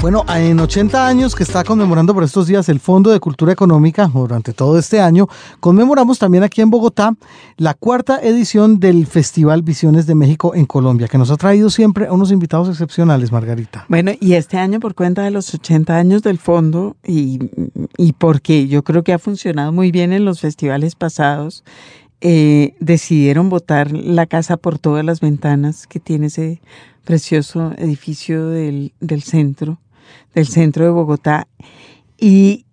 Bueno, 0.00 0.24
en 0.34 0.58
80 0.58 1.06
años 1.06 1.34
que 1.34 1.42
está 1.42 1.62
conmemorando 1.62 2.14
por 2.14 2.24
estos 2.24 2.46
días 2.46 2.70
el 2.70 2.80
Fondo 2.80 3.10
de 3.10 3.20
Cultura 3.20 3.52
Económica, 3.52 4.06
durante 4.06 4.54
todo 4.54 4.78
este 4.78 4.98
año, 4.98 5.28
conmemoramos 5.60 6.18
también 6.18 6.42
aquí 6.42 6.62
en 6.62 6.70
Bogotá 6.70 7.14
la 7.58 7.74
cuarta 7.74 8.18
edición 8.22 8.80
del 8.80 9.06
Festival 9.06 9.60
Visiones 9.60 10.06
de 10.06 10.14
México 10.14 10.54
en 10.54 10.64
Colombia, 10.64 11.06
que 11.06 11.18
nos 11.18 11.30
ha 11.30 11.36
traído 11.36 11.68
siempre 11.68 12.06
a 12.06 12.14
unos 12.14 12.32
invitados 12.32 12.70
excepcionales, 12.70 13.30
Margarita. 13.30 13.84
Bueno, 13.90 14.12
y 14.18 14.32
este 14.32 14.56
año 14.56 14.80
por 14.80 14.94
cuenta 14.94 15.22
de 15.22 15.30
los 15.30 15.52
80 15.52 15.94
años 15.94 16.22
del 16.22 16.38
fondo 16.38 16.96
y, 17.06 17.40
y 17.98 18.14
porque 18.14 18.68
yo 18.68 18.82
creo 18.84 19.04
que 19.04 19.12
ha 19.12 19.18
funcionado 19.18 19.70
muy 19.70 19.90
bien 19.90 20.14
en 20.14 20.24
los 20.24 20.40
festivales 20.40 20.94
pasados, 20.94 21.62
eh, 22.20 22.74
decidieron 22.80 23.48
botar 23.48 23.92
la 23.92 24.26
casa 24.26 24.56
por 24.56 24.78
todas 24.78 25.04
las 25.04 25.20
ventanas 25.20 25.86
que 25.86 26.00
tiene 26.00 26.26
ese 26.26 26.60
precioso 27.04 27.72
edificio 27.78 28.48
del, 28.48 28.92
del 29.00 29.22
centro 29.22 29.78
del 30.34 30.46
centro 30.46 30.84
de 30.84 30.90
Bogotá 30.90 31.48
y 32.18 32.64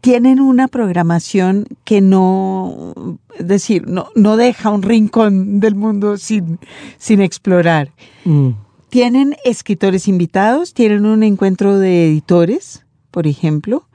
tienen 0.00 0.40
una 0.40 0.68
programación 0.68 1.66
que 1.84 2.00
no, 2.00 2.94
es 3.38 3.46
decir, 3.46 3.86
no, 3.86 4.08
no 4.14 4.36
deja 4.36 4.70
un 4.70 4.82
rincón 4.82 5.60
del 5.60 5.74
mundo 5.74 6.16
sin, 6.16 6.58
sin 6.96 7.20
explorar. 7.20 7.92
Mm. 8.24 8.50
Tienen 8.88 9.36
escritores 9.44 10.08
invitados, 10.08 10.72
tienen 10.72 11.04
un 11.04 11.22
encuentro 11.22 11.78
de 11.78 12.08
editores, 12.08 12.84
por 13.10 13.26
ejemplo, 13.26 13.86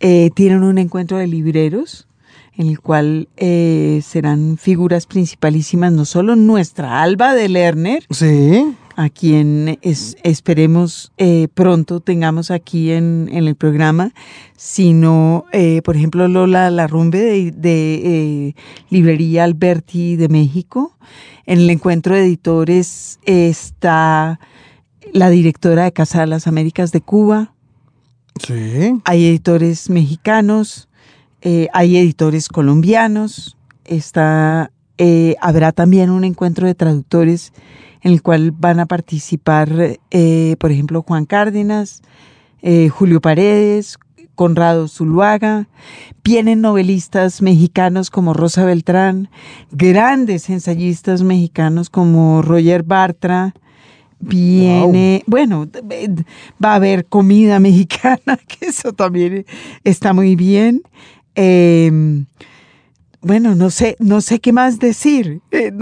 eh, 0.00 0.30
tienen 0.34 0.62
un 0.62 0.78
encuentro 0.78 1.18
de 1.18 1.26
libreros, 1.26 2.08
en 2.56 2.68
el 2.68 2.80
cual 2.80 3.28
eh, 3.36 4.00
serán 4.04 4.58
figuras 4.58 5.06
principalísimas, 5.06 5.92
no 5.92 6.04
solo 6.04 6.36
nuestra 6.36 7.02
Alba 7.02 7.34
de 7.34 7.48
Lerner, 7.48 8.04
Sí. 8.10 8.74
a 8.94 9.08
quien 9.08 9.78
es- 9.80 10.16
esperemos 10.22 11.12
eh, 11.16 11.48
pronto 11.54 12.00
tengamos 12.00 12.50
aquí 12.50 12.90
en, 12.90 13.30
en 13.32 13.48
el 13.48 13.54
programa, 13.56 14.12
sino, 14.56 15.46
eh, 15.52 15.80
por 15.82 15.96
ejemplo, 15.96 16.28
Lola 16.28 16.70
Larrumbe 16.70 17.18
de, 17.20 17.52
de, 17.52 18.56
Librería 18.90 19.44
Alberti 19.44 20.16
de 20.16 20.28
México. 20.28 20.96
En 21.46 21.58
el 21.60 21.70
encuentro 21.70 22.14
de 22.14 22.22
editores 22.22 23.18
está 23.24 24.38
la 25.12 25.30
directora 25.30 25.84
de 25.84 25.92
Casa 25.92 26.20
de 26.20 26.26
las 26.26 26.46
Américas 26.46 26.92
de 26.92 27.00
Cuba, 27.00 27.54
Sí. 28.46 28.54
hay 29.04 29.26
editores 29.26 29.90
mexicanos, 29.90 30.88
eh, 31.42 31.68
hay 31.72 31.96
editores 31.96 32.48
colombianos, 32.48 33.56
está, 33.84 34.70
eh, 34.96 35.34
habrá 35.40 35.72
también 35.72 36.10
un 36.10 36.22
encuentro 36.22 36.68
de 36.68 36.76
traductores 36.76 37.52
en 38.00 38.12
el 38.12 38.22
cual 38.22 38.52
van 38.52 38.78
a 38.78 38.86
participar, 38.86 39.98
eh, 40.10 40.56
por 40.60 40.70
ejemplo, 40.70 41.02
Juan 41.02 41.24
Cárdenas, 41.24 42.02
Julio 42.92 43.20
Paredes, 43.20 43.98
Conrado 44.36 44.86
Zuluaga, 44.86 45.66
vienen 46.22 46.60
novelistas 46.60 47.42
mexicanos 47.42 48.08
como 48.08 48.34
Rosa 48.34 48.64
Beltrán, 48.64 49.28
grandes 49.72 50.48
ensayistas 50.48 51.24
mexicanos 51.24 51.90
como 51.90 52.40
Roger 52.40 52.84
Bartra, 52.84 53.52
viene, 54.22 55.24
bueno, 55.26 55.68
va 56.64 56.72
a 56.72 56.76
haber 56.76 57.06
comida 57.06 57.58
mexicana, 57.60 58.38
que 58.46 58.66
eso 58.66 58.92
también 58.92 59.44
está 59.84 60.12
muy 60.12 60.36
bien. 60.36 60.82
Eh, 61.34 62.24
bueno, 63.24 63.54
no 63.54 63.70
sé, 63.70 63.96
no 64.00 64.20
sé 64.20 64.40
qué 64.40 64.52
más 64.52 64.80
decir. 64.80 65.42
Eh, 65.52 65.72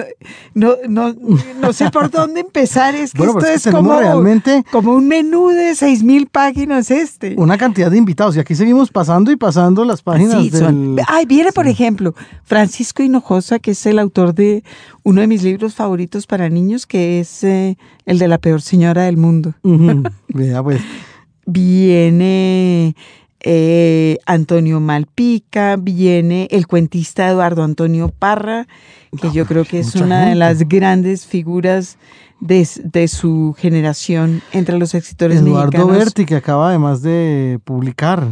no, 0.52 0.74
no, 0.86 1.14
no, 1.58 1.72
sé 1.72 1.90
por 1.90 2.10
dónde 2.10 2.40
empezar. 2.40 2.94
Es 2.94 3.12
que 3.12 3.18
Bueno, 3.18 3.32
pero 3.32 3.46
esto 3.46 3.46
es 3.46 3.62
que 3.62 3.68
es 3.70 3.74
tenemos 3.74 3.88
como, 3.88 3.98
realmente 3.98 4.64
como 4.70 4.92
un 4.94 5.08
menú 5.08 5.48
de 5.48 5.74
seis 5.74 6.02
mil 6.02 6.26
páginas 6.26 6.90
este. 6.90 7.34
una 7.38 7.56
cantidad 7.56 7.90
de 7.90 7.96
invitados 7.96 8.36
y 8.36 8.40
aquí 8.40 8.54
seguimos 8.54 8.90
pasando 8.90 9.32
y 9.32 9.36
pasando 9.36 9.86
las 9.86 10.02
páginas 10.02 10.42
Sí, 10.42 10.50
son-. 10.50 10.98
Ay, 11.08 11.24
viene, 11.24 11.50
por 11.52 11.66
ejemplo, 11.66 12.14
Francisco 12.44 13.02
Hinojosa, 13.02 13.58
que 13.58 13.70
es 13.70 13.86
el 13.86 13.98
autor 13.98 14.34
de 14.34 14.62
uno 15.02 15.22
de 15.22 15.26
mis 15.26 15.42
libros 15.42 15.74
favoritos 15.74 16.26
para 16.26 16.50
niños, 16.50 16.86
que 16.86 17.20
es 17.20 17.42
eh, 17.42 17.78
el 18.04 18.18
de 18.18 18.28
la 18.28 18.36
peor 18.36 18.60
señora 18.60 19.04
del 19.04 19.16
mundo. 19.16 19.54
Vea, 20.28 20.62
pues. 20.62 20.82
Viene 21.46 22.94
eh, 23.40 24.18
Antonio 24.26 24.80
Malpica, 24.80 25.76
viene 25.76 26.48
el 26.50 26.66
cuentista 26.66 27.28
Eduardo 27.28 27.62
Antonio 27.62 28.12
Parra, 28.16 28.66
que 29.20 29.30
yo 29.32 29.46
creo 29.46 29.64
que 29.64 29.80
es 29.80 29.94
una 29.96 30.26
de 30.26 30.34
las 30.34 30.68
grandes 30.68 31.26
figuras 31.26 31.96
de, 32.40 32.66
de 32.84 33.08
su 33.08 33.54
generación 33.58 34.42
entre 34.52 34.78
los 34.78 34.94
escritores 34.94 35.40
Eduardo 35.40 35.72
mexicanos. 35.72 35.98
Berti, 35.98 36.24
que 36.26 36.36
acaba 36.36 36.68
además 36.68 37.02
de 37.02 37.60
publicar. 37.64 38.26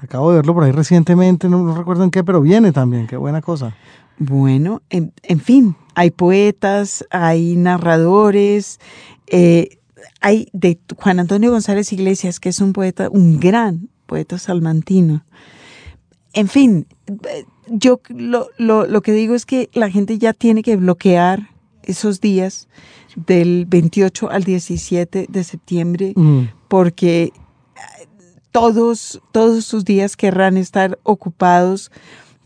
Acabo 0.00 0.30
de 0.30 0.36
verlo 0.36 0.54
por 0.54 0.64
ahí 0.64 0.72
recientemente, 0.72 1.48
no, 1.48 1.62
no 1.64 1.74
recuerdo 1.74 2.04
en 2.04 2.10
qué, 2.10 2.22
pero 2.22 2.40
viene 2.40 2.70
también, 2.70 3.06
qué 3.06 3.16
buena 3.16 3.42
cosa. 3.42 3.74
Bueno, 4.18 4.82
en, 4.90 5.12
en 5.22 5.40
fin, 5.40 5.76
hay 5.94 6.10
poetas, 6.10 7.04
hay 7.10 7.56
narradores, 7.56 8.78
eh, 9.26 9.78
hay 10.20 10.48
de 10.52 10.78
Juan 10.96 11.20
Antonio 11.20 11.50
González 11.50 11.92
Iglesias, 11.92 12.38
que 12.38 12.48
es 12.48 12.60
un 12.60 12.72
poeta, 12.72 13.08
un 13.10 13.40
gran 13.40 13.88
poeta 14.08 14.38
salmantino. 14.38 15.24
En 16.32 16.48
fin, 16.48 16.86
yo 17.68 18.00
lo, 18.08 18.48
lo, 18.58 18.86
lo 18.86 19.02
que 19.02 19.12
digo 19.12 19.34
es 19.36 19.46
que 19.46 19.70
la 19.74 19.90
gente 19.90 20.18
ya 20.18 20.32
tiene 20.32 20.62
que 20.62 20.76
bloquear 20.76 21.50
esos 21.82 22.20
días 22.20 22.68
del 23.26 23.64
28 23.66 24.30
al 24.30 24.44
17 24.44 25.26
de 25.28 25.44
septiembre 25.44 26.12
Mm. 26.16 26.42
porque 26.68 27.22
eh, 27.24 27.32
todos, 28.52 29.20
todos 29.32 29.64
sus 29.64 29.84
días 29.84 30.16
querrán 30.16 30.56
estar 30.56 30.98
ocupados 31.02 31.90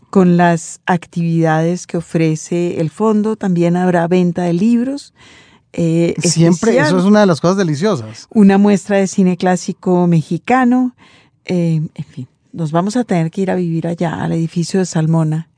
con 0.09 0.37
las 0.37 0.79
actividades 0.85 1.87
que 1.87 1.97
ofrece 1.97 2.79
el 2.79 2.89
fondo. 2.89 3.35
También 3.35 3.75
habrá 3.75 4.07
venta 4.07 4.43
de 4.43 4.53
libros. 4.53 5.13
eh, 5.73 6.13
Siempre, 6.19 6.71
especial, 6.71 6.87
eso 6.87 6.99
es 6.99 7.05
una 7.05 7.21
de 7.21 7.25
las 7.25 7.41
cosas 7.41 7.57
deliciosas. 7.57 8.27
Una 8.29 8.57
muestra 8.59 8.97
de 8.97 9.07
cine 9.07 9.37
clásico 9.37 10.05
mexicano. 10.07 10.95
Eh, 11.45 11.81
en 11.93 12.05
fin, 12.05 12.27
nos 12.51 12.71
vamos 12.71 12.95
a 12.95 13.03
tener 13.03 13.31
que 13.31 13.41
ir 13.41 13.51
a 13.51 13.55
vivir 13.55 13.87
allá 13.87 14.21
al 14.23 14.31
edificio 14.33 14.79
de 14.79 14.85
Salmona. 14.85 15.49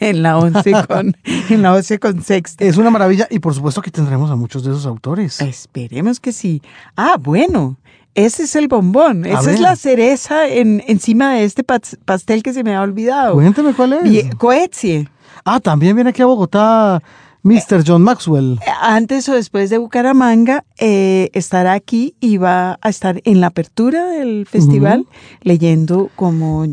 En 0.00 0.22
la 0.22 0.36
11 0.38 0.72
con, 0.88 1.16
en 1.48 1.62
la 1.62 1.72
11 1.72 1.98
con 2.00 2.22
sexta. 2.22 2.64
Es 2.64 2.76
una 2.76 2.90
maravilla 2.90 3.26
y 3.30 3.38
por 3.38 3.54
supuesto 3.54 3.80
que 3.80 3.90
tendremos 3.92 4.30
a 4.30 4.36
muchos 4.36 4.62
de 4.64 4.70
esos 4.72 4.84
autores. 4.86 5.40
Esperemos 5.40 6.20
que 6.20 6.32
sí. 6.32 6.60
Ah, 6.96 7.16
bueno, 7.18 7.78
ese 8.14 8.42
es 8.42 8.54
el 8.56 8.68
bombón. 8.68 9.24
A 9.24 9.28
Esa 9.30 9.42
ver. 9.42 9.54
es 9.54 9.60
la 9.60 9.76
cereza 9.76 10.48
en, 10.48 10.82
encima 10.88 11.34
de 11.34 11.44
este 11.44 11.64
pas- 11.64 11.96
pastel 12.04 12.42
que 12.42 12.52
se 12.52 12.64
me 12.64 12.74
ha 12.74 12.82
olvidado. 12.82 13.34
Cuénteme 13.34 13.72
cuál 13.72 13.94
es. 13.94 14.34
Coetzee. 14.34 15.08
Ah, 15.44 15.60
también 15.60 15.94
viene 15.94 16.10
aquí 16.10 16.20
a 16.20 16.26
Bogotá 16.26 17.00
Mr. 17.44 17.84
John 17.86 18.02
Maxwell. 18.02 18.58
Antes 18.80 19.28
o 19.28 19.34
después 19.34 19.68
de 19.70 19.78
Bucaramanga, 19.78 20.64
eh, 20.78 21.30
estará 21.34 21.74
aquí 21.74 22.14
y 22.18 22.38
va 22.38 22.78
a 22.80 22.88
estar 22.88 23.20
en 23.24 23.40
la 23.40 23.48
apertura 23.48 24.08
del 24.08 24.46
festival 24.46 25.06
leyendo 25.42 26.10
como 26.16 26.66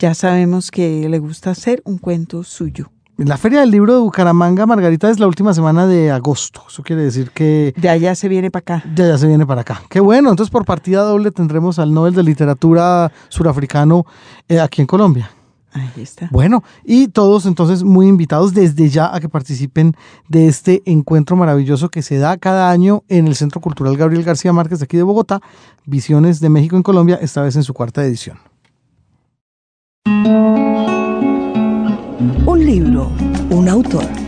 ya 0.00 0.14
sabemos 0.14 0.70
que 0.70 1.08
le 1.08 1.18
gusta 1.20 1.50
hacer 1.50 1.80
un 1.84 1.98
cuento 1.98 2.42
suyo. 2.42 2.90
La 3.18 3.36
Feria 3.36 3.60
del 3.60 3.70
Libro 3.70 3.94
de 3.94 4.00
Bucaramanga, 4.00 4.64
Margarita, 4.64 5.10
es 5.10 5.20
la 5.20 5.26
última 5.26 5.52
semana 5.52 5.86
de 5.86 6.10
agosto. 6.10 6.62
Eso 6.66 6.82
quiere 6.82 7.02
decir 7.02 7.30
que 7.32 7.74
De 7.76 7.90
allá 7.90 8.14
se 8.14 8.28
viene 8.28 8.50
para 8.50 8.78
acá. 8.78 8.84
ya, 8.94 9.06
ya 9.08 9.18
se 9.18 9.26
viene 9.26 9.46
para 9.46 9.60
acá. 9.60 9.82
Qué 9.90 10.00
bueno, 10.00 10.30
entonces 10.30 10.50
por 10.50 10.64
partida 10.64 11.02
doble 11.02 11.30
tendremos 11.30 11.78
al 11.78 11.92
Nobel 11.92 12.14
de 12.14 12.22
Literatura 12.22 13.12
surafricano 13.28 14.06
eh, 14.48 14.58
aquí 14.58 14.80
en 14.80 14.86
Colombia. 14.86 15.30
Ahí 15.72 16.02
está. 16.02 16.28
Bueno, 16.32 16.64
y 16.84 17.08
todos 17.08 17.46
entonces 17.46 17.84
muy 17.84 18.08
invitados 18.08 18.54
desde 18.54 18.88
ya 18.88 19.14
a 19.14 19.20
que 19.20 19.28
participen 19.28 19.94
de 20.28 20.48
este 20.48 20.82
encuentro 20.84 21.36
maravilloso 21.36 21.88
que 21.90 22.02
se 22.02 22.18
da 22.18 22.36
cada 22.38 22.70
año 22.70 23.04
en 23.08 23.28
el 23.28 23.36
Centro 23.36 23.60
Cultural 23.60 23.96
Gabriel 23.96 24.24
García 24.24 24.52
Márquez 24.52 24.80
de 24.80 24.84
aquí 24.84 24.96
de 24.96 25.04
Bogotá, 25.04 25.40
Visiones 25.86 26.40
de 26.40 26.48
México 26.48 26.76
en 26.76 26.82
Colombia, 26.82 27.18
esta 27.20 27.42
vez 27.42 27.56
en 27.56 27.62
su 27.62 27.72
cuarta 27.72 28.04
edición. 28.04 28.38
Un 32.46 32.66
libro, 32.66 33.10
un 33.50 33.68
autor. 33.68 34.19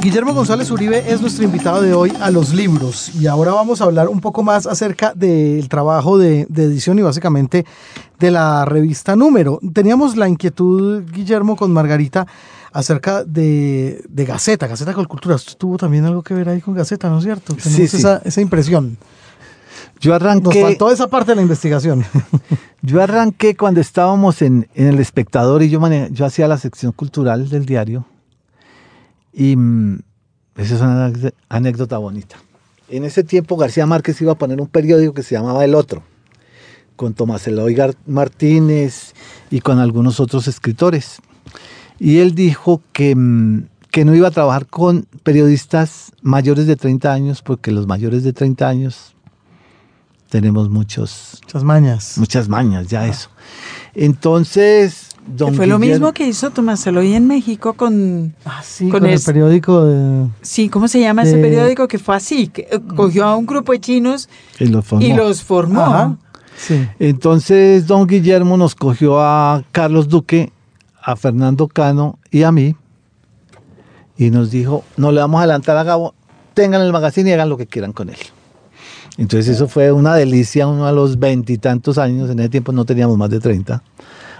Guillermo 0.00 0.32
González 0.32 0.70
Uribe 0.70 1.12
es 1.12 1.20
nuestro 1.20 1.44
invitado 1.44 1.82
de 1.82 1.92
hoy 1.92 2.12
a 2.20 2.30
los 2.30 2.54
libros 2.54 3.12
y 3.16 3.26
ahora 3.26 3.52
vamos 3.52 3.80
a 3.80 3.84
hablar 3.84 4.08
un 4.08 4.20
poco 4.20 4.44
más 4.44 4.66
acerca 4.66 5.12
del 5.12 5.68
trabajo 5.68 6.18
de, 6.18 6.46
de 6.48 6.64
edición 6.64 6.98
y 7.00 7.02
básicamente 7.02 7.66
de 8.18 8.30
la 8.30 8.64
revista 8.64 9.16
Número. 9.16 9.58
Teníamos 9.72 10.16
la 10.16 10.28
inquietud, 10.28 11.02
Guillermo, 11.10 11.56
con 11.56 11.72
Margarita 11.72 12.26
acerca 12.72 13.24
de, 13.24 14.04
de 14.08 14.24
Gaceta, 14.24 14.68
Gaceta 14.68 14.94
con 14.94 15.04
Cultura. 15.06 15.34
Usted 15.34 15.56
tuvo 15.56 15.76
también 15.76 16.04
algo 16.04 16.22
que 16.22 16.32
ver 16.32 16.48
ahí 16.48 16.60
con 16.60 16.74
Gaceta, 16.74 17.10
¿no 17.10 17.18
es 17.18 17.24
cierto? 17.24 17.54
Tenemos 17.54 17.76
Sí, 17.76 17.88
sí. 17.88 17.96
Esa, 17.96 18.22
esa 18.24 18.40
impresión. 18.40 18.96
Yo 20.00 20.12
Nos 20.12 20.22
arranqué, 20.22 20.62
faltó 20.62 20.92
esa 20.92 21.08
parte 21.08 21.32
de 21.32 21.36
la 21.36 21.42
investigación. 21.42 22.04
yo 22.82 23.02
arranqué 23.02 23.56
cuando 23.56 23.80
estábamos 23.80 24.42
en, 24.42 24.68
en 24.74 24.86
El 24.86 25.00
Espectador 25.00 25.62
y 25.64 25.70
yo, 25.70 25.80
yo 26.10 26.24
hacía 26.24 26.46
la 26.46 26.56
sección 26.56 26.92
cultural 26.92 27.48
del 27.48 27.66
diario. 27.66 28.06
Y 29.32 29.56
mm, 29.56 30.00
esa 30.56 30.74
es 30.74 30.80
una 30.80 31.12
anécdota 31.48 31.98
bonita. 31.98 32.36
en 32.88 33.04
ese 33.04 33.22
tiempo 33.22 33.56
García 33.56 33.86
Márquez 33.86 34.20
iba 34.22 34.32
a 34.32 34.38
poner 34.38 34.60
un 34.60 34.66
periódico 34.66 35.12
que 35.14 35.22
se 35.22 35.34
llamaba 35.34 35.64
El 35.64 35.74
Otro, 35.74 36.02
con 36.96 37.14
Tomás 37.14 37.46
Eloy 37.46 37.76
Martínez 38.06 39.12
y 39.50 39.60
con 39.60 39.78
algunos 39.78 40.20
otros 40.20 40.48
escritores. 40.48 41.20
Y 42.00 42.18
él 42.18 42.34
dijo 42.34 42.80
que, 42.92 43.14
mm, 43.14 43.64
que 43.90 44.04
no 44.04 44.14
iba 44.14 44.28
a 44.28 44.30
trabajar 44.32 44.66
con 44.66 45.06
periodistas 45.22 46.12
mayores 46.22 46.66
de 46.66 46.76
30 46.76 47.12
años, 47.12 47.42
porque 47.42 47.70
los 47.72 47.86
mayores 47.86 48.22
de 48.24 48.32
30 48.32 48.68
años 48.68 49.14
tenemos 50.30 50.68
muchos, 50.70 51.38
Muchas 51.44 51.64
mañas. 51.64 52.18
muchas 52.18 52.48
mañas, 52.48 52.88
ya 52.88 53.06
eso. 53.06 53.30
Entonces, 53.94 55.07
don 55.36 55.54
fue 55.54 55.66
lo 55.66 55.78
Guillermo- 55.78 55.92
mismo 56.06 56.12
que 56.12 56.26
hizo 56.26 56.50
Tomás 56.50 56.86
Eloy 56.86 57.14
en 57.14 57.26
México 57.26 57.74
con... 57.74 58.34
Ah, 58.44 58.62
sí, 58.64 58.84
Con 58.88 59.00
con, 59.00 59.08
el 59.08 59.14
es- 59.14 59.24
periódico 59.24 59.84
de... 59.84 60.28
Sí, 60.42 60.68
¿cómo 60.68 60.88
se 60.88 61.00
llama 61.00 61.22
ese 61.22 61.36
De- 61.36 61.42
periódico 61.42 61.86
que 61.88 61.98
fue 61.98 62.16
así? 62.16 62.48
Que 62.48 62.62
eh, 62.70 62.80
cogió 62.96 63.24
a 63.26 63.36
un 63.36 63.46
grupo 63.46 63.72
de 63.72 63.80
chinos 63.80 64.28
y 64.58 64.66
lo 64.66 64.82
formó. 64.82 65.04
y 65.06 65.12
los 65.12 65.42
formó. 65.42 65.80
Ajá. 65.82 66.16
Sí. 66.56 66.88
Entonces, 66.98 67.86
don 67.86 68.06
Guillermo 68.06 68.56
nos 68.56 68.74
cogió 68.74 69.20
a 69.20 69.62
Carlos 69.70 70.08
Duque, 70.08 70.52
a 71.00 71.14
Fernando 71.16 71.68
Cano 71.68 72.18
y 72.30 72.42
a 72.42 72.50
mí 72.52 72.74
y 74.16 74.30
nos 74.30 74.50
dijo, 74.50 74.84
no 74.96 75.12
le 75.12 75.20
vamos 75.20 75.38
a 75.38 75.44
adelantar 75.44 75.76
a 75.76 75.84
Gabo, 75.84 76.14
tengan 76.54 76.82
el 76.82 76.92
magazine 76.92 77.30
y 77.30 77.32
hagan 77.32 77.48
lo 77.48 77.56
que 77.56 77.66
quieran 77.66 77.92
con 77.92 78.10
él. 78.10 78.16
Entonces 79.16 79.54
eso 79.54 79.68
fue 79.68 79.90
una 79.92 80.14
delicia, 80.14 80.66
uno 80.66 80.86
a 80.86 80.92
los 80.92 81.18
veintitantos 81.18 81.98
años, 81.98 82.30
en 82.30 82.38
ese 82.40 82.48
tiempo 82.48 82.72
no 82.72 82.84
teníamos 82.84 83.16
más 83.16 83.30
de 83.30 83.40
30, 83.40 83.82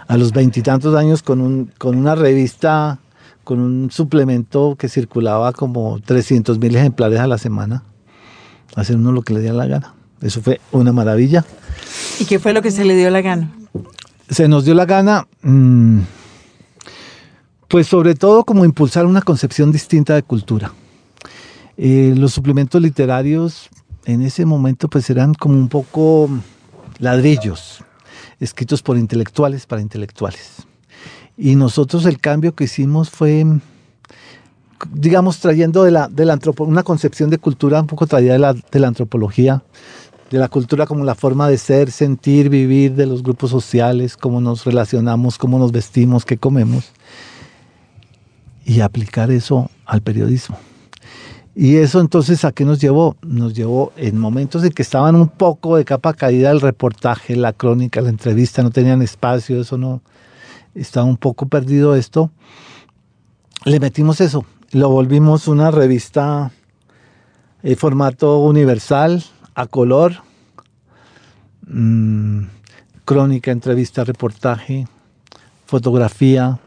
a 0.08 0.16
los 0.16 0.32
veintitantos 0.32 0.94
años 0.96 1.22
con, 1.22 1.40
un, 1.40 1.70
con 1.78 1.96
una 1.96 2.14
revista, 2.14 2.98
con 3.44 3.60
un 3.60 3.90
suplemento 3.90 4.74
que 4.76 4.88
circulaba 4.88 5.52
como 5.52 6.00
300 6.00 6.58
mil 6.58 6.74
ejemplares 6.74 7.20
a 7.20 7.26
la 7.26 7.38
semana, 7.38 7.84
hacer 8.74 8.96
uno 8.96 9.12
lo 9.12 9.22
que 9.22 9.34
le 9.34 9.40
diera 9.40 9.54
la 9.54 9.66
gana. 9.66 9.94
Eso 10.20 10.42
fue 10.42 10.60
una 10.72 10.92
maravilla. 10.92 11.44
¿Y 12.18 12.24
qué 12.24 12.40
fue 12.40 12.52
lo 12.52 12.62
que 12.62 12.72
se 12.72 12.84
le 12.84 12.96
dio 12.96 13.10
la 13.10 13.20
gana? 13.20 13.52
se 14.30 14.48
nos 14.48 14.64
dio 14.64 14.74
la 14.74 14.84
gana, 14.84 15.26
mm, 15.42 16.00
pues 17.68 17.86
sobre 17.86 18.14
todo 18.14 18.44
como 18.44 18.64
impulsar 18.64 19.06
una 19.06 19.22
concepción 19.22 19.72
distinta 19.72 20.14
de 20.14 20.22
cultura. 20.22 20.72
Eh, 21.76 22.14
los 22.16 22.32
suplementos 22.32 22.80
literarios 22.82 23.68
en 24.04 24.22
ese 24.22 24.44
momento 24.44 24.88
pues 24.88 25.08
eran 25.10 25.34
como 25.34 25.54
un 25.54 25.68
poco 25.68 26.28
ladrillos, 26.98 27.84
escritos 28.40 28.82
por 28.82 28.96
intelectuales 28.96 29.66
para 29.66 29.82
intelectuales. 29.82 30.66
Y 31.36 31.54
nosotros 31.54 32.04
el 32.06 32.18
cambio 32.18 32.54
que 32.54 32.64
hicimos 32.64 33.10
fue, 33.10 33.46
digamos, 34.92 35.38
trayendo 35.38 35.84
de 35.84 35.92
la, 35.92 36.08
de 36.08 36.24
la 36.24 36.38
una 36.58 36.82
concepción 36.82 37.30
de 37.30 37.38
cultura 37.38 37.80
un 37.80 37.86
poco 37.86 38.06
traída 38.06 38.32
de 38.32 38.38
la, 38.38 38.54
de 38.54 38.78
la 38.78 38.88
antropología, 38.88 39.62
de 40.30 40.38
la 40.38 40.48
cultura 40.48 40.86
como 40.86 41.04
la 41.04 41.14
forma 41.14 41.48
de 41.48 41.56
ser, 41.56 41.90
sentir, 41.90 42.48
vivir 42.48 42.94
de 42.94 43.06
los 43.06 43.22
grupos 43.22 43.50
sociales, 43.50 44.16
cómo 44.16 44.40
nos 44.40 44.64
relacionamos, 44.64 45.38
cómo 45.38 45.58
nos 45.58 45.72
vestimos, 45.72 46.24
qué 46.24 46.36
comemos, 46.36 46.92
y 48.64 48.80
aplicar 48.80 49.30
eso 49.30 49.70
al 49.86 50.02
periodismo. 50.02 50.58
Y 51.60 51.78
eso 51.78 52.00
entonces 52.00 52.44
a 52.44 52.52
qué 52.52 52.64
nos 52.64 52.80
llevó? 52.80 53.16
Nos 53.20 53.52
llevó 53.52 53.92
en 53.96 54.16
momentos 54.16 54.62
en 54.62 54.70
que 54.70 54.82
estaban 54.82 55.16
un 55.16 55.26
poco 55.26 55.76
de 55.76 55.84
capa 55.84 56.14
caída 56.14 56.52
el 56.52 56.60
reportaje, 56.60 57.34
la 57.34 57.52
crónica, 57.52 58.00
la 58.00 58.10
entrevista, 58.10 58.62
no 58.62 58.70
tenían 58.70 59.02
espacio, 59.02 59.60
eso 59.60 59.76
no, 59.76 60.00
estaba 60.76 61.04
un 61.04 61.16
poco 61.16 61.46
perdido 61.46 61.96
esto. 61.96 62.30
Le 63.64 63.80
metimos 63.80 64.20
eso, 64.20 64.46
lo 64.70 64.88
volvimos 64.88 65.48
una 65.48 65.72
revista 65.72 66.52
en 67.64 67.76
formato 67.76 68.38
universal, 68.38 69.24
a 69.56 69.66
color, 69.66 70.12
mm, 71.66 72.42
crónica, 73.04 73.50
entrevista, 73.50 74.04
reportaje, 74.04 74.86
fotografía. 75.66 76.60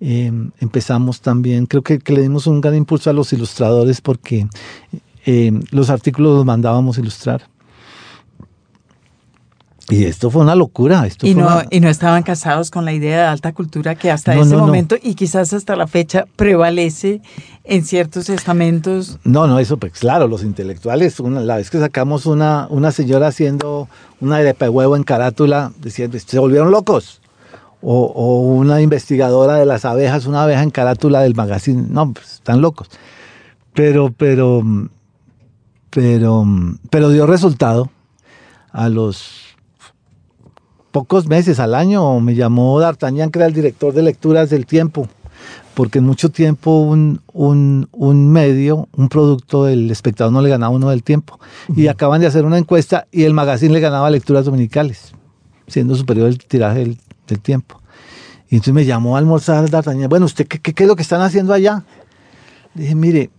Eh, 0.00 0.32
empezamos 0.60 1.20
también, 1.20 1.66
creo 1.66 1.82
que, 1.82 1.98
que 1.98 2.12
le 2.14 2.22
dimos 2.22 2.46
un 2.46 2.60
gran 2.62 2.74
impulso 2.74 3.10
a 3.10 3.12
los 3.12 3.32
ilustradores 3.34 4.00
porque 4.00 4.46
eh, 5.26 5.52
los 5.70 5.90
artículos 5.90 6.36
los 6.36 6.44
mandábamos 6.46 6.96
ilustrar. 6.98 7.42
Y 9.88 10.04
esto 10.04 10.30
fue 10.30 10.42
una 10.42 10.54
locura. 10.54 11.04
Esto 11.06 11.26
Y 11.26 11.34
no, 11.34 11.46
una- 11.46 11.66
y 11.68 11.80
no 11.80 11.88
estaban 11.88 12.22
casados 12.22 12.70
con 12.70 12.84
la 12.84 12.92
idea 12.92 13.18
de 13.22 13.24
alta 13.26 13.52
cultura 13.52 13.96
que 13.96 14.10
hasta 14.10 14.34
No, 14.36 14.42
ese 14.42 14.52
no, 14.52 14.58
no. 14.60 14.66
momento 14.66 14.94
y 15.02 15.14
quizás 15.16 15.52
hasta 15.52 15.74
la 15.74 15.88
fecha 15.88 16.26
prevalece 16.36 17.20
en 17.64 17.84
ciertos 17.84 18.28
estamentos. 18.30 19.18
No, 19.24 19.48
no, 19.48 19.58
eso 19.58 19.78
pues 19.78 19.92
claro, 19.94 20.28
los 20.28 20.44
intelectuales, 20.44 21.18
una, 21.18 21.40
la 21.40 21.56
vez 21.56 21.70
que 21.70 21.80
sacamos 21.80 22.24
una, 22.26 22.68
una 22.70 22.92
señora 22.92 23.26
haciendo 23.28 23.88
una 24.20 24.36
arepa 24.36 24.66
de 24.66 24.68
huevo 24.70 24.94
en 24.96 25.02
carátula, 25.02 25.72
decían, 25.80 26.12
se 26.18 26.38
volvieron 26.38 26.70
locos. 26.70 27.20
O, 27.82 28.04
o 28.04 28.40
una 28.40 28.82
investigadora 28.82 29.54
de 29.54 29.64
las 29.64 29.84
abejas, 29.84 30.26
una 30.26 30.42
abeja 30.42 30.62
en 30.62 30.70
carátula 30.70 31.22
del 31.22 31.34
magazine, 31.34 31.86
no, 31.88 32.12
pues 32.12 32.34
están 32.34 32.60
locos. 32.60 32.88
Pero, 33.72 34.12
pero, 34.16 34.62
pero, 35.90 36.46
pero 36.90 37.08
dio 37.08 37.26
resultado. 37.26 37.90
A 38.72 38.88
los 38.88 39.56
pocos 40.92 41.26
meses, 41.26 41.58
al 41.58 41.74
año, 41.74 42.20
me 42.20 42.36
llamó 42.36 42.78
D'Artagnan, 42.78 43.30
que 43.30 43.40
era 43.40 43.46
el 43.46 43.54
director 43.54 43.92
de 43.92 44.02
lecturas 44.02 44.50
del 44.50 44.66
tiempo 44.66 45.08
porque 45.74 45.98
en 45.98 46.04
mucho 46.04 46.30
tiempo 46.30 46.80
un, 46.80 47.22
un, 47.32 47.88
un 47.92 48.30
medio, 48.30 48.88
un 48.96 49.08
producto 49.08 49.64
del 49.64 49.90
espectador 49.90 50.32
no 50.32 50.42
le 50.42 50.50
ganaba 50.50 50.74
uno 50.74 50.90
del 50.90 51.02
tiempo. 51.02 51.40
Y 51.74 51.86
acaban 51.86 52.20
de 52.20 52.26
hacer 52.26 52.44
una 52.44 52.58
encuesta 52.58 53.06
y 53.10 53.24
el 53.24 53.34
magazine 53.34 53.72
le 53.72 53.80
ganaba 53.80 54.10
lecturas 54.10 54.44
dominicales, 54.44 55.12
siendo 55.66 55.94
superior 55.94 56.28
el 56.28 56.38
tiraje 56.38 56.80
del, 56.80 56.98
del 57.30 57.40
tiempo. 57.40 57.80
Y 58.48 58.56
entonces 58.56 58.74
me 58.74 58.84
llamó 58.84 59.16
a 59.16 59.18
almorzar 59.18 59.70
D'Artagnan. 59.70 60.08
Bueno, 60.08 60.26
¿usted 60.26 60.46
qué, 60.46 60.74
es 60.76 60.88
lo 60.88 60.96
que 60.96 61.02
están 61.02 61.22
haciendo 61.22 61.52
allá? 61.52 61.84
Dije, 62.74 62.94
mire, 62.94 63.30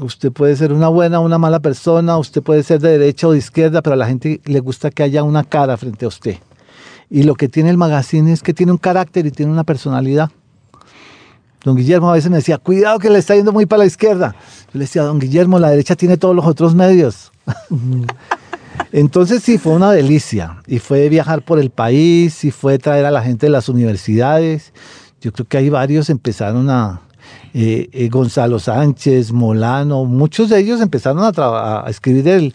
usted 0.00 0.32
puede 0.32 0.56
ser 0.56 0.72
una 0.72 0.88
buena 0.88 1.20
o 1.20 1.24
una 1.24 1.38
mala 1.38 1.60
persona, 1.60 2.18
usted 2.18 2.42
puede 2.42 2.62
ser 2.62 2.80
de 2.80 2.90
derecha 2.98 3.28
o 3.28 3.32
de 3.32 3.38
izquierda, 3.38 3.80
pero 3.80 3.94
a 3.94 3.96
la 3.96 4.06
gente 4.06 4.40
le 4.44 4.60
gusta 4.60 4.90
que 4.90 5.02
haya 5.02 5.22
una 5.22 5.44
cara 5.44 5.76
frente 5.76 6.04
a 6.04 6.08
usted. 6.08 6.38
Y 7.08 7.22
lo 7.22 7.34
que 7.34 7.48
tiene 7.48 7.70
el 7.70 7.76
magazine 7.76 8.32
es 8.32 8.42
que 8.42 8.54
tiene 8.54 8.72
un 8.72 8.78
carácter 8.78 9.26
y 9.26 9.30
tiene 9.30 9.52
una 9.52 9.64
personalidad. 9.64 10.30
Don 11.64 11.76
Guillermo 11.76 12.10
a 12.10 12.14
veces 12.14 12.30
me 12.30 12.38
decía, 12.38 12.58
cuidado 12.58 12.98
que 12.98 13.10
le 13.10 13.18
está 13.18 13.36
yendo 13.36 13.52
muy 13.52 13.66
para 13.66 13.80
la 13.80 13.86
izquierda. 13.86 14.34
Yo 14.72 14.78
le 14.78 14.80
decía, 14.80 15.02
don 15.02 15.18
Guillermo, 15.18 15.58
la 15.58 15.70
derecha 15.70 15.94
tiene 15.94 16.16
todos 16.16 16.34
los 16.34 16.46
otros 16.46 16.74
medios. 16.74 17.30
Entonces 18.92 19.42
sí, 19.42 19.58
fue 19.58 19.72
una 19.72 19.92
delicia. 19.92 20.62
Y 20.66 20.78
fue 20.78 21.08
viajar 21.08 21.42
por 21.42 21.58
el 21.58 21.70
país, 21.70 22.44
y 22.44 22.50
fue 22.50 22.78
traer 22.78 23.06
a 23.06 23.10
la 23.10 23.22
gente 23.22 23.46
de 23.46 23.50
las 23.50 23.68
universidades. 23.68 24.72
Yo 25.20 25.32
creo 25.32 25.46
que 25.46 25.58
hay 25.58 25.68
varios 25.68 26.10
empezaron 26.10 26.70
a... 26.70 27.00
eh, 27.54 27.88
eh, 27.92 28.08
Gonzalo 28.08 28.58
Sánchez, 28.58 29.32
Molano, 29.32 30.04
muchos 30.04 30.48
de 30.48 30.58
ellos 30.60 30.80
empezaron 30.80 31.22
a, 31.22 31.86
a 31.86 31.90
escribir 31.90 32.26
el... 32.28 32.54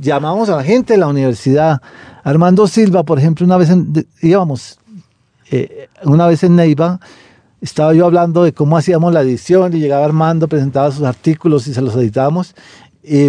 Llamamos 0.00 0.48
a 0.48 0.56
la 0.56 0.62
gente 0.64 0.92
de 0.94 0.98
la 1.00 1.08
universidad. 1.08 1.82
Armando 2.22 2.66
Silva, 2.68 3.02
por 3.02 3.18
ejemplo, 3.18 3.44
una 3.44 3.56
vez 3.56 3.68
en- 3.68 4.06
íbamos, 4.20 4.78
eh, 5.50 5.88
una 6.04 6.28
vez 6.28 6.44
en 6.44 6.54
Neiva, 6.54 7.00
estaba 7.60 7.92
yo 7.92 8.06
hablando 8.06 8.44
de 8.44 8.52
cómo 8.52 8.76
hacíamos 8.76 9.12
la 9.12 9.22
edición 9.22 9.74
y 9.74 9.80
llegaba 9.80 10.04
Armando, 10.04 10.46
presentaba 10.46 10.90
sus 10.92 11.02
artículos 11.02 11.66
y 11.66 11.74
se 11.74 11.82
los 11.82 11.96
editábamos. 11.96 12.54
Y, 13.02 13.28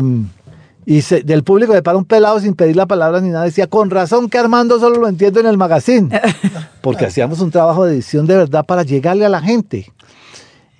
y 0.86 1.02
se- 1.02 1.22
del 1.24 1.44
público 1.44 1.74
le 1.74 1.82
para 1.82 1.98
un 1.98 2.06
pelado 2.06 2.40
sin 2.40 2.54
pedir 2.54 2.76
la 2.76 2.86
palabra 2.86 3.22
ni 3.22 3.30
nada. 3.30 3.46
Decía, 3.46 3.68
con 3.68 3.90
razón 3.90 4.30
que 4.30 4.38
Armando 4.38 4.80
solo 4.80 5.00
lo 5.00 5.08
entiendo 5.08 5.40
en 5.40 5.46
el 5.48 5.58
magazine. 5.58 6.10
Porque 6.82 7.06
hacíamos 7.06 7.40
un 7.42 7.52
trabajo 7.52 7.86
de 7.86 7.94
edición 7.94 8.26
de 8.26 8.38
verdad 8.38 8.66
para 8.66 8.84
llegarle 8.84 9.26
a 9.26 9.30
la 9.30 9.42
gente. 9.42 9.92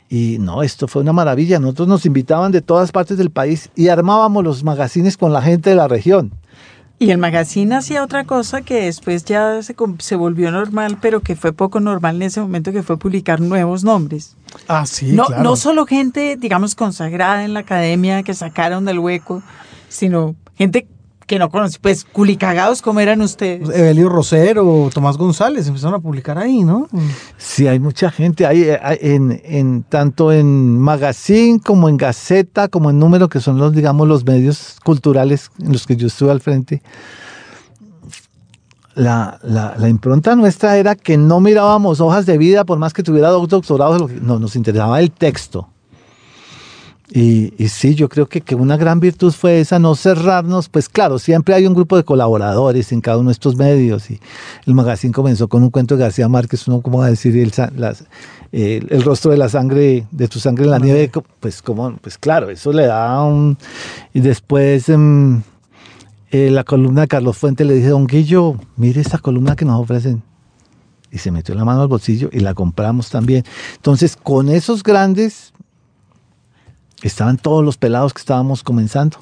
Y 0.10 0.38
no, 0.40 0.62
esto 0.62 0.88
fue 0.88 1.02
una 1.02 1.14
maravilla. 1.14 1.60
Nosotros 1.60 1.88
nos 1.88 2.06
invitaban 2.06 2.52
de 2.52 2.62
todas 2.62 2.92
partes 2.92 3.18
del 3.18 3.32
país 3.32 3.70
y 3.76 3.88
armábamos 3.88 4.44
los 4.44 4.64
magazines 4.64 5.18
con 5.18 5.34
la 5.34 5.42
gente 5.42 5.72
de 5.72 5.76
la 5.76 5.88
región. 5.88 6.32
Y 7.00 7.10
el 7.10 7.18
magazine 7.18 7.76
hacía 7.76 8.04
otra 8.04 8.24
cosa 8.24 8.62
que 8.62 8.86
después 8.86 9.26
ya 9.26 9.62
se, 9.64 9.76
se 9.98 10.16
volvió 10.16 10.52
normal, 10.52 11.00
pero 11.02 11.22
que 11.22 11.36
fue 11.36 11.52
poco 11.52 11.80
normal 11.80 12.18
en 12.18 12.22
ese 12.24 12.40
momento, 12.40 12.72
que 12.72 12.84
fue 12.84 12.98
publicar 12.98 13.42
nuevos 13.42 13.84
nombres. 13.84 14.36
Ah, 14.68 14.86
sí, 14.86 15.12
no, 15.14 15.26
claro. 15.26 15.44
no 15.44 15.56
solo 15.56 15.86
gente, 15.88 16.38
digamos, 16.40 16.76
consagrada 16.76 17.44
en 17.44 17.56
la 17.56 17.62
academia 17.62 18.22
que 18.24 18.34
sacaron 18.36 18.86
del 18.86 19.00
hueco, 19.00 19.42
sino 19.94 20.36
gente 20.56 20.88
que 21.26 21.40
no 21.40 21.50
conoce, 21.50 21.78
pues 21.82 22.04
culicagados 22.04 22.82
como 22.82 23.00
eran 23.00 23.22
ustedes. 23.22 23.70
Evelio 23.70 24.10
Rosero, 24.10 24.90
Tomás 24.94 25.18
González 25.18 25.66
empezaron 25.68 25.96
a 25.96 26.00
publicar 26.00 26.38
ahí, 26.38 26.64
¿no? 26.64 26.90
Sí, 27.38 27.66
hay 27.66 27.80
mucha 27.80 28.12
gente, 28.12 28.46
hay, 28.46 28.66
hay- 28.82 28.98
en, 29.00 29.42
en- 29.46 29.84
tanto 29.84 30.34
en 30.34 30.78
magazine 30.78 31.62
como 31.66 31.88
en 31.88 31.96
gaceta, 31.96 32.68
como 32.68 32.90
en 32.90 33.00
número, 33.00 33.30
que 33.30 33.40
son 33.40 33.58
los, 33.58 33.72
digamos, 33.74 34.06
los 34.08 34.26
medios 34.26 34.76
culturales 34.84 35.50
en 35.60 35.72
los 35.72 35.88
que 35.88 35.96
yo 35.96 36.08
estuve 36.08 36.30
al 36.32 36.42
frente. 36.42 36.82
La, 38.96 39.40
la- 39.42 39.76
la 39.78 39.90
impronta 39.90 40.36
nuestra 40.36 40.78
era 40.78 40.94
que 40.96 41.18
no 41.18 41.40
mirábamos 41.40 42.00
hojas 42.02 42.26
de 42.28 42.38
vida, 42.38 42.64
por 42.66 42.78
más 42.78 42.94
que 42.94 43.02
tuviera 43.02 43.30
dos 43.30 43.48
doctorados, 43.48 44.12
no, 44.22 44.40
nos 44.40 44.56
interesaba 44.56 45.00
el 45.00 45.10
texto. 45.10 45.70
Y, 47.12 47.54
y 47.64 47.68
sí, 47.68 47.94
yo 47.96 48.10
creo 48.10 48.28
que, 48.28 48.42
que 48.42 48.56
una 48.56 48.76
gran 48.78 49.00
virtud 49.00 49.32
fue 49.32 49.60
esa, 49.60 49.78
no 49.78 49.94
cerrarnos. 49.96 50.70
Pues 50.70 50.90
claro, 50.90 51.20
siempre 51.20 51.54
hay 51.54 51.68
un 51.68 51.74
grupo 51.76 51.96
de 51.98 52.04
colaboradores 52.04 52.92
en 52.92 53.02
cada 53.02 53.18
uno 53.18 53.30
de 53.30 53.34
estos 53.34 53.56
medios. 53.56 54.10
Y 54.10 54.20
el 54.66 54.74
magazine 54.74 55.14
comenzó 55.14 55.48
con 55.48 55.62
un 55.64 55.70
cuento 55.70 55.96
de 55.96 56.04
García 56.04 56.28
Márquez, 56.28 56.68
uno, 56.68 56.82
como 56.82 57.00
va 57.00 57.08
a 57.08 57.10
decir? 57.10 57.38
El, 57.38 57.52
las- 57.80 58.06
el, 58.52 58.88
el 58.90 59.02
rostro 59.04 59.32
de 59.32 59.38
la 59.38 59.50
sangre, 59.50 60.06
de 60.12 60.28
tu 60.28 60.40
sangre 60.40 60.64
en 60.66 60.72
la 60.72 60.80
nieve. 60.80 61.12
Pues, 61.40 61.62
como, 61.62 61.96
pues 61.98 62.18
claro, 62.18 62.50
eso 62.50 62.72
le 62.74 62.88
da 62.88 63.22
un. 63.24 63.58
Y 64.14 64.22
después. 64.22 64.90
em, 64.90 65.42
eh, 66.32 66.50
la 66.50 66.64
columna 66.64 67.02
de 67.02 67.08
Carlos 67.08 67.38
Fuente 67.38 67.64
le 67.64 67.76
dije, 67.76 67.90
don 67.90 68.08
Guillo, 68.08 68.56
mire 68.76 69.02
esta 69.02 69.20
columna 69.20 69.56
que 69.56 69.66
nos 69.66 69.80
ofrecen. 69.80 70.24
Y 71.12 71.20
se 71.20 71.30
metió 71.30 71.54
la 71.54 71.64
mano 71.64 71.84
al 71.84 71.88
bolsillo 71.88 72.30
y 72.32 72.40
la 72.40 72.56
compramos 72.56 73.12
también. 73.12 73.44
Entonces, 73.76 74.16
con 74.16 74.50
esos 74.50 74.82
grandes, 74.82 75.53
estaban 77.08 77.38
todos 77.38 77.64
los 77.64 77.78
pelados 77.78 78.14
que 78.14 78.20
estábamos 78.20 78.64
comenzando. 78.64 79.18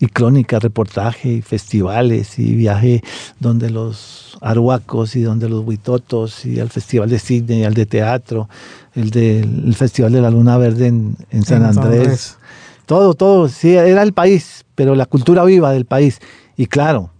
Y 0.00 0.06
crónica, 0.06 0.60
reportaje, 0.60 1.28
y 1.28 1.42
festivales, 1.42 2.38
y 2.38 2.54
viaje 2.54 3.02
donde 3.40 3.68
los 3.68 4.38
aruacos 4.40 5.16
y 5.16 5.22
donde 5.22 5.48
los 5.48 5.64
huitotos, 5.64 6.44
y 6.44 6.60
al 6.60 6.70
Festival 6.70 7.10
de 7.10 7.18
Cine, 7.18 7.58
y 7.58 7.64
al 7.64 7.74
de 7.74 7.84
teatro, 7.84 8.48
el 8.94 9.10
del 9.10 9.64
el 9.66 9.74
Festival 9.74 10.12
de 10.12 10.20
la 10.20 10.30
Luna 10.30 10.56
Verde 10.56 10.86
en, 10.86 11.16
en 11.30 11.42
San 11.42 11.64
En 11.64 11.74
San 11.74 11.84
Andrés. 11.84 12.00
Andrés. 12.00 12.38
Todo, 12.86 13.14
todo, 13.14 13.48
sí, 13.48 13.74
era 13.74 14.02
el 14.02 14.12
país, 14.12 14.64
pero 14.74 14.94
la 14.94 15.06
cultura 15.06 15.44
viva 15.44 15.72
del 15.72 15.84
país. 15.84 16.20
Y 16.56 16.66
claro, 16.66 17.10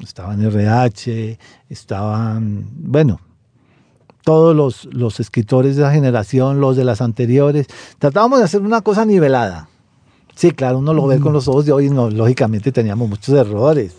estaban 0.00 0.40
RH, 0.40 1.38
estaban, 1.68 2.66
bueno, 2.72 3.20
todos 4.28 4.54
los, 4.54 4.84
los 4.92 5.20
escritores 5.20 5.76
de 5.76 5.84
la 5.84 5.90
generación, 5.90 6.60
los 6.60 6.76
de 6.76 6.84
las 6.84 7.00
anteriores. 7.00 7.66
Tratábamos 7.98 8.40
de 8.40 8.44
hacer 8.44 8.60
una 8.60 8.82
cosa 8.82 9.06
nivelada. 9.06 9.70
Sí, 10.34 10.50
claro, 10.50 10.80
uno 10.80 10.92
lo 10.92 11.06
ve 11.06 11.18
con 11.18 11.32
los 11.32 11.48
ojos 11.48 11.64
de 11.64 11.72
hoy, 11.72 11.88
no, 11.88 12.10
lógicamente 12.10 12.70
teníamos 12.70 13.08
muchos 13.08 13.34
errores. 13.34 13.94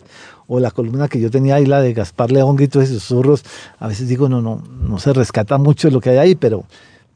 O 0.46 0.60
la 0.60 0.70
columna 0.70 1.08
que 1.08 1.20
yo 1.20 1.32
tenía 1.32 1.56
ahí, 1.56 1.66
la 1.66 1.82
de 1.82 1.94
Gaspar 1.94 2.32
León, 2.32 2.58
gritos 2.58 2.84
y 2.84 2.94
susurros, 2.94 3.44
a 3.80 3.88
veces 3.88 4.08
digo, 4.08 4.30
no, 4.30 4.40
no, 4.40 4.62
no 4.84 5.00
se 5.00 5.14
rescata 5.14 5.58
mucho 5.58 5.88
de 5.88 5.94
lo 5.96 6.00
que 6.00 6.12
hay 6.12 6.18
ahí, 6.18 6.36
pero, 6.36 6.64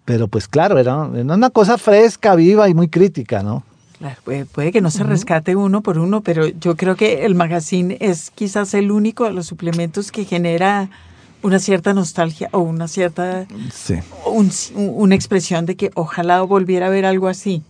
pero 0.05 0.28
pues 0.28 0.47
claro, 0.47 0.80
era, 0.80 1.07
era 1.14 1.36
una 1.36 1.51
cosa 1.51 1.78
fresca, 1.78 2.34
viva 2.34 2.68
y 2.68 2.74
muy 2.74 2.88
crítica, 2.88 3.43
¿no? 3.43 3.61
Claro, 3.99 4.18
puede, 4.24 4.45
puede 4.45 4.72
que 4.72 4.82
no 4.82 4.89
se 4.89 5.03
rescate 5.03 5.55
uno 5.55 5.82
por 5.82 5.99
uno, 5.99 6.22
pero 6.22 6.47
yo 6.47 6.76
creo 6.76 6.95
que 6.95 7.28
el 7.28 7.36
magazine 7.36 7.95
es 8.01 8.32
quizás 8.32 8.74
el 8.74 8.89
único 8.89 9.26
de 9.26 9.34
los 9.34 9.45
suplementos 9.45 10.11
que 10.11 10.26
genera 10.26 10.89
una 11.44 11.60
cierta 11.60 11.94
nostalgia 11.94 12.50
o 12.52 12.60
una 12.60 12.88
cierta 12.88 13.46
Sí. 13.72 13.96
un- 14.26 14.50
una 14.76 15.14
expresión 15.16 15.66
de 15.66 15.76
que 15.76 15.91
ojalá 15.96 16.41
volviera 16.41 16.88
a 16.88 16.89
ver 16.89 17.06
algo 17.06 17.28
así. 17.28 17.62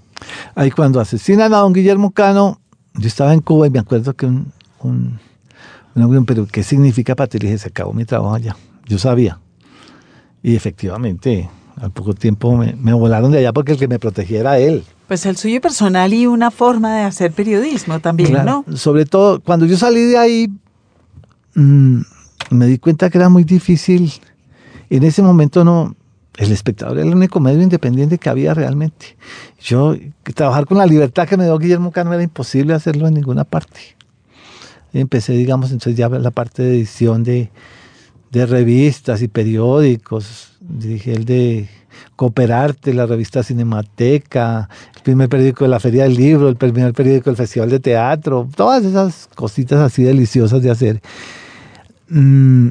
Ahí 0.55 0.71
cuando 0.71 0.99
asesinan 1.01 1.53
a 1.53 1.57
don 1.57 1.73
Guillermo 1.73 2.11
Cano, 2.11 2.59
yo 2.95 3.07
estaba 3.07 3.33
en 3.33 3.41
Cuba 3.41 3.67
y 3.67 3.69
me 3.71 3.79
acuerdo 3.79 4.13
que 4.15 4.25
un, 4.27 4.51
un, 4.81 5.19
un 5.95 6.25
pero 6.25 6.45
¿qué 6.47 6.63
significa 6.63 7.15
para 7.15 7.27
ti? 7.27 7.39
Le 7.39 7.47
dije, 7.47 7.57
se 7.57 7.67
acabó 7.69 7.91
mi 7.93 8.05
trabajo 8.05 8.35
allá. 8.35 8.55
Yo 8.85 8.97
sabía. 8.99 9.39
Y 10.43 10.55
efectivamente, 10.55 11.49
al 11.77 11.91
poco 11.91 12.13
tiempo 12.13 12.55
me, 12.55 12.73
me 12.75 12.93
volaron 12.93 13.31
de 13.31 13.39
allá 13.39 13.51
porque 13.53 13.71
el 13.73 13.79
que 13.79 13.87
me 13.87 13.97
protegía 13.99 14.41
era 14.41 14.59
él. 14.59 14.83
Pues 15.07 15.25
el 15.25 15.35
suyo 15.37 15.59
personal 15.61 16.13
y 16.13 16.27
una 16.27 16.51
forma 16.51 16.95
de 16.97 17.01
hacer 17.03 17.31
periodismo 17.31 17.99
también, 17.99 18.29
Claro, 18.29 18.63
¿no? 18.67 18.77
Sobre 18.77 19.05
todo, 19.05 19.39
cuando 19.41 19.65
yo 19.65 19.77
salí 19.77 20.01
de 20.01 20.17
ahí, 20.17 20.47
mm, 21.55 22.01
me 22.49 22.65
di 22.67 22.77
cuenta 22.77 23.09
que 23.09 23.17
era 23.17 23.29
muy 23.29 23.43
difícil. 23.43 24.11
En 24.89 25.03
ese 25.03 25.21
momento 25.21 25.63
no, 25.63 25.95
el 26.37 26.51
espectador 26.51 26.97
era 26.97 27.07
el 27.07 27.13
único 27.13 27.39
medio 27.39 27.61
independiente 27.61 28.17
que 28.17 28.29
había 28.29 28.53
realmente. 28.53 29.17
Yo, 29.61 29.95
trabajar 30.33 30.65
con 30.65 30.77
la 30.77 30.85
libertad 30.85 31.27
que 31.27 31.37
me 31.37 31.45
dio 31.45 31.57
Guillermo 31.57 31.91
Cano 31.91 32.13
era 32.13 32.23
imposible 32.23 32.73
hacerlo 32.73 33.07
en 33.07 33.13
ninguna 33.13 33.43
parte. 33.43 33.79
Empecé, 34.93 35.33
digamos, 35.33 35.71
entonces 35.71 35.95
ya 35.95 36.09
la 36.09 36.31
parte 36.31 36.63
de 36.63 36.75
edición 36.75 37.23
de, 37.23 37.49
de 38.31 38.45
revistas 38.45 39.21
y 39.21 39.27
periódicos. 39.27 40.53
Dirigí 40.59 41.11
el 41.11 41.25
de 41.25 41.69
Cooperarte, 42.15 42.93
la 42.93 43.05
revista 43.05 43.43
Cinemateca, 43.43 44.69
el 44.95 45.01
primer 45.01 45.29
periódico 45.29 45.65
de 45.65 45.69
la 45.69 45.79
Feria 45.79 46.03
del 46.03 46.15
Libro, 46.15 46.47
el 46.49 46.55
primer 46.55 46.93
periódico 46.93 47.29
del 47.29 47.37
Festival 47.37 47.69
de 47.69 47.79
Teatro, 47.79 48.47
todas 48.55 48.85
esas 48.85 49.29
cositas 49.35 49.79
así 49.79 50.03
deliciosas 50.03 50.61
de 50.61 50.71
hacer. 50.71 51.01
Mm, 52.09 52.69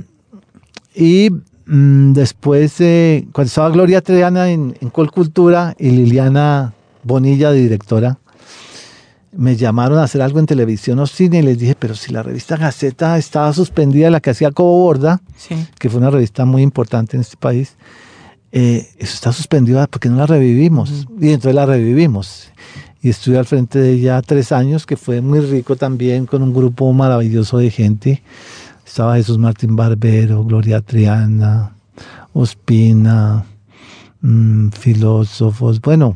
y 0.95 1.31
mm, 1.67 2.13
después, 2.13 2.81
eh, 2.81 3.27
cuando 3.33 3.49
estaba 3.49 3.71
Gloria 3.71 4.01
Treana 4.01 4.51
en, 4.51 4.77
en 4.81 4.91
Colcultura 4.91 5.75
y 5.79 5.91
Liliana 5.91 6.73
Bonilla, 7.03 7.51
directora, 7.53 8.19
me 9.35 9.57
llamaron 9.57 9.99
a 9.99 10.03
hacer 10.05 10.21
algo 10.21 10.39
en 10.39 10.47
televisión 10.47 10.99
o 10.99 11.07
cine 11.07 11.39
y 11.39 11.43
les 11.43 11.59
dije, 11.59 11.75
pero 11.79 11.95
si 11.95 12.13
la 12.13 12.23
revista 12.23 12.57
Gaceta 12.57 13.17
estaba 13.17 13.53
suspendida, 13.55 14.11
la 14.11 14.21
que 14.21 14.31
hacía 14.31 14.51
Cobo 14.51 14.79
Borda, 14.85 15.23
Sí. 15.37 15.55
que 15.79 15.89
fue 15.89 16.01
una 16.01 16.11
revista 16.11 16.45
muy 16.45 16.63
importante 16.63 17.17
en 17.17 17.23
este 17.23 17.39
país, 17.39 17.75
eh, 18.53 18.87
eso 18.99 19.15
está 19.15 19.33
suspendido, 19.33 19.85
¿por 19.89 19.99
qué 20.01 20.11
no 20.11 20.17
la 20.17 20.27
revivimos? 20.27 21.07
Y 21.19 21.31
entonces 21.31 21.55
la 21.55 21.65
revivimos. 21.65 22.51
Y 23.01 23.09
estuve 23.09 23.39
al 23.39 23.47
frente 23.47 23.79
de 23.79 23.93
ella 23.93 24.21
tres 24.21 24.53
años, 24.53 24.85
que 24.85 24.97
fue 24.99 25.23
muy 25.23 25.41
rico 25.41 25.75
también, 25.77 26.27
con 26.27 26.43
un 26.43 26.53
grupo 26.53 26.93
maravilloso 26.93 27.57
de 27.59 27.71
gente. 27.71 28.23
Estaba 28.93 29.17
Jesús 29.17 29.39
Martín 29.39 29.75
Barbero, 29.75 30.45
Gloria 30.45 30.83
Triana, 30.83 31.75
Ospina, 32.35 33.43
mm, 34.21 34.69
filósofos. 34.69 35.81
Bueno, 35.81 36.15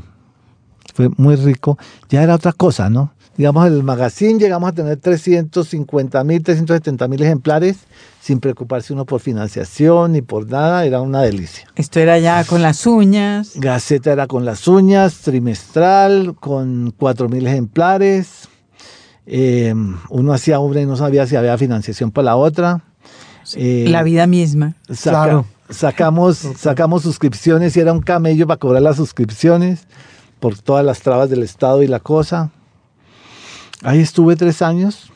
fue 0.93 1.09
muy 1.17 1.37
rico. 1.37 1.79
Ya 2.11 2.23
era 2.23 2.35
otra 2.35 2.53
cosa, 2.53 2.91
¿no? 2.91 3.15
Digamos, 3.39 3.67
el 3.69 3.83
magazine 3.83 4.39
llegamos 4.39 4.69
a 4.69 4.73
tener 4.75 4.99
350 4.99 6.23
mil, 6.23 6.43
370 6.43 7.09
mil 7.09 7.23
ejemplares, 7.23 7.79
sin 8.21 8.41
preocuparse 8.41 8.93
uno 8.93 9.07
por 9.07 9.23
financiación 9.23 10.13
ni 10.13 10.21
por 10.21 10.47
nada, 10.47 10.85
era 10.85 11.01
una 11.01 11.23
delicia. 11.23 11.67
Esto 11.77 11.99
era 12.01 12.19
ya 12.19 12.45
con 12.45 12.61
las 12.61 12.87
uñas. 12.87 13.53
Gaceta 13.55 14.13
era 14.13 14.27
con 14.27 14.45
las 14.45 14.69
uñas, 14.69 15.21
trimestral, 15.23 16.35
con 16.39 16.93
4 16.99 17.31
mil 17.31 17.47
ejemplares. 17.47 18.51
Eh, 19.27 19.75
uno 20.09 20.33
hacía 20.33 20.61
obra 20.61 20.81
y 20.81 20.87
no 20.87 20.97
sabía 20.97 21.27
si 21.27 21.37
había 21.37 21.59
financiación 21.59 22.11
para 22.13 22.27
la 22.27 22.37
otra. 22.37 22.83
Eh, 23.55 23.87
la 23.89 24.03
vida 24.03 24.27
misma. 24.27 24.75
saca- 24.89 25.11
Claro. 25.25 25.47
Sacamos, 25.69 26.39
sacamos 26.57 27.03
suscripciones 27.03 27.77
y 27.77 27.81
era 27.81 27.93
un 27.93 28.01
camello 28.01 28.47
para 28.47 28.59
cobrar 28.59 28.83
las 28.83 28.97
suscripciones 28.97 29.89
por 30.39 30.57
todas 30.57 30.85
las 30.85 31.01
trabas 31.01 31.29
del 31.29 31.43
Estado 31.43 31.83
y 31.83 31.89
la 31.89 31.99
cosa. 31.99 32.53
Ahí 33.83 33.99
estuve 33.99 34.37
tres 34.37 34.63
años. 34.63 35.11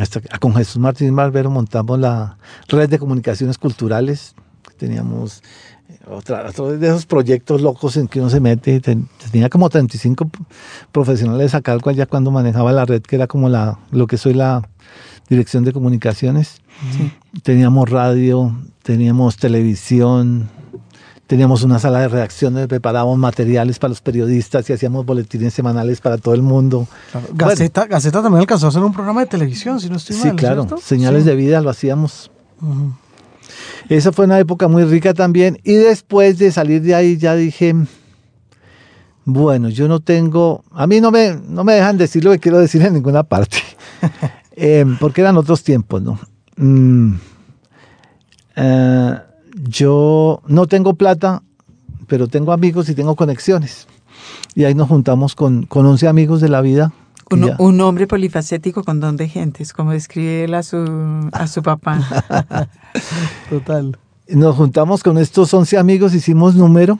Hasta 0.00 0.20
con 0.38 0.54
Jesús 0.54 0.78
Martín 0.78 1.16
Barbero 1.16 1.50
montamos 1.50 1.98
la 1.98 2.38
red 2.68 2.88
de 2.88 2.98
comunicaciones 2.98 3.58
culturales. 3.58 4.34
Teníamos 4.76 5.42
otra, 6.10 6.46
otro 6.48 6.76
de 6.76 6.86
esos 6.86 7.06
proyectos 7.06 7.60
locos 7.62 7.96
en 7.96 8.08
que 8.08 8.20
uno 8.20 8.30
se 8.30 8.40
mete. 8.40 8.80
Ten- 8.80 9.08
tenía 9.30 9.48
como 9.48 9.68
35 9.68 10.28
p- 10.28 10.38
profesionales 10.92 11.54
acá 11.54 11.76
ya 11.94 12.06
cuando 12.06 12.30
manejaba 12.30 12.72
la 12.72 12.84
red, 12.84 13.02
que 13.02 13.16
era 13.16 13.26
como 13.26 13.48
la, 13.48 13.78
lo 13.90 14.06
que 14.06 14.16
soy 14.16 14.34
la 14.34 14.62
dirección 15.28 15.64
de 15.64 15.72
comunicaciones. 15.72 16.60
Teníamos 17.42 17.88
radio, 17.90 18.54
teníamos 18.82 19.36
televisión, 19.36 20.48
teníamos 21.26 21.62
una 21.64 21.78
sala 21.78 22.00
de 22.00 22.08
redacción 22.08 22.52
donde 22.54 22.68
preparábamos 22.68 23.18
materiales 23.18 23.78
para 23.78 23.88
los 23.88 24.00
periodistas 24.00 24.68
y 24.70 24.72
hacíamos 24.72 25.04
boletines 25.04 25.54
semanales 25.54 26.00
para 26.00 26.18
todo 26.18 26.34
el 26.34 26.42
mundo. 26.42 26.86
Claro. 27.10 27.26
Gaceta, 27.32 27.86
Gaceta 27.86 28.22
también 28.22 28.40
alcanzó 28.40 28.66
a 28.66 28.68
hacer 28.68 28.82
un 28.82 28.92
programa 28.92 29.20
de 29.22 29.26
televisión, 29.26 29.80
si 29.80 29.88
no 29.90 29.96
estoy 29.96 30.16
Sí, 30.16 30.28
mal. 30.28 30.36
claro, 30.36 30.62
¿cierto? 30.64 30.82
señales 30.84 31.24
Sí. 31.24 31.30
de 31.30 31.36
vida 31.36 31.60
lo 31.60 31.70
hacíamos. 31.70 32.30
Esa 33.88 34.12
fue 34.12 34.24
una 34.24 34.38
época 34.38 34.68
muy 34.68 34.84
rica 34.84 35.14
también. 35.14 35.58
Y 35.64 35.74
después 35.74 36.38
de 36.38 36.52
salir 36.52 36.82
de 36.82 36.94
ahí 36.94 37.16
ya 37.16 37.34
dije, 37.34 37.74
bueno, 39.24 39.68
yo 39.68 39.88
no 39.88 40.00
tengo, 40.00 40.64
a 40.70 40.86
mí 40.86 41.00
no 41.00 41.10
me, 41.10 41.36
no 41.48 41.64
me 41.64 41.74
dejan 41.74 41.98
decir 41.98 42.24
lo 42.24 42.30
que 42.30 42.38
quiero 42.38 42.58
decir 42.58 42.82
en 42.82 42.94
ninguna 42.94 43.22
parte, 43.24 43.58
Eh, 44.58 44.86
porque 44.98 45.20
eran 45.20 45.36
otros 45.36 45.62
tiempos, 45.62 46.00
¿no? 46.00 46.18
Mm, 46.56 47.16
eh, 48.56 49.18
yo 49.68 50.40
no 50.46 50.66
tengo 50.66 50.94
plata, 50.94 51.42
pero 52.06 52.26
tengo 52.26 52.54
amigos 52.54 52.88
y 52.88 52.94
tengo 52.94 53.16
conexiones. 53.16 53.86
Y 54.54 54.64
ahí 54.64 54.74
nos 54.74 54.88
juntamos 54.88 55.34
con, 55.34 55.66
con 55.66 55.84
11 55.84 56.08
amigos 56.08 56.40
de 56.40 56.48
la 56.48 56.62
vida. 56.62 56.94
Un, 57.30 57.80
hombre 57.80 58.06
polifacético 58.06 58.84
con 58.84 59.00
don 59.00 59.16
de 59.16 59.28
gentes, 59.28 59.72
como 59.72 59.90
describe 59.92 60.44
él 60.44 60.54
a 60.54 60.62
su, 60.62 61.28
a 61.32 61.46
su 61.48 61.62
papá. 61.62 62.00
Total. 63.50 63.98
Nos 64.28 64.54
juntamos 64.56 65.02
con 65.02 65.18
estos 65.18 65.52
11 65.52 65.76
amigos, 65.78 66.14
hicimos 66.14 66.54
número, 66.54 66.98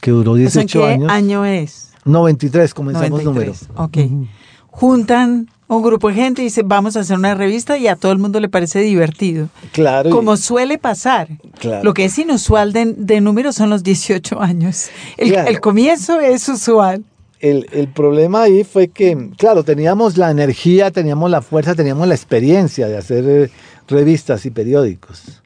que 0.00 0.10
duró 0.10 0.36
¿Eso 0.36 0.60
en 0.60 0.66
18 0.66 0.80
qué 0.80 0.92
años. 0.94 1.10
año 1.10 1.44
es? 1.44 1.90
No, 2.04 2.24
23 2.24 2.72
comenzamos 2.74 3.22
número. 3.24 3.52
93. 3.52 3.68
Ok. 3.76 4.28
Juntan 4.68 5.48
Un 5.66 5.82
grupo 5.82 6.08
de 6.08 6.14
gente 6.14 6.42
dice, 6.42 6.62
vamos 6.64 6.96
a 6.96 7.00
hacer 7.00 7.16
una 7.18 7.34
revista 7.34 7.76
y 7.78 7.86
a 7.86 7.94
todo 7.96 8.10
el 8.12 8.18
mundo 8.18 8.40
le 8.40 8.48
parece 8.48 8.80
divertido. 8.80 9.48
Claro. 9.72 10.08
y- 10.08 10.12
Como 10.12 10.36
suele 10.36 10.78
pasar. 10.78 11.28
Claro. 11.60 11.84
Lo 11.84 11.94
que 11.94 12.06
es 12.06 12.18
inusual 12.18 12.72
de, 12.72 12.94
de 12.96 13.20
números 13.20 13.54
son 13.56 13.70
los 13.70 13.82
18 13.84 14.40
años. 14.40 14.88
El, 15.16 15.30
Claro. 15.30 15.48
el 15.48 15.60
comienzo 15.60 16.18
es 16.18 16.48
usual. 16.48 17.04
El, 17.40 17.66
el 17.72 17.88
problema 17.88 18.42
ahí 18.42 18.64
fue 18.64 18.88
que, 18.88 19.30
claro, 19.36 19.64
teníamos 19.64 20.18
la 20.18 20.30
energía, 20.30 20.90
teníamos 20.90 21.30
la 21.30 21.40
fuerza, 21.40 21.74
teníamos 21.74 22.06
la 22.06 22.14
experiencia 22.14 22.86
de 22.86 22.98
hacer 22.98 23.24
eh, 23.26 23.50
revistas 23.88 24.44
y 24.44 24.50
periódicos. 24.50 25.42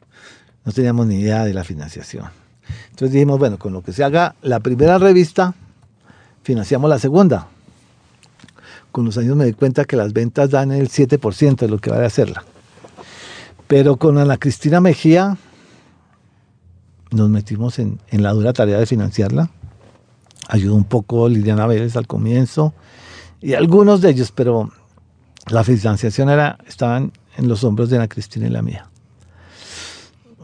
No 0.65 0.73
teníamos 0.73 1.07
ni 1.07 1.19
idea 1.19 1.45
de 1.45 1.53
la 1.53 1.63
financiación. 1.63 2.25
Entonces 2.89 3.13
dijimos, 3.13 3.39
bueno, 3.39 3.57
con 3.57 3.71
lo 3.71 3.81
que 3.81 3.93
se 3.93 4.03
haga 4.03 4.35
la 4.41 4.59
primera 4.59 4.97
revista, 4.97 5.53
financiamos 6.43 6.89
la 6.89 6.99
segunda. 6.99 7.47
Con 8.91 9.05
los 9.05 9.17
años 9.17 9.37
me 9.37 9.45
di 9.45 9.53
cuenta 9.53 9.85
que 9.85 9.95
las 9.95 10.11
ventas 10.11 10.49
dan 10.49 10.71
el 10.71 10.89
7% 10.89 11.55
de 11.55 11.67
lo 11.69 11.79
que 11.79 11.91
vale 11.91 12.05
hacerla. 12.05 12.43
Pero 13.67 13.95
con 13.97 14.17
Ana 14.17 14.37
Cristina 14.37 14.81
Mejía 14.81 15.37
nos 17.11 17.29
metimos 17.29 17.79
en, 17.79 17.99
en 18.09 18.21
la 18.21 18.31
dura 18.33 18.51
tarea 18.51 18.79
de 18.79 18.85
financiarla 18.85 19.49
ayudó 20.47 20.75
un 20.75 20.83
poco 20.83 21.27
Liliana 21.29 21.67
Vélez 21.67 21.95
al 21.95 22.07
comienzo 22.07 22.73
y 23.41 23.53
algunos 23.53 24.01
de 24.01 24.11
ellos, 24.11 24.31
pero 24.31 24.71
la 25.47 25.63
financiación 25.63 26.29
era, 26.29 26.57
estaban 26.67 27.11
en 27.37 27.47
los 27.47 27.63
hombros 27.63 27.89
de 27.89 27.97
Ana 27.97 28.07
Cristina 28.07 28.47
y 28.47 28.49
la 28.49 28.61
mía. 28.61 28.87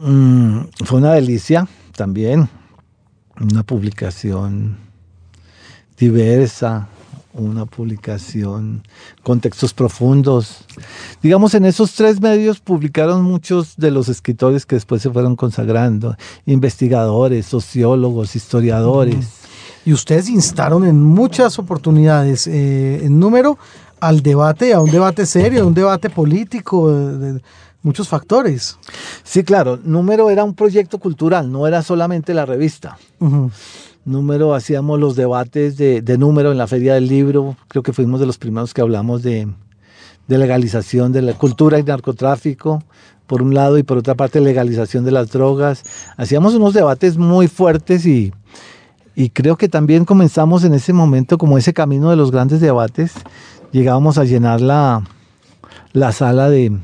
Mm, 0.00 0.60
fue 0.84 0.98
una 0.98 1.12
delicia 1.12 1.66
también, 1.96 2.48
una 3.40 3.62
publicación 3.62 4.76
diversa, 5.96 6.88
una 7.34 7.66
publicación 7.66 8.82
con 9.22 9.40
textos 9.40 9.72
profundos. 9.72 10.64
Digamos, 11.22 11.54
en 11.54 11.64
esos 11.64 11.92
tres 11.94 12.20
medios 12.20 12.60
publicaron 12.60 13.22
muchos 13.22 13.76
de 13.76 13.90
los 13.90 14.08
escritores 14.08 14.66
que 14.66 14.76
después 14.76 15.02
se 15.02 15.10
fueron 15.10 15.36
consagrando, 15.36 16.16
investigadores, 16.46 17.46
sociólogos, 17.46 18.36
historiadores. 18.36 19.42
Y 19.84 19.92
ustedes 19.92 20.28
instaron 20.28 20.84
en 20.84 21.02
muchas 21.02 21.58
oportunidades 21.58 22.46
eh, 22.46 23.04
en 23.04 23.18
número 23.18 23.58
al 24.00 24.22
debate, 24.22 24.72
a 24.74 24.80
un 24.80 24.90
debate 24.90 25.26
serio, 25.26 25.62
a 25.62 25.66
un 25.66 25.74
debate 25.74 26.10
político, 26.10 26.90
de, 26.90 27.34
de 27.34 27.42
muchos 27.82 28.08
factores. 28.08 28.78
Sí, 29.24 29.42
claro, 29.42 29.78
Número 29.82 30.30
era 30.30 30.44
un 30.44 30.54
proyecto 30.54 30.98
cultural, 30.98 31.50
no 31.50 31.66
era 31.66 31.82
solamente 31.82 32.34
la 32.34 32.46
revista. 32.46 32.96
Número 34.04 34.54
hacíamos 34.54 34.98
los 34.98 35.14
debates 35.14 35.76
de, 35.76 36.02
de 36.02 36.18
número 36.18 36.52
en 36.52 36.58
la 36.58 36.66
Feria 36.66 36.94
del 36.94 37.06
Libro, 37.08 37.56
creo 37.68 37.82
que 37.82 37.92
fuimos 37.92 38.18
de 38.20 38.26
los 38.26 38.38
primeros 38.38 38.74
que 38.74 38.80
hablamos 38.80 39.22
de, 39.22 39.48
de 40.26 40.38
legalización 40.38 41.12
de 41.12 41.22
la 41.22 41.34
cultura 41.34 41.78
y 41.78 41.84
narcotráfico, 41.84 42.82
por 43.26 43.42
un 43.42 43.54
lado, 43.54 43.78
y 43.78 43.84
por 43.84 43.98
otra 43.98 44.14
parte 44.14 44.40
legalización 44.40 45.04
de 45.04 45.12
las 45.12 45.30
drogas. 45.30 45.84
Hacíamos 46.16 46.54
unos 46.54 46.74
debates 46.74 47.16
muy 47.16 47.46
fuertes 47.46 48.04
y, 48.04 48.32
y 49.14 49.30
creo 49.30 49.56
que 49.56 49.68
también 49.68 50.04
comenzamos 50.04 50.64
en 50.64 50.74
ese 50.74 50.92
momento 50.92 51.38
como 51.38 51.58
ese 51.58 51.72
camino 51.72 52.10
de 52.10 52.16
los 52.16 52.30
grandes 52.30 52.60
debates. 52.60 53.12
Llegábamos 53.72 54.18
a 54.18 54.24
llenar 54.24 54.60
la, 54.60 55.02
la 55.92 56.12
sala 56.12 56.48
de, 56.48 56.78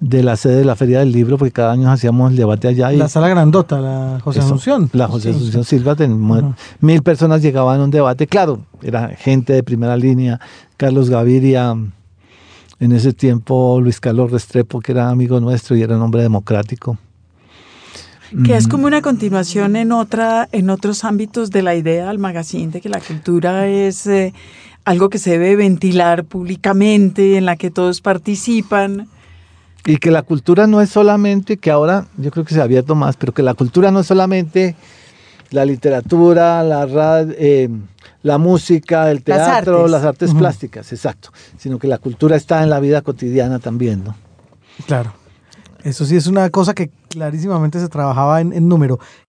de 0.00 0.22
la 0.22 0.36
sede 0.36 0.56
de 0.56 0.64
la 0.64 0.76
Feria 0.76 1.00
del 1.00 1.12
Libro, 1.12 1.36
porque 1.38 1.52
cada 1.52 1.72
año 1.72 1.90
hacíamos 1.90 2.30
el 2.30 2.36
debate 2.36 2.68
allá. 2.68 2.92
Y 2.92 2.96
La 2.96 3.08
sala 3.08 3.28
grandota, 3.28 3.80
la 3.80 4.18
José 4.22 4.38
eso, 4.38 4.48
Asunción. 4.48 4.90
La 4.92 5.08
José 5.08 5.30
Asunción 5.30 5.64
Silva, 5.64 5.96
mil 6.80 7.02
personas 7.02 7.42
llegaban 7.42 7.80
a 7.80 7.84
un 7.84 7.90
debate. 7.90 8.26
Claro, 8.26 8.60
era 8.82 9.08
gente 9.08 9.52
de 9.52 9.62
primera 9.62 9.96
línea. 9.96 10.40
Carlos 10.76 11.10
Gaviria, 11.10 11.76
en 12.80 12.92
ese 12.92 13.12
tiempo 13.12 13.78
Luis 13.80 14.00
Carlos 14.00 14.30
Restrepo, 14.30 14.80
que 14.80 14.92
era 14.92 15.10
amigo 15.10 15.38
nuestro 15.38 15.76
y 15.76 15.82
era 15.82 15.96
un 15.96 16.02
hombre 16.02 16.22
democrático. 16.22 16.96
Que 18.44 18.56
es 18.56 18.68
como 18.68 18.86
una 18.86 19.02
continuación 19.02 19.74
en 19.74 19.90
otra, 19.90 20.48
en 20.52 20.70
otros 20.70 21.02
ámbitos 21.04 21.50
de 21.50 21.62
la 21.62 21.74
idea 21.74 22.06
del 22.08 22.18
magazine 22.18 22.70
de 22.70 22.80
que 22.80 22.88
la 22.88 23.00
cultura 23.00 23.66
es 23.66 24.06
eh, 24.06 24.32
algo 24.84 25.10
que 25.10 25.18
se 25.18 25.30
debe 25.32 25.56
ventilar 25.56 26.24
públicamente, 26.24 27.36
en 27.36 27.44
la 27.44 27.56
que 27.56 27.70
todos 27.72 28.00
participan. 28.00 29.08
Y 29.84 29.96
que 29.96 30.10
la 30.12 30.22
cultura 30.22 30.66
no 30.68 30.80
es 30.80 30.90
solamente, 30.90 31.56
que 31.56 31.70
ahora 31.72 32.06
yo 32.18 32.30
creo 32.30 32.44
que 32.44 32.54
se 32.54 32.60
ha 32.60 32.64
abierto 32.64 32.94
más, 32.94 33.16
pero 33.16 33.32
que 33.34 33.42
la 33.42 33.54
cultura 33.54 33.90
no 33.90 34.00
es 34.00 34.06
solamente 34.06 34.76
la 35.50 35.64
literatura, 35.64 36.62
la, 36.62 36.86
rad- 36.86 37.34
eh, 37.36 37.68
la 38.22 38.38
música, 38.38 39.10
el 39.10 39.22
Las 39.26 39.38
teatro, 39.46 39.76
artes. 39.78 39.90
las 39.90 40.04
artes 40.04 40.34
plásticas, 40.34 40.92
exacto. 40.92 41.30
Sino 41.58 41.80
que 41.80 41.88
la 41.88 41.98
cultura 41.98 42.36
está 42.36 42.62
en 42.62 42.70
la 42.70 42.78
vida 42.78 43.02
cotidiana 43.02 43.58
también, 43.58 44.04
¿no? 44.04 44.14
Claro. 44.86 45.14
Eso 45.84 46.04
sí 46.04 46.16
es 46.16 46.26
una 46.26 46.50
cosa 46.50 46.74
que 46.74 46.90
clarísimamente 47.08 47.80
se 47.80 47.88
trabajaba 47.88 48.40
en, 48.40 48.52
en 48.52 48.68
número. 48.68 48.98